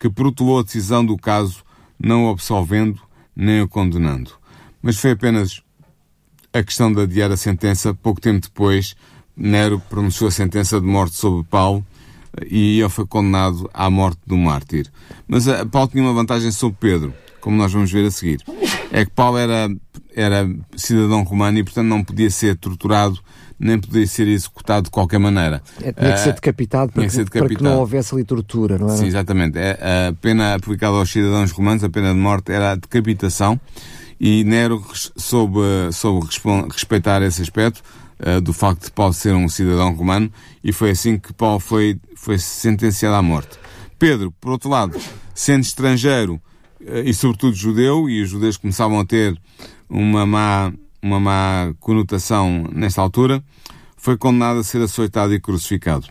que 0.00 0.08
protelou 0.10 0.60
a 0.60 0.62
decisão 0.62 1.04
do 1.04 1.16
caso, 1.16 1.62
não 1.98 2.26
o 2.26 2.30
absolvendo 2.30 3.00
nem 3.36 3.60
o 3.60 3.68
condenando. 3.68 4.32
Mas 4.82 4.98
foi 4.98 5.12
apenas 5.12 5.62
a 6.52 6.62
questão 6.62 6.92
de 6.92 7.00
adiar 7.00 7.30
a 7.30 7.36
sentença. 7.36 7.94
Pouco 7.94 8.20
tempo 8.20 8.40
depois, 8.40 8.96
Nero 9.36 9.80
pronunciou 9.88 10.28
a 10.28 10.32
sentença 10.32 10.80
de 10.80 10.86
morte 10.86 11.16
sobre 11.16 11.44
Paulo 11.44 11.84
e 12.48 12.80
ele 12.80 12.88
foi 12.88 13.06
condenado 13.06 13.68
à 13.72 13.88
morte 13.90 14.20
do 14.26 14.36
mártir. 14.36 14.90
Mas 15.26 15.46
uh, 15.46 15.66
Paulo 15.70 15.88
tinha 15.88 16.02
uma 16.02 16.12
vantagem 16.12 16.50
sobre 16.50 16.76
Pedro. 16.80 17.14
Como 17.42 17.56
nós 17.56 17.70
vamos 17.70 17.92
ver 17.92 18.06
a 18.06 18.10
seguir. 18.10 18.40
É 18.90 19.04
que 19.04 19.10
Paulo 19.10 19.36
era, 19.36 19.68
era 20.14 20.48
cidadão 20.74 21.22
romano 21.22 21.58
e, 21.58 21.64
portanto, 21.64 21.86
não 21.86 22.02
podia 22.02 22.30
ser 22.30 22.56
torturado 22.56 23.18
nem 23.62 23.78
podia 23.78 24.04
ser 24.08 24.26
executado 24.26 24.86
de 24.86 24.90
qualquer 24.90 25.20
maneira. 25.20 25.62
É, 25.80 25.92
tinha 25.92 26.12
que 26.14 26.18
ser 26.18 26.32
decapitado, 26.32 26.90
para, 26.90 27.04
que, 27.04 27.10
ser 27.10 27.24
decapitado. 27.24 27.48
para 27.48 27.56
que 27.58 27.62
não 27.62 27.78
houvesse 27.78 28.12
ali 28.12 28.24
tortura, 28.24 28.76
não 28.76 28.92
é? 28.92 28.96
Sim, 28.96 29.06
exatamente. 29.06 29.56
É, 29.56 30.08
a 30.08 30.12
pena 30.14 30.54
aplicada 30.54 30.96
aos 30.96 31.08
cidadãos 31.08 31.52
romanos, 31.52 31.84
a 31.84 31.88
pena 31.88 32.12
de 32.12 32.18
morte, 32.18 32.50
era 32.50 32.72
a 32.72 32.74
decapitação 32.74 33.60
e 34.18 34.44
Nero 34.44 34.84
soube, 35.16 35.60
soube 35.92 36.26
respeitar 36.72 37.22
esse 37.22 37.42
aspecto 37.42 37.82
uh, 38.20 38.40
do 38.40 38.52
facto 38.52 38.84
de 38.84 38.92
Paulo 38.92 39.12
ser 39.12 39.34
um 39.34 39.48
cidadão 39.48 39.94
romano 39.94 40.30
e 40.62 40.72
foi 40.72 40.90
assim 40.90 41.18
que 41.18 41.32
Paulo 41.32 41.58
foi, 41.58 41.98
foi 42.16 42.38
sentenciado 42.38 43.14
à 43.14 43.22
morte. 43.22 43.58
Pedro, 43.98 44.32
por 44.40 44.50
outro 44.50 44.70
lado, 44.70 44.98
sendo 45.34 45.62
estrangeiro 45.62 46.34
uh, 46.34 46.40
e 47.04 47.12
sobretudo 47.14 47.54
judeu, 47.54 48.08
e 48.08 48.22
os 48.22 48.28
judeus 48.28 48.56
começavam 48.56 49.00
a 49.00 49.04
ter 49.04 49.38
uma 49.88 50.26
má 50.26 50.72
uma 51.02 51.18
má 51.18 51.74
conotação 51.80 52.68
nesta 52.72 53.02
altura, 53.02 53.42
foi 53.96 54.16
condenado 54.16 54.60
a 54.60 54.64
ser 54.64 54.80
açoitado 54.80 55.34
e 55.34 55.40
crucificado. 55.40 56.06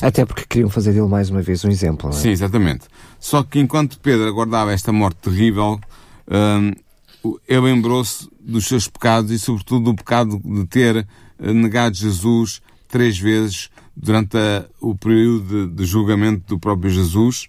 Até 0.00 0.24
porque 0.24 0.46
queriam 0.48 0.70
fazer 0.70 0.92
dele 0.92 1.08
mais 1.08 1.28
uma 1.28 1.42
vez 1.42 1.62
um 1.64 1.68
exemplo, 1.68 2.08
não 2.08 2.16
é? 2.16 2.20
Sim, 2.20 2.30
exatamente. 2.30 2.86
Só 3.20 3.42
que 3.42 3.58
enquanto 3.58 4.00
Pedro 4.00 4.26
aguardava 4.26 4.72
esta 4.72 4.92
morte 4.92 5.16
terrível, 5.16 5.78
um, 6.26 6.72
ele 7.46 7.60
lembrou-se 7.60 8.28
dos 8.40 8.66
seus 8.66 8.88
pecados 8.88 9.30
e, 9.30 9.38
sobretudo, 9.38 9.92
do 9.92 9.94
pecado 9.94 10.40
de 10.42 10.66
ter 10.66 10.96
eh, 11.38 11.52
negado 11.52 11.94
Jesus 11.94 12.60
três 12.88 13.18
vezes 13.18 13.70
durante 13.96 14.36
a, 14.36 14.64
o 14.80 14.94
período 14.94 15.68
de, 15.68 15.76
de 15.76 15.84
julgamento 15.84 16.42
do 16.48 16.58
próprio 16.58 16.90
Jesus. 16.90 17.48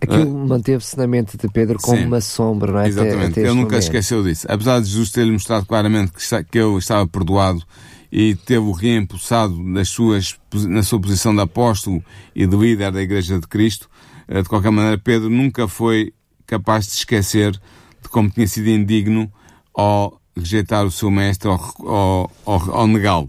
Aquilo 0.00 0.28
uh, 0.28 0.48
manteve-se 0.48 0.96
na 0.96 1.06
mente 1.06 1.36
de 1.36 1.48
Pedro 1.48 1.78
como 1.80 1.98
sim, 1.98 2.06
uma 2.06 2.20
sombra, 2.20 2.72
não 2.72 2.80
é? 2.80 2.88
Exatamente, 2.88 3.16
até, 3.16 3.26
até 3.26 3.40
ele 3.40 3.48
nunca 3.50 3.62
momento. 3.62 3.82
esqueceu 3.82 4.22
disso. 4.22 4.46
Apesar 4.48 4.80
de 4.80 4.86
Jesus 4.86 5.10
ter-lhe 5.10 5.32
mostrado 5.32 5.66
claramente 5.66 6.12
que, 6.12 6.44
que 6.44 6.58
eu 6.58 6.78
estava 6.78 7.06
perdoado 7.06 7.62
e 8.10 8.34
teve-o 8.34 8.72
reimpulsado 8.72 9.60
nas 9.62 9.88
suas, 9.88 10.36
na 10.54 10.82
sua 10.82 11.00
posição 11.00 11.34
de 11.34 11.40
apóstolo 11.40 12.02
e 12.34 12.46
de 12.46 12.56
líder 12.56 12.92
da 12.92 13.02
Igreja 13.02 13.38
de 13.38 13.46
Cristo, 13.46 13.88
uh, 14.28 14.42
de 14.42 14.48
qualquer 14.48 14.70
maneira, 14.70 14.98
Pedro 14.98 15.28
nunca 15.28 15.66
foi 15.66 16.12
capaz 16.46 16.86
de 16.86 16.92
esquecer 16.92 17.52
de 17.52 18.08
como 18.08 18.30
tinha 18.30 18.46
sido 18.46 18.68
indigno 18.68 19.30
ao 19.74 20.20
rejeitar 20.36 20.86
o 20.86 20.90
seu 20.90 21.10
mestre, 21.10 21.48
ou 21.48 22.30
ao 22.46 22.86
negá-lo. 22.86 23.28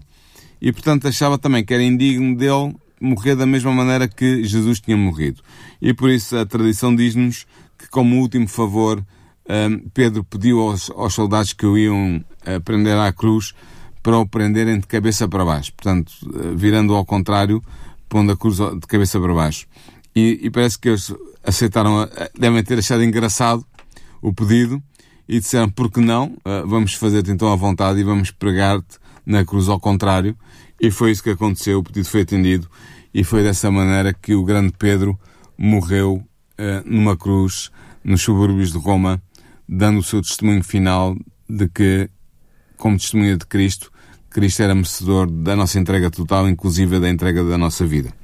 E, 0.60 0.72
portanto, 0.72 1.08
achava 1.08 1.38
também 1.38 1.64
que 1.64 1.72
era 1.72 1.82
indigno 1.82 2.36
dele 2.36 2.74
morrer 3.00 3.34
da 3.34 3.46
mesma 3.46 3.72
maneira 3.72 4.06
que 4.06 4.44
Jesus 4.44 4.80
tinha 4.80 4.96
morrido. 4.96 5.42
E 5.80 5.94
por 5.94 6.10
isso 6.10 6.36
a 6.36 6.44
tradição 6.44 6.94
diz-nos 6.94 7.46
que, 7.78 7.88
como 7.88 8.20
último 8.20 8.46
favor, 8.46 9.04
hum, 9.48 9.88
Pedro 9.94 10.22
pediu 10.22 10.60
aos, 10.60 10.90
aos 10.90 11.14
soldados 11.14 11.52
que 11.52 11.64
o 11.64 11.78
iam 11.78 12.22
eh, 12.44 12.58
prender 12.58 12.96
à 12.98 13.12
cruz 13.12 13.54
para 14.02 14.18
o 14.18 14.26
prenderem 14.26 14.78
de 14.78 14.86
cabeça 14.86 15.26
para 15.28 15.44
baixo. 15.44 15.72
Portanto, 15.72 16.12
eh, 16.34 16.52
virando 16.54 16.94
ao 16.94 17.04
contrário, 17.04 17.62
pondo 18.08 18.32
a 18.32 18.36
cruz 18.36 18.56
de 18.56 18.86
cabeça 18.86 19.18
para 19.18 19.32
baixo. 19.32 19.66
E, 20.14 20.40
e 20.42 20.50
parece 20.50 20.78
que 20.78 20.88
eles 20.88 21.14
aceitaram, 21.44 22.02
eh, 22.02 22.30
devem 22.38 22.62
ter 22.62 22.78
achado 22.78 23.02
engraçado 23.02 23.64
o 24.20 24.32
pedido 24.32 24.82
e 25.26 25.38
disseram, 25.38 25.70
por 25.70 25.90
que 25.90 26.00
não? 26.00 26.36
Vamos 26.66 26.94
fazer-te 26.94 27.30
então 27.30 27.50
à 27.52 27.54
vontade 27.54 28.00
e 28.00 28.02
vamos 28.02 28.32
pregar-te 28.32 28.98
na 29.24 29.44
cruz 29.44 29.68
ao 29.68 29.78
contrário. 29.78 30.36
E 30.80 30.90
foi 30.90 31.10
isso 31.10 31.22
que 31.22 31.30
aconteceu, 31.30 31.78
o 31.78 31.82
pedido 31.82 32.08
foi 32.08 32.22
atendido 32.22 32.68
e 33.12 33.22
foi 33.22 33.42
dessa 33.42 33.70
maneira 33.70 34.14
que 34.14 34.34
o 34.34 34.44
grande 34.44 34.72
Pedro 34.78 35.18
morreu 35.58 36.14
uh, 36.58 36.82
numa 36.84 37.16
cruz 37.16 37.70
nos 38.02 38.22
subúrbios 38.22 38.72
de 38.72 38.78
Roma, 38.78 39.22
dando 39.68 39.98
o 39.98 40.02
seu 40.02 40.22
testemunho 40.22 40.64
final 40.64 41.14
de 41.48 41.68
que, 41.68 42.08
como 42.76 42.96
testemunha 42.96 43.36
de 43.36 43.44
Cristo, 43.44 43.92
Cristo 44.30 44.62
era 44.62 44.74
merecedor 44.74 45.30
da 45.30 45.54
nossa 45.54 45.78
entrega 45.78 46.10
total, 46.10 46.48
inclusive 46.48 46.98
da 46.98 47.10
entrega 47.10 47.44
da 47.44 47.58
nossa 47.58 47.84
vida. 47.84 48.14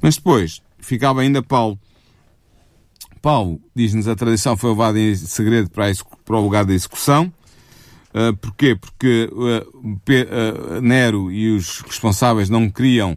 Mas 0.00 0.16
depois, 0.16 0.62
ficava 0.78 1.20
ainda 1.20 1.42
Paulo. 1.42 1.78
Paulo, 3.20 3.60
diz-nos, 3.74 4.06
a 4.08 4.14
tradição 4.14 4.56
foi 4.56 4.70
levada 4.70 4.98
em 4.98 5.14
segredo 5.14 5.68
para, 5.68 5.92
para 6.24 6.36
o 6.36 6.40
lugar 6.40 6.64
da 6.64 6.72
execução. 6.72 7.32
Uh, 8.18 8.36
porquê? 8.36 8.74
Porque 8.74 9.30
uh, 9.32 10.80
Nero 10.80 11.30
e 11.30 11.54
os 11.54 11.82
responsáveis 11.82 12.50
não 12.50 12.68
queriam 12.68 13.16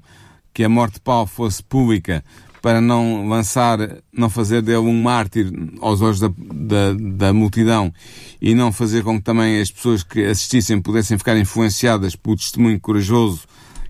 que 0.54 0.64
a 0.64 0.70
morte 0.70 0.96
de 0.96 1.00
Paulo 1.00 1.26
fosse 1.26 1.64
pública 1.64 2.24
para 2.62 2.80
não 2.80 3.28
lançar, 3.28 3.80
não 4.14 4.30
fazer 4.30 4.62
dele 4.62 4.78
um 4.78 5.02
mártir 5.02 5.52
aos 5.82 6.02
olhos 6.02 6.20
da, 6.20 6.28
da, 6.38 6.94
da, 6.94 7.34
multidão 7.34 7.92
e 8.40 8.54
não 8.54 8.72
fazer 8.72 9.04
com 9.04 9.18
que 9.18 9.24
também 9.24 9.60
as 9.60 9.72
pessoas 9.72 10.04
que 10.04 10.24
assistissem 10.24 10.80
pudessem 10.80 11.18
ficar 11.18 11.36
influenciadas 11.36 12.16
pelo 12.16 12.36
testemunho 12.36 12.80
corajoso 12.80 13.42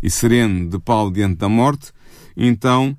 e 0.02 0.10
sereno 0.10 0.70
de 0.70 0.80
Paulo 0.80 1.12
diante 1.12 1.36
da 1.36 1.50
morte, 1.50 1.92
então 2.38 2.96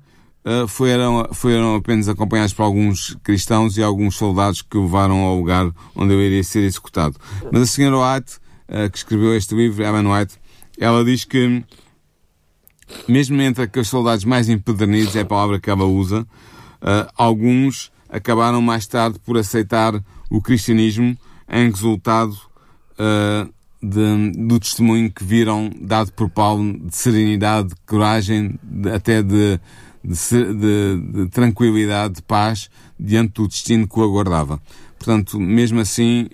foram, 0.67 1.29
foram 1.33 1.75
apenas 1.75 2.09
acompanhados 2.09 2.53
por 2.53 2.63
alguns 2.63 3.17
cristãos 3.23 3.77
e 3.77 3.83
alguns 3.83 4.15
soldados 4.15 4.61
que 4.61 4.77
o 4.77 4.83
levaram 4.83 5.19
ao 5.21 5.37
lugar 5.37 5.71
onde 5.95 6.13
ele 6.13 6.25
iria 6.27 6.43
ser 6.43 6.63
executado. 6.63 7.15
Mas 7.51 7.61
a 7.61 7.65
senhora 7.65 7.97
White, 7.97 8.33
uh, 8.67 8.89
que 8.89 8.97
escreveu 8.97 9.35
este 9.35 9.55
livro, 9.55 9.83
Ellen 9.83 10.07
White, 10.07 10.35
ela 10.77 11.03
diz 11.03 11.23
que 11.23 11.63
mesmo 13.07 13.41
entre 13.41 13.63
aqueles 13.63 13.87
soldados 13.87 14.25
mais 14.25 14.49
empedernidos, 14.49 15.15
é 15.15 15.21
a 15.21 15.25
palavra 15.25 15.59
que 15.59 15.69
ela 15.69 15.85
usa, 15.85 16.21
uh, 16.21 17.09
alguns 17.17 17.91
acabaram 18.09 18.61
mais 18.61 18.85
tarde 18.85 19.19
por 19.19 19.37
aceitar 19.37 19.93
o 20.29 20.41
cristianismo 20.41 21.17
em 21.49 21.69
resultado 21.69 22.37
de, 23.83 24.31
do 24.47 24.59
testemunho 24.59 25.11
que 25.11 25.23
viram 25.23 25.69
dado 25.81 26.11
por 26.13 26.29
Paulo 26.29 26.79
de 26.79 26.95
serenidade, 26.95 27.69
de 27.69 27.75
coragem, 27.85 28.57
de, 28.63 28.89
até 28.89 29.21
de, 29.21 29.59
de, 30.03 31.29
tranquilidade, 31.29 32.15
de 32.15 32.21
paz 32.21 32.69
diante 32.99 33.33
do 33.33 33.47
destino 33.47 33.87
que 33.87 33.99
o 33.99 34.03
aguardava. 34.03 34.61
Portanto, 34.97 35.39
mesmo 35.39 35.79
assim, 35.79 36.29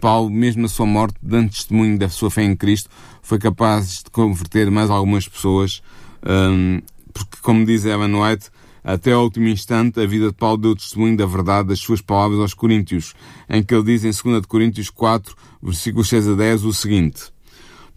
Paulo, 0.00 0.30
mesmo 0.30 0.62
na 0.62 0.68
sua 0.68 0.86
morte, 0.86 1.16
dando 1.22 1.50
testemunho 1.50 1.98
da 1.98 2.08
sua 2.08 2.30
fé 2.30 2.42
em 2.42 2.56
Cristo, 2.56 2.88
foi 3.22 3.38
capaz 3.38 4.02
de 4.04 4.10
converter 4.10 4.70
mais 4.70 4.90
algumas 4.90 5.28
pessoas 5.28 5.82
um, 6.24 6.80
porque, 7.12 7.36
como 7.42 7.64
diz 7.64 7.84
Evan 7.84 8.18
White, 8.18 8.50
até 8.82 9.12
ao 9.12 9.24
último 9.24 9.48
instante, 9.48 10.00
a 10.00 10.06
vida 10.06 10.28
de 10.28 10.34
Paulo 10.34 10.58
deu 10.58 10.76
testemunho 10.76 11.16
da 11.16 11.24
verdade 11.24 11.68
das 11.68 11.78
suas 11.78 12.00
palavras 12.00 12.40
aos 12.40 12.52
Coríntios, 12.52 13.14
em 13.48 13.62
que 13.62 13.74
ele 13.74 13.84
diz 13.84 14.04
em 14.04 14.30
2 14.32 14.44
Coríntios 14.46 14.90
4, 14.90 15.34
versículos 15.62 16.08
6 16.08 16.28
a 16.28 16.34
10, 16.34 16.64
o 16.64 16.72
seguinte: 16.72 17.22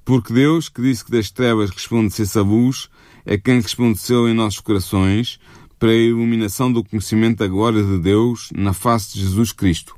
Porque 0.05 0.31
Deus, 0.31 0.69
que 0.69 0.81
disse 0.81 1.03
que 1.03 1.11
das 1.11 1.31
trevas 1.31 1.71
resplandecesse 1.71 2.37
a 2.37 2.41
luz, 2.41 2.89
é 3.27 3.37
quem 3.37 3.59
resplandeceu 3.59 4.27
em 4.27 4.33
nossos 4.33 4.61
corações, 4.61 5.37
para 5.77 5.89
a 5.89 5.95
iluminação 5.95 6.71
do 6.71 6.81
conhecimento 6.83 7.39
da 7.39 7.47
glória 7.47 7.83
de 7.83 7.99
Deus 7.99 8.49
na 8.55 8.71
face 8.71 9.13
de 9.13 9.19
Jesus 9.19 9.51
Cristo. 9.51 9.95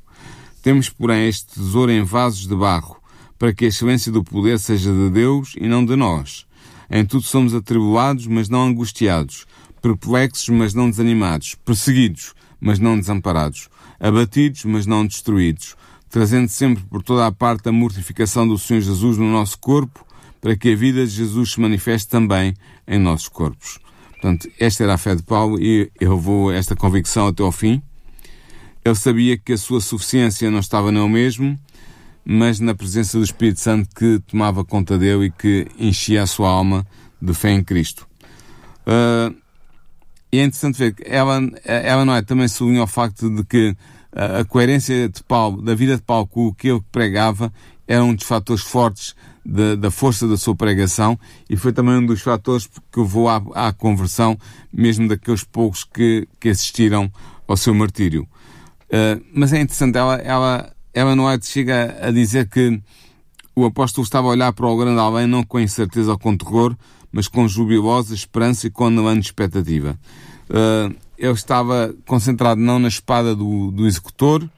Temos, 0.62 0.90
porém, 0.90 1.28
este 1.28 1.54
tesouro 1.54 1.92
em 1.92 2.02
vasos 2.02 2.46
de 2.46 2.54
barro, 2.54 2.96
para 3.38 3.54
que 3.54 3.64
a 3.64 3.68
excelência 3.68 4.10
do 4.10 4.24
poder 4.24 4.58
seja 4.58 4.92
de 4.92 5.08
Deus 5.10 5.54
e 5.56 5.68
não 5.68 5.84
de 5.84 5.94
nós. 5.94 6.44
Em 6.90 7.04
tudo 7.04 7.22
somos 7.22 7.54
atribulados, 7.54 8.26
mas 8.26 8.48
não 8.48 8.66
angustiados, 8.66 9.46
perplexos, 9.80 10.48
mas 10.48 10.74
não 10.74 10.90
desanimados, 10.90 11.54
perseguidos, 11.64 12.34
mas 12.60 12.80
não 12.80 12.98
desamparados, 12.98 13.68
abatidos, 14.00 14.64
mas 14.64 14.86
não 14.86 15.06
destruídos, 15.06 15.76
trazendo 16.10 16.48
sempre 16.48 16.82
por 16.82 17.00
toda 17.00 17.26
a 17.26 17.32
parte 17.32 17.68
a 17.68 17.72
mortificação 17.72 18.46
do 18.46 18.58
Senhor 18.58 18.80
Jesus 18.80 19.16
no 19.16 19.30
nosso 19.30 19.56
corpo, 19.56 20.04
para 20.40 20.56
que 20.56 20.72
a 20.72 20.76
vida 20.76 21.04
de 21.04 21.12
Jesus 21.12 21.52
se 21.52 21.60
manifeste 21.60 22.08
também 22.08 22.54
em 22.86 22.98
nossos 22.98 23.28
corpos. 23.28 23.78
Portanto, 24.12 24.48
esta 24.58 24.84
era 24.84 24.94
a 24.94 24.98
fé 24.98 25.14
de 25.14 25.22
Paulo 25.22 25.60
e 25.60 25.90
eu 26.00 26.18
vou 26.18 26.52
esta 26.52 26.76
convicção 26.76 27.28
até 27.28 27.42
ao 27.42 27.52
fim. 27.52 27.82
Ele 28.84 28.94
sabia 28.94 29.36
que 29.36 29.52
a 29.52 29.58
sua 29.58 29.80
suficiência 29.80 30.50
não 30.50 30.60
estava 30.60 30.90
nele 30.90 31.08
mesmo, 31.08 31.58
mas 32.24 32.60
na 32.60 32.74
presença 32.74 33.18
do 33.18 33.24
Espírito 33.24 33.60
Santo 33.60 33.88
que 33.94 34.18
tomava 34.26 34.64
conta 34.64 34.98
dele 34.98 35.26
e 35.26 35.30
que 35.30 35.66
enchia 35.78 36.22
a 36.22 36.26
sua 36.26 36.50
alma 36.50 36.86
de 37.20 37.34
fé 37.34 37.50
em 37.50 37.62
Cristo. 37.62 38.06
Uh, 38.86 39.34
e 40.32 40.38
é 40.38 40.44
interessante 40.44 40.78
ver 40.78 40.94
que 40.94 41.02
ela, 41.06 41.40
ela 41.64 42.04
não 42.04 42.14
é, 42.14 42.22
também 42.22 42.46
sublinha 42.46 42.82
o 42.82 42.86
facto 42.86 43.28
de 43.28 43.44
que 43.44 43.76
a 44.12 44.44
coerência 44.44 45.08
de 45.08 45.22
Paulo, 45.22 45.62
da 45.62 45.74
vida 45.74 45.96
de 45.96 46.02
Paulo 46.02 46.26
com 46.26 46.46
o 46.46 46.54
que 46.54 46.68
ele 46.68 46.82
pregava, 46.90 47.52
era 47.90 48.04
um 48.04 48.14
dos 48.14 48.24
fatores 48.24 48.62
fortes 48.62 49.16
de, 49.44 49.74
da 49.74 49.90
força 49.90 50.28
da 50.28 50.36
sua 50.36 50.54
pregação 50.54 51.18
e 51.48 51.56
foi 51.56 51.72
também 51.72 51.96
um 51.96 52.06
dos 52.06 52.20
fatores 52.20 52.68
que 52.68 53.00
levou 53.00 53.28
à, 53.28 53.42
à 53.52 53.72
conversão, 53.72 54.38
mesmo 54.72 55.08
daqueles 55.08 55.42
poucos 55.42 55.82
que, 55.82 56.28
que 56.38 56.50
assistiram 56.50 57.10
ao 57.48 57.56
seu 57.56 57.74
martírio. 57.74 58.28
Uh, 58.84 59.20
mas 59.34 59.52
é 59.52 59.60
interessante, 59.60 59.98
ela, 59.98 60.14
ela 60.18 60.72
Ellen 60.94 61.18
White 61.18 61.48
chega 61.48 61.98
a 62.00 62.12
dizer 62.12 62.48
que 62.48 62.80
o 63.56 63.64
apóstolo 63.64 64.04
estava 64.04 64.28
a 64.28 64.30
olhar 64.30 64.52
para 64.52 64.68
o 64.68 64.76
grande 64.76 65.00
além 65.00 65.26
não 65.26 65.42
com 65.42 65.58
incerteza 65.58 66.12
ou 66.12 66.18
com 66.18 66.36
terror, 66.36 66.76
mas 67.10 67.26
com 67.26 67.48
jubilosa 67.48 68.14
esperança 68.14 68.68
e 68.68 68.70
com 68.70 68.86
anelante 68.86 69.26
expectativa. 69.26 69.98
Uh, 70.48 70.94
ele 71.18 71.32
estava 71.32 71.92
concentrado 72.06 72.60
não 72.60 72.78
na 72.78 72.86
espada 72.86 73.34
do, 73.34 73.72
do 73.72 73.84
executor, 73.84 74.48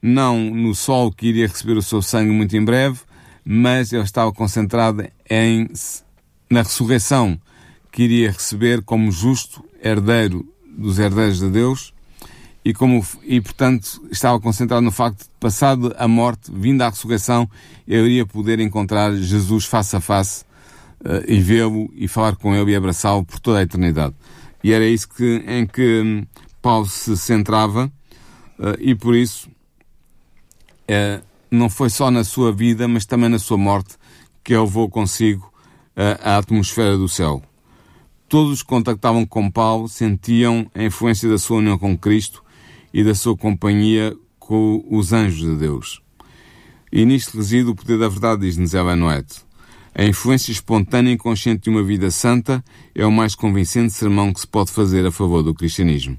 não 0.00 0.38
no 0.38 0.74
sol 0.74 1.12
que 1.12 1.26
iria 1.28 1.46
receber 1.46 1.76
o 1.76 1.82
seu 1.82 2.00
sangue 2.00 2.30
muito 2.30 2.56
em 2.56 2.64
breve, 2.64 3.00
mas 3.44 3.92
ele 3.92 4.02
estava 4.02 4.32
concentrado 4.32 5.06
em, 5.28 5.68
na 6.50 6.62
ressurreição 6.62 7.40
que 7.90 8.02
iria 8.02 8.30
receber 8.30 8.82
como 8.82 9.10
justo 9.10 9.64
herdeiro 9.82 10.46
dos 10.76 10.98
herdeiros 10.98 11.40
de 11.40 11.50
Deus 11.50 11.92
e, 12.64 12.74
como, 12.74 13.04
e 13.24 13.40
portanto 13.40 14.02
estava 14.10 14.38
concentrado 14.38 14.82
no 14.82 14.92
facto 14.92 15.20
de, 15.20 15.30
passado 15.40 15.94
a 15.98 16.06
morte, 16.06 16.50
vindo 16.52 16.82
a 16.82 16.90
ressurreição, 16.90 17.48
eu 17.86 18.06
iria 18.06 18.26
poder 18.26 18.60
encontrar 18.60 19.14
Jesus 19.14 19.64
face 19.64 19.96
a 19.96 20.00
face 20.00 20.44
uh, 21.00 21.24
e 21.26 21.40
vê-lo 21.40 21.90
e 21.94 22.06
falar 22.06 22.36
com 22.36 22.54
ele 22.54 22.72
e 22.72 22.76
abraçá-lo 22.76 23.24
por 23.24 23.40
toda 23.40 23.58
a 23.58 23.62
eternidade. 23.62 24.14
E 24.62 24.72
era 24.72 24.86
isso 24.86 25.08
que, 25.08 25.44
em 25.46 25.66
que 25.66 26.02
um, 26.02 26.26
Paulo 26.60 26.86
se 26.86 27.16
centrava 27.16 27.90
uh, 28.58 28.76
e 28.78 28.94
por 28.94 29.14
isso 29.14 29.48
não 31.50 31.68
foi 31.68 31.90
só 31.90 32.10
na 32.10 32.24
sua 32.24 32.52
vida, 32.52 32.88
mas 32.88 33.04
também 33.04 33.28
na 33.28 33.38
sua 33.38 33.58
morte 33.58 33.96
que 34.42 34.52
ele 34.52 34.62
levou 34.62 34.88
consigo 34.88 35.52
a 36.22 36.36
atmosfera 36.36 36.96
do 36.96 37.08
céu. 37.08 37.42
Todos 38.28 38.52
os 38.52 38.62
que 38.62 38.68
contactavam 38.68 39.26
com 39.26 39.50
Paulo 39.50 39.88
sentiam 39.88 40.70
a 40.74 40.82
influência 40.82 41.28
da 41.28 41.38
sua 41.38 41.58
união 41.58 41.78
com 41.78 41.96
Cristo 41.96 42.44
e 42.92 43.02
da 43.02 43.14
sua 43.14 43.36
companhia 43.36 44.14
com 44.38 44.84
os 44.90 45.12
anjos 45.12 45.40
de 45.40 45.56
Deus. 45.56 46.02
E 46.92 47.04
nisto 47.04 47.36
reside 47.36 47.68
o 47.68 47.74
poder 47.74 47.98
da 47.98 48.08
verdade, 48.08 48.42
diz-nos 48.42 48.74
Ellen. 48.74 49.02
A 49.94 50.04
influência 50.04 50.52
espontânea 50.52 51.12
e 51.12 51.16
consciente 51.16 51.64
de 51.64 51.70
uma 51.70 51.82
vida 51.82 52.10
santa 52.10 52.64
é 52.94 53.04
o 53.04 53.10
mais 53.10 53.34
convincente 53.34 53.92
sermão 53.92 54.32
que 54.32 54.40
se 54.40 54.46
pode 54.46 54.70
fazer 54.70 55.04
a 55.04 55.10
favor 55.10 55.42
do 55.42 55.54
cristianismo. 55.54 56.16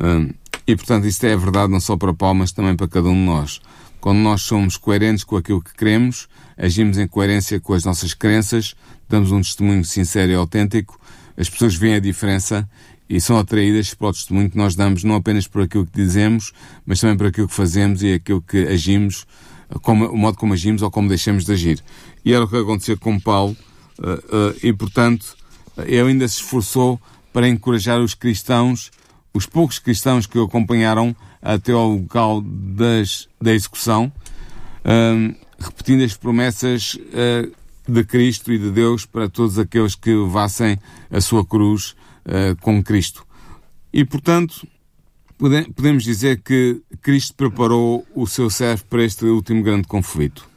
Hum, 0.00 0.30
e, 0.66 0.74
portanto, 0.74 1.06
isto 1.06 1.24
é 1.24 1.36
verdade 1.36 1.70
não 1.70 1.80
só 1.80 1.96
para 1.96 2.14
Paulo, 2.14 2.38
mas 2.38 2.52
também 2.52 2.74
para 2.74 2.88
cada 2.88 3.08
um 3.08 3.14
de 3.14 3.26
nós. 3.26 3.60
Quando 4.04 4.18
nós 4.18 4.42
somos 4.42 4.76
coerentes 4.76 5.24
com 5.24 5.34
aquilo 5.34 5.62
que 5.62 5.72
queremos, 5.72 6.28
agimos 6.58 6.98
em 6.98 7.08
coerência 7.08 7.58
com 7.58 7.72
as 7.72 7.86
nossas 7.86 8.12
crenças, 8.12 8.74
damos 9.08 9.32
um 9.32 9.40
testemunho 9.40 9.82
sincero 9.82 10.30
e 10.30 10.34
autêntico, 10.34 11.00
as 11.38 11.48
pessoas 11.48 11.74
veem 11.74 11.94
a 11.94 12.00
diferença 12.00 12.68
e 13.08 13.18
são 13.18 13.38
atraídas 13.38 13.94
para 13.94 14.08
o 14.08 14.12
testemunho 14.12 14.50
que 14.50 14.58
nós 14.58 14.74
damos, 14.76 15.04
não 15.04 15.14
apenas 15.14 15.46
por 15.46 15.62
aquilo 15.62 15.86
que 15.86 15.96
dizemos, 15.96 16.52
mas 16.84 17.00
também 17.00 17.16
por 17.16 17.28
aquilo 17.28 17.48
que 17.48 17.54
fazemos 17.54 18.02
e 18.02 18.12
aquilo 18.12 18.42
que 18.42 18.66
agimos, 18.66 19.26
como, 19.80 20.04
o 20.08 20.18
modo 20.18 20.36
como 20.36 20.52
agimos 20.52 20.82
ou 20.82 20.90
como 20.90 21.08
deixamos 21.08 21.46
de 21.46 21.52
agir. 21.52 21.82
E 22.26 22.34
era 22.34 22.44
o 22.44 22.48
que 22.48 22.58
aconteceu 22.58 22.98
com 22.98 23.18
Paulo, 23.18 23.56
uh, 24.00 24.10
uh, 24.10 24.54
e 24.62 24.70
portanto, 24.74 25.34
ele 25.78 26.10
ainda 26.10 26.28
se 26.28 26.42
esforçou 26.42 27.00
para 27.32 27.48
encorajar 27.48 28.02
os 28.02 28.12
cristãos, 28.12 28.90
os 29.32 29.46
poucos 29.46 29.78
cristãos 29.78 30.26
que 30.26 30.38
o 30.38 30.44
acompanharam 30.44 31.16
até 31.44 31.72
ao 31.72 31.90
local 31.90 32.40
das, 32.40 33.28
da 33.40 33.52
execução, 33.52 34.10
uh, 34.84 35.34
repetindo 35.58 36.02
as 36.02 36.16
promessas 36.16 36.98
de 37.86 38.04
Cristo 38.04 38.52
e 38.52 38.58
de 38.58 38.70
Deus 38.70 39.04
para 39.04 39.28
todos 39.28 39.58
aqueles 39.58 39.94
que 39.94 40.12
levassem 40.14 40.78
a 41.10 41.20
sua 41.20 41.44
cruz 41.44 41.94
uh, 42.24 42.56
com 42.60 42.82
Cristo. 42.82 43.26
E, 43.92 44.04
portanto, 44.04 44.66
pode, 45.38 45.64
podemos 45.72 46.02
dizer 46.02 46.40
que 46.42 46.82
Cristo 47.02 47.34
preparou 47.34 48.06
o 48.14 48.26
seu 48.26 48.48
servo 48.48 48.84
para 48.86 49.04
este 49.04 49.26
último 49.26 49.62
grande 49.62 49.86
conflito. 49.86 50.48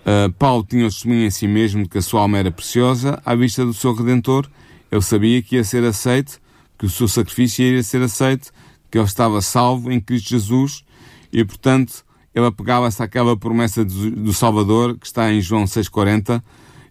Uh, 0.00 0.32
Paulo 0.32 0.64
tinha 0.64 0.86
o 0.86 0.88
testemunho 0.88 1.26
em 1.26 1.30
si 1.30 1.46
mesmo 1.46 1.88
que 1.88 1.98
a 1.98 2.02
sua 2.02 2.22
alma 2.22 2.38
era 2.38 2.50
preciosa 2.50 3.20
à 3.24 3.34
vista 3.34 3.64
do 3.64 3.74
seu 3.74 3.92
Redentor. 3.92 4.48
Ele 4.90 5.02
sabia 5.02 5.42
que 5.42 5.56
ia 5.56 5.64
ser 5.64 5.84
aceito, 5.84 6.40
que 6.78 6.86
o 6.86 6.90
seu 6.90 7.06
sacrifício 7.06 7.64
ia 7.64 7.82
ser 7.82 8.00
aceito, 8.00 8.50
que 8.90 8.98
ele 8.98 9.04
estava 9.04 9.40
salvo 9.40 9.90
em 9.90 10.00
Cristo 10.00 10.30
Jesus 10.30 10.84
e, 11.32 11.44
portanto, 11.44 12.04
ele 12.34 12.46
apegava-se 12.46 13.02
àquela 13.02 13.36
promessa 13.36 13.84
do 13.84 14.32
Salvador 14.32 14.96
que 14.98 15.06
está 15.06 15.32
em 15.32 15.40
João 15.40 15.64
6,40. 15.64 16.42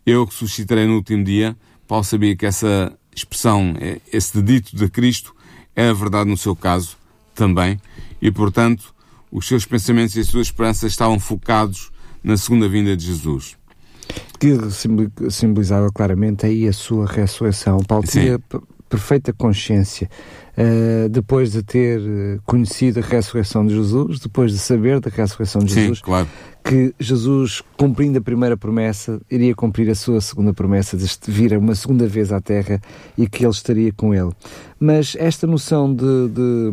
Eu 0.05 0.25
que 0.25 0.33
suscitarei 0.33 0.85
no 0.85 0.95
último 0.95 1.23
dia. 1.23 1.55
Paulo 1.87 2.03
sabia 2.03 2.35
que 2.35 2.45
essa 2.45 2.93
expressão, 3.15 3.73
é, 3.79 3.99
esse 4.11 4.41
dito 4.41 4.75
de 4.75 4.89
Cristo, 4.89 5.35
é 5.75 5.89
a 5.89 5.93
verdade 5.93 6.29
no 6.29 6.37
seu 6.37 6.55
caso 6.55 6.97
também, 7.33 7.79
e 8.21 8.29
portanto 8.29 8.93
os 9.31 9.47
seus 9.47 9.65
pensamentos 9.65 10.15
e 10.15 10.19
as 10.19 10.27
suas 10.27 10.47
esperanças 10.47 10.91
estavam 10.91 11.19
focados 11.19 11.91
na 12.23 12.35
segunda 12.35 12.67
vinda 12.67 12.97
de 12.97 13.05
Jesus. 13.05 13.55
Que 14.39 14.57
simbolizava 15.29 15.89
claramente 15.91 16.45
aí 16.45 16.67
a 16.67 16.73
sua 16.73 17.05
ressurreição. 17.05 17.79
Paulo 17.83 18.05
Sim. 18.07 18.21
tinha 18.21 18.39
perfeita 18.89 19.31
consciência 19.31 20.09
uh, 20.57 21.09
depois 21.09 21.51
de 21.51 21.63
ter 21.63 21.99
eh, 21.99 22.39
conhecido 22.45 22.99
a 22.99 23.03
ressurreição 23.03 23.65
de 23.65 23.73
Jesus, 23.73 24.19
depois 24.19 24.51
de 24.51 24.57
saber 24.57 24.99
da 24.99 25.09
ressurreição 25.09 25.61
de 25.61 25.73
Jesus, 25.73 25.99
Sim, 25.99 26.03
claro. 26.03 26.27
que 26.63 26.93
Jesus, 26.99 27.61
cumprindo 27.77 28.17
a 28.17 28.21
primeira 28.21 28.57
promessa, 28.57 29.19
iria 29.29 29.55
cumprir 29.55 29.89
a 29.89 29.95
sua 29.95 30.21
segunda 30.21 30.53
promessa 30.53 30.97
de 30.97 31.07
vir 31.27 31.57
uma 31.57 31.75
segunda 31.75 32.07
vez 32.07 32.31
à 32.31 32.39
Terra 32.39 32.81
e 33.17 33.27
que 33.27 33.43
ele 33.43 33.51
estaria 33.51 33.91
com 33.93 34.13
ele. 34.13 34.31
Mas 34.79 35.15
esta 35.19 35.45
noção 35.45 35.93
de, 35.93 36.29
de, 36.29 36.71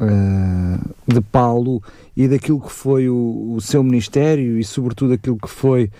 uh, 0.00 1.12
de 1.12 1.20
Paulo 1.20 1.82
e 2.16 2.28
daquilo 2.28 2.60
que 2.60 2.72
foi 2.72 3.08
o, 3.08 3.54
o 3.56 3.60
seu 3.60 3.82
ministério 3.82 4.58
e, 4.58 4.64
sobretudo, 4.64 5.14
aquilo 5.14 5.36
que 5.36 5.48
foi 5.48 5.90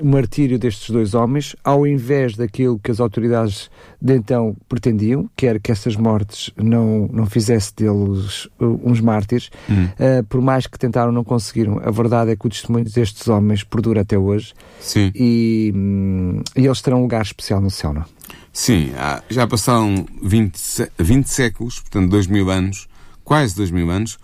o 0.00 0.06
martírio 0.06 0.58
destes 0.58 0.90
dois 0.90 1.14
homens, 1.14 1.54
ao 1.62 1.86
invés 1.86 2.36
daquilo 2.36 2.78
que 2.78 2.90
as 2.90 3.00
autoridades 3.00 3.70
de 4.00 4.16
então 4.16 4.56
pretendiam, 4.68 5.28
que 5.36 5.46
era 5.46 5.58
que 5.58 5.70
essas 5.70 5.96
mortes 6.02 6.50
não, 6.56 7.08
não 7.12 7.26
fizesse 7.26 7.74
deles 7.74 8.46
uh, 8.60 8.80
uns 8.84 9.00
mártires, 9.00 9.50
hum. 9.70 9.84
uh, 9.84 10.24
por 10.24 10.40
mais 10.40 10.66
que 10.66 10.78
tentaram, 10.78 11.12
não 11.12 11.24
conseguiram. 11.24 11.80
A 11.84 11.90
verdade 11.90 12.32
é 12.32 12.36
que 12.36 12.46
o 12.46 12.50
testemunho 12.50 12.84
destes 12.84 13.28
homens 13.28 13.62
perdura 13.62 14.02
até 14.02 14.18
hoje 14.18 14.52
Sim. 14.80 15.12
E, 15.14 15.72
um, 15.74 16.42
e 16.56 16.66
eles 16.66 16.80
terão 16.82 16.98
um 16.98 17.02
lugar 17.02 17.22
especial 17.22 17.60
no 17.60 17.70
céu, 17.70 17.92
não? 17.92 18.04
Sim, 18.52 18.90
já 19.30 19.46
passaram 19.46 20.04
20, 20.22 20.58
20 20.98 21.26
séculos, 21.26 21.80
portanto, 21.80 22.10
dois 22.10 22.26
mil 22.26 22.50
anos, 22.50 22.86
quase 23.24 23.56
dois 23.56 23.70
mil 23.70 23.90
anos, 23.90 24.18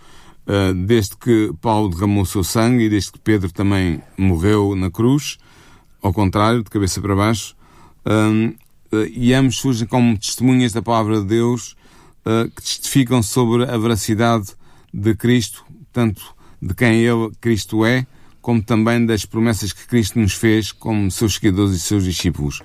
uh, 0.46 0.74
desde 0.86 1.16
que 1.16 1.52
Paulo 1.62 1.88
derramou 1.88 2.24
o 2.24 2.26
seu 2.26 2.44
sangue 2.44 2.84
e 2.84 2.88
desde 2.90 3.12
que 3.12 3.18
Pedro 3.18 3.50
também 3.50 4.02
morreu 4.18 4.76
na 4.76 4.90
cruz, 4.90 5.38
ao 6.02 6.12
contrário, 6.12 6.62
de 6.62 6.70
cabeça 6.70 7.00
para 7.00 7.16
baixo, 7.16 7.56
uh, 8.04 8.54
e 9.12 9.34
ambos 9.34 9.56
surgem 9.56 9.86
como 9.86 10.16
testemunhas 10.16 10.72
da 10.72 10.82
palavra 10.82 11.20
de 11.20 11.26
Deus 11.26 11.76
uh, 12.24 12.50
que 12.50 12.62
testificam 12.62 13.22
sobre 13.22 13.64
a 13.64 13.76
veracidade 13.76 14.48
de 14.92 15.14
Cristo, 15.14 15.64
tanto 15.92 16.34
de 16.60 16.74
quem 16.74 17.02
ele, 17.02 17.30
Cristo 17.40 17.84
é, 17.84 18.06
como 18.40 18.62
também 18.62 19.04
das 19.04 19.24
promessas 19.24 19.72
que 19.72 19.86
Cristo 19.86 20.18
nos 20.18 20.32
fez 20.32 20.72
como 20.72 21.10
seus 21.10 21.34
seguidores 21.34 21.74
e 21.74 21.80
seus 21.80 22.04
discípulos. 22.04 22.62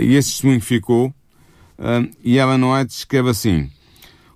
E 0.00 0.14
esse 0.14 0.30
testemunho 0.32 0.60
ficou, 0.60 1.14
e 2.22 2.36
Ellen 2.36 2.64
White 2.64 2.92
escreve 2.92 3.30
assim, 3.30 3.70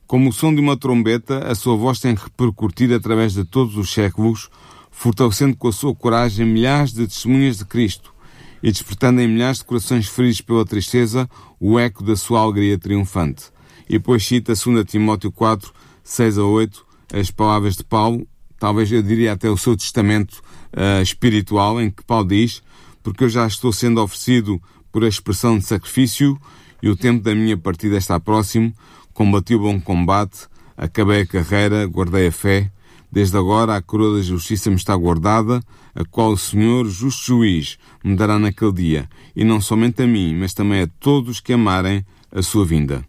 como 0.07 0.31
o 0.31 0.33
som 0.33 0.55
de 0.55 0.61
uma 0.61 0.77
trombeta, 0.77 1.47
a 1.47 1.55
sua 1.55 1.77
voz 1.77 2.01
tem 2.01 2.15
repercutido 2.15 2.95
através 2.95 3.35
de 3.35 3.45
todos 3.45 3.77
os 3.77 3.93
séculos, 3.93 4.49
fortalecendo 4.91 5.55
com 5.55 5.69
a 5.69 5.73
sua 5.73 5.95
coragem 5.95 6.47
milhares 6.47 6.95
de 6.95 7.07
testemunhas 7.07 7.59
de 7.59 7.67
Cristo 7.67 8.16
e 8.63 8.71
despertando 8.71 9.21
em 9.21 9.29
milhares 9.29 9.59
de 9.59 9.65
corações 9.65 10.09
feridos 10.09 10.41
pela 10.41 10.65
tristeza 10.65 11.29
o 11.61 11.79
eco 11.79 12.03
da 12.03 12.17
sua 12.17 12.41
alegria 12.41 12.79
triunfante. 12.79 13.45
E 13.89 13.95
depois 13.95 14.27
cita 14.27 14.53
2 14.55 14.85
Timóteo 14.85 15.31
4, 15.31 15.73
6 16.03 16.39
a 16.39 16.45
8, 16.45 16.87
as 17.15 17.31
palavras 17.31 17.77
de 17.77 17.85
Paulo, 17.85 18.27
talvez 18.59 18.91
eu 18.91 19.03
diria 19.03 19.33
até 19.33 19.49
o 19.49 19.57
seu 19.57 19.77
testamento 19.77 20.43
uh, 20.73 21.03
espiritual, 21.03 21.81
em 21.81 21.91
que 21.91 22.03
Paulo 22.05 22.29
diz: 22.29 22.63
Porque 23.03 23.25
eu 23.25 23.29
já 23.29 23.47
estou 23.47 23.73
sendo 23.73 24.03
oferecido 24.03 24.61
por 24.91 25.05
a 25.05 25.09
expressão 25.09 25.59
de 25.59 25.65
sacrifício 25.65 26.39
e 26.83 26.89
o 26.89 26.97
tempo 26.97 27.23
da 27.23 27.35
minha 27.35 27.57
partida 27.57 27.97
está 27.97 28.19
próximo 28.19 28.75
combati 29.17 29.55
o 29.55 29.61
bom 29.61 29.81
combate, 29.81 30.47
acabei 30.77 31.23
a 31.23 31.27
carreira, 31.27 31.87
guardei 31.87 32.27
a 32.27 32.33
fé. 32.33 32.71
Desde 33.11 33.37
agora 33.37 33.77
a 33.77 33.83
coroa 33.83 34.17
da 34.17 34.23
justiça 34.23 34.69
me 34.69 34.77
está 34.77 34.95
guardada, 34.97 35.63
a 35.95 36.05
qual 36.05 36.33
o 36.33 36.39
Senhor, 36.39 36.87
justo 36.89 37.27
juiz, 37.27 37.79
me 38.05 38.17
dará 38.17 38.39
naquele 38.39 38.73
dia, 38.73 39.09
e 39.35 39.45
não 39.45 39.61
somente 39.61 40.03
a 40.03 40.07
mim, 40.07 40.35
mas 40.35 40.53
também 40.53 40.83
a 40.83 40.87
todos 41.01 41.41
que 41.41 41.53
amarem 41.53 42.05
a 42.31 42.43
sua 42.43 42.65
vinda. 42.65 43.05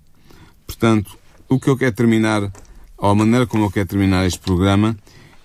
Portanto, 0.66 1.18
o 1.50 1.60
que 1.60 1.70
eu 1.70 1.78
quero 1.78 1.96
terminar, 1.96 2.52
ou 2.98 3.10
a 3.10 3.16
maneira 3.16 3.46
como 3.46 3.66
eu 3.66 3.72
quero 3.72 3.88
terminar 3.88 4.26
este 4.26 4.40
programa, 4.40 4.98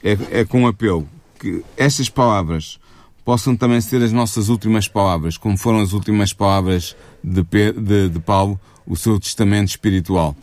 é, 0.02 0.40
é 0.40 0.44
com 0.44 0.62
um 0.62 0.66
apelo 0.66 1.08
que 1.38 1.64
estas 1.76 2.08
palavras 2.08 2.78
possam 3.24 3.56
também 3.56 3.80
ser 3.80 4.02
as 4.02 4.12
nossas 4.12 4.48
últimas 4.48 4.88
palavras, 4.88 5.36
como 5.36 5.56
foram 5.56 5.80
as 5.80 5.92
últimas 5.92 6.32
palavras 6.32 6.96
de, 7.22 7.42
de, 7.42 8.08
de 8.08 8.20
Paulo, 8.20 8.60
o 8.86 8.96
seu 8.96 9.18
testamento 9.18 9.68
espiritual 9.68 10.36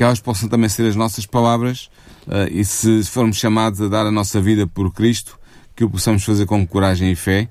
que 0.00 0.04
elas 0.04 0.18
possam 0.18 0.48
também 0.48 0.66
ser 0.66 0.86
as 0.86 0.96
nossas 0.96 1.26
palavras 1.26 1.90
e 2.50 2.64
se 2.64 3.02
formos 3.04 3.36
chamados 3.36 3.80
a 3.80 3.88
dar 3.88 4.06
a 4.06 4.10
nossa 4.10 4.40
vida 4.40 4.66
por 4.66 4.92
Cristo, 4.92 5.38
que 5.74 5.84
o 5.84 5.90
possamos 5.90 6.24
fazer 6.24 6.46
com 6.46 6.66
coragem 6.66 7.10
e 7.10 7.16
fé, 7.16 7.48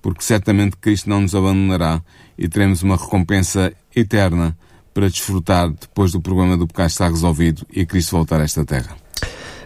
porque 0.00 0.22
certamente 0.22 0.76
Cristo 0.76 1.08
não 1.08 1.20
nos 1.20 1.34
abandonará 1.34 2.02
e 2.36 2.48
teremos 2.48 2.82
uma 2.82 2.96
recompensa 2.96 3.72
eterna 3.94 4.56
para 4.92 5.08
desfrutar 5.08 5.70
depois 5.70 6.12
do 6.12 6.20
problema 6.20 6.56
do 6.56 6.66
pecado 6.66 6.90
estar 6.90 7.10
resolvido 7.10 7.66
e 7.72 7.86
Cristo 7.86 8.16
voltar 8.16 8.40
a 8.40 8.44
esta 8.44 8.64
terra. 8.64 8.96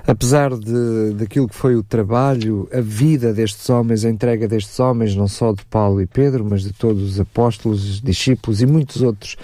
Apesar 0.06 0.56
de, 0.56 1.14
daquilo 1.14 1.48
que 1.48 1.54
foi 1.56 1.74
o 1.74 1.82
trabalho, 1.82 2.68
a 2.72 2.80
vida 2.80 3.34
destes 3.34 3.68
homens, 3.68 4.04
a 4.04 4.08
entrega 4.08 4.46
destes 4.46 4.78
homens, 4.78 5.16
não 5.16 5.26
só 5.26 5.52
de 5.52 5.64
Paulo 5.64 6.00
e 6.00 6.06
Pedro, 6.06 6.46
mas 6.48 6.62
de 6.62 6.72
todos 6.72 7.02
os 7.02 7.18
apóstolos, 7.18 8.00
discípulos 8.00 8.62
e 8.62 8.66
muitos 8.66 9.02
outros 9.02 9.36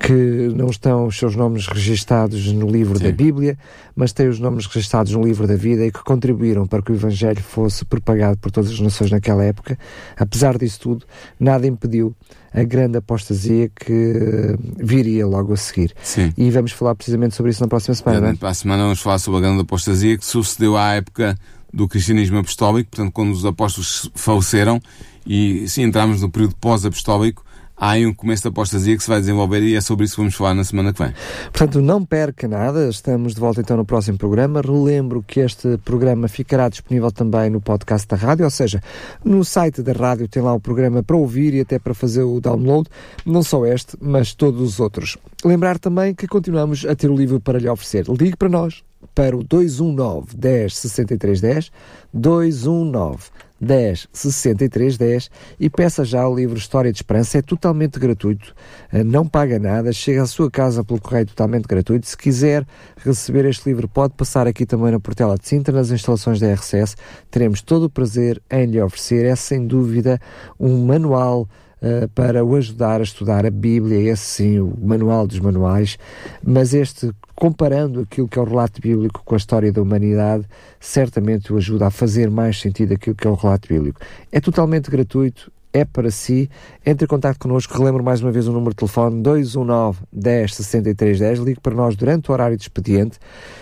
que 0.00 0.50
não 0.56 0.70
estão 0.70 1.06
os 1.06 1.18
seus 1.18 1.36
nomes 1.36 1.66
registados 1.66 2.50
no 2.52 2.66
livro 2.66 2.96
Sim. 2.96 3.04
da 3.04 3.12
Bíblia, 3.12 3.58
mas 3.94 4.14
têm 4.14 4.28
os 4.28 4.40
nomes 4.40 4.64
registados 4.64 5.12
no 5.12 5.22
livro 5.22 5.46
da 5.46 5.56
vida 5.56 5.84
e 5.84 5.92
que 5.92 6.02
contribuíram 6.02 6.66
para 6.66 6.80
que 6.80 6.90
o 6.90 6.94
Evangelho 6.94 7.42
fosse 7.42 7.84
propagado 7.84 8.38
por 8.38 8.50
todas 8.50 8.70
as 8.70 8.80
nações 8.80 9.10
naquela 9.10 9.44
época. 9.44 9.78
Apesar 10.16 10.56
disso 10.56 10.80
tudo, 10.80 11.06
nada 11.38 11.66
impediu 11.66 12.16
a 12.52 12.62
grande 12.62 12.96
apostasia 12.96 13.68
que 13.68 14.56
viria 14.78 15.26
logo 15.26 15.52
a 15.52 15.56
seguir. 15.56 15.94
Sim. 16.02 16.32
E 16.34 16.50
vamos 16.50 16.72
falar 16.72 16.94
precisamente 16.94 17.34
sobre 17.34 17.50
isso 17.50 17.60
na 17.60 17.68
próxima 17.68 17.94
semana. 17.94 18.30
É? 18.30 18.34
Para 18.34 18.48
a 18.48 18.54
semana 18.54 18.84
vamos 18.84 19.02
falar 19.02 19.18
sobre 19.18 19.40
a 19.40 19.42
grande 19.42 19.60
apostasia 19.60 20.16
que 20.16 20.24
sucedeu 20.24 20.78
à 20.78 20.94
época 20.94 21.36
do 21.72 21.86
cristianismo 21.86 22.38
apostólico, 22.38 22.90
portanto, 22.90 23.12
quando 23.12 23.32
os 23.32 23.44
apóstolos 23.44 24.10
faleceram, 24.14 24.80
e 25.26 25.68
se 25.68 25.82
entramos 25.82 26.22
no 26.22 26.30
período 26.30 26.56
pós-apostólico, 26.56 27.44
há 27.80 27.92
aí 27.92 28.06
um 28.06 28.12
começo 28.12 28.42
de 28.42 28.48
apostasia 28.48 28.94
que 28.94 29.02
se 29.02 29.08
vai 29.08 29.18
desenvolver 29.18 29.62
e 29.62 29.74
é 29.74 29.80
sobre 29.80 30.04
isso 30.04 30.14
que 30.14 30.20
vamos 30.20 30.34
falar 30.34 30.54
na 30.54 30.62
semana 30.62 30.92
que 30.92 31.02
vem. 31.02 31.14
Portanto, 31.44 31.80
não 31.80 32.04
perca 32.04 32.46
nada, 32.46 32.88
estamos 32.88 33.34
de 33.34 33.40
volta 33.40 33.62
então 33.62 33.76
no 33.76 33.86
próximo 33.86 34.18
programa. 34.18 34.60
Relembro 34.60 35.24
que 35.26 35.40
este 35.40 35.78
programa 35.78 36.28
ficará 36.28 36.68
disponível 36.68 37.10
também 37.10 37.48
no 37.48 37.60
podcast 37.60 38.06
da 38.06 38.16
rádio, 38.16 38.44
ou 38.44 38.50
seja, 38.50 38.82
no 39.24 39.42
site 39.42 39.82
da 39.82 39.92
rádio 39.92 40.28
tem 40.28 40.42
lá 40.42 40.52
o 40.52 40.60
programa 40.60 41.02
para 41.02 41.16
ouvir 41.16 41.54
e 41.54 41.60
até 41.60 41.78
para 41.78 41.94
fazer 41.94 42.22
o 42.22 42.40
download, 42.40 42.88
não 43.24 43.42
só 43.42 43.64
este, 43.64 43.96
mas 43.98 44.34
todos 44.34 44.60
os 44.60 44.78
outros. 44.78 45.16
Lembrar 45.42 45.78
também 45.78 46.14
que 46.14 46.28
continuamos 46.28 46.84
a 46.84 46.94
ter 46.94 47.10
o 47.10 47.16
livro 47.16 47.40
para 47.40 47.58
lhe 47.58 47.68
oferecer. 47.68 48.04
Ligue 48.08 48.36
para 48.36 48.48
nós, 48.50 48.82
para 49.14 49.34
o 49.34 49.42
219 49.42 50.36
10 50.36 50.76
63 50.76 51.40
10, 51.40 51.72
219 52.12 53.30
10 53.60 54.08
63 54.12 54.96
10 54.96 55.30
e 55.58 55.68
peça 55.68 56.04
já 56.04 56.26
o 56.26 56.34
livro 56.34 56.56
História 56.56 56.90
de 56.90 56.98
Esperança. 56.98 57.38
É 57.38 57.42
totalmente 57.42 57.98
gratuito, 57.98 58.54
eh, 58.92 59.04
não 59.04 59.26
paga 59.26 59.58
nada, 59.58 59.92
chega 59.92 60.22
à 60.22 60.26
sua 60.26 60.50
casa 60.50 60.82
pelo 60.82 61.00
correio 61.00 61.26
totalmente 61.26 61.66
gratuito. 61.66 62.06
Se 62.06 62.16
quiser 62.16 62.66
receber 62.96 63.44
este 63.44 63.68
livro, 63.68 63.86
pode 63.88 64.14
passar 64.14 64.46
aqui 64.46 64.64
também 64.64 64.92
na 64.92 65.00
Portela 65.00 65.36
de 65.36 65.46
Sintra, 65.46 65.74
nas 65.74 65.90
instalações 65.90 66.40
da 66.40 66.52
RCS. 66.52 66.96
Teremos 67.30 67.60
todo 67.60 67.84
o 67.84 67.90
prazer 67.90 68.42
em 68.50 68.66
lhe 68.66 68.80
oferecer. 68.80 69.26
É 69.26 69.36
sem 69.36 69.66
dúvida 69.66 70.18
um 70.58 70.86
manual 70.86 71.48
uh, 71.82 72.08
para 72.14 72.44
o 72.44 72.54
ajudar 72.56 73.00
a 73.00 73.04
estudar 73.04 73.46
a 73.46 73.50
Bíblia, 73.50 74.12
esse 74.12 74.24
sim, 74.24 74.60
o 74.60 74.72
manual 74.80 75.26
dos 75.26 75.38
manuais, 75.38 75.98
mas 76.42 76.74
este, 76.74 77.10
comparando 77.34 78.00
aquilo 78.00 78.28
que 78.28 78.38
é 78.38 78.42
o 78.42 78.44
relato 78.44 78.80
bíblico 78.80 79.22
com 79.24 79.34
a 79.34 79.38
história 79.38 79.72
da 79.72 79.80
humanidade, 79.80 80.44
certamente 80.78 81.52
o 81.52 81.56
ajuda 81.56 81.86
a 81.86 81.90
fazer 81.90 82.30
mais 82.30 82.60
sentido 82.60 82.94
aquilo 82.94 83.16
que 83.16 83.26
é 83.26 83.30
o 83.30 83.34
relato 83.34 83.68
bíblico. 83.68 84.00
É 84.30 84.40
totalmente 84.40 84.90
gratuito, 84.90 85.50
é 85.72 85.84
para 85.84 86.10
si. 86.10 86.50
Entre 86.84 87.04
em 87.04 87.08
contato 87.08 87.38
connosco, 87.38 87.76
relembro 87.76 88.02
mais 88.02 88.20
uma 88.20 88.32
vez 88.32 88.46
o 88.48 88.52
número 88.52 88.70
de 88.70 88.76
telefone 88.76 89.22
219 89.22 90.00
10 90.12 90.54
63 90.54 91.18
10. 91.18 91.38
Ligue 91.40 91.60
para 91.60 91.74
nós 91.74 91.96
durante 91.96 92.30
o 92.30 92.32
horário 92.32 92.56
de 92.56 92.62
expediente. 92.62 93.18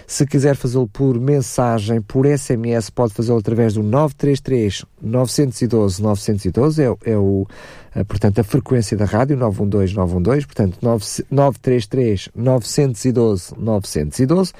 Se 0.06 0.26
quiser 0.26 0.56
fazê-lo 0.56 0.88
por 0.88 1.18
mensagem, 1.20 2.00
por 2.00 2.26
SMS, 2.26 2.90
pode 2.90 3.12
fazê-lo 3.12 3.38
através 3.38 3.74
do 3.74 3.82
933 3.82 4.84
912 5.02 6.02
912. 6.02 6.82
É, 6.82 6.96
é 7.04 7.16
o, 7.16 7.46
a, 7.87 7.87
portanto, 8.06 8.40
a 8.40 8.44
frequência 8.44 8.96
da 8.96 9.04
rádio 9.04 9.36
912 9.36 9.94
912. 9.94 10.46
Portanto, 10.46 10.78
9, 10.82 11.04
933 11.30 12.28
912 12.34 13.54
912. 13.56 14.52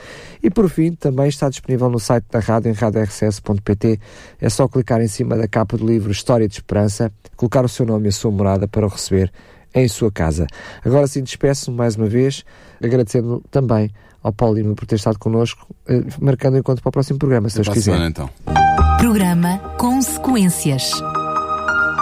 E 0.43 0.51
por 0.51 0.69
fim, 0.69 0.93
também 0.93 1.29
está 1.29 1.49
disponível 1.49 1.89
no 1.89 1.99
site 1.99 2.27
da 2.31 2.39
rádio 2.39 2.71
em 2.71 2.75
radiorcs.pt. 2.75 4.01
É 4.41 4.49
só 4.49 4.69
clicar 4.69 5.01
em 5.01 5.09
cima 5.09 5.37
da 5.37 5.49
capa 5.49 5.77
do 5.77 5.87
livro 5.87 6.11
História 6.11 6.49
de 6.49 6.55
Esperança 6.55 7.13
colocar 7.39 7.65
o 7.65 7.69
seu 7.69 7.87
nome 7.87 8.07
e 8.07 8.09
a 8.09 8.13
sua 8.13 8.31
morada 8.31 8.69
para 8.69 8.85
o 8.85 8.89
receber 8.89 9.33
em 9.75 9.87
sua 9.89 10.11
casa. 10.11 10.47
Agora 10.85 11.07
sim, 11.07 11.23
despeço 11.23 11.71
mais 11.71 11.97
uma 11.97 12.07
vez, 12.07 12.45
agradecendo 12.83 13.43
também 13.51 13.91
ao 14.23 14.33
Paulo 14.33 14.57
Lima 14.57 14.75
por 14.75 14.85
ter 14.87 14.97
estado 14.97 15.19
connosco, 15.19 15.67
eh, 15.87 16.03
marcando 16.21 16.55
o 16.55 16.59
encontro 16.59 16.83
para 16.83 16.89
o 16.89 16.93
próximo 16.93 17.19
programa, 17.19 17.49
se 17.49 17.57
Deus 17.57 17.69
quiser. 17.69 17.93
Semana, 17.93 18.09
então. 18.09 18.29
Programa 18.99 19.59
Consequências. 19.79 20.91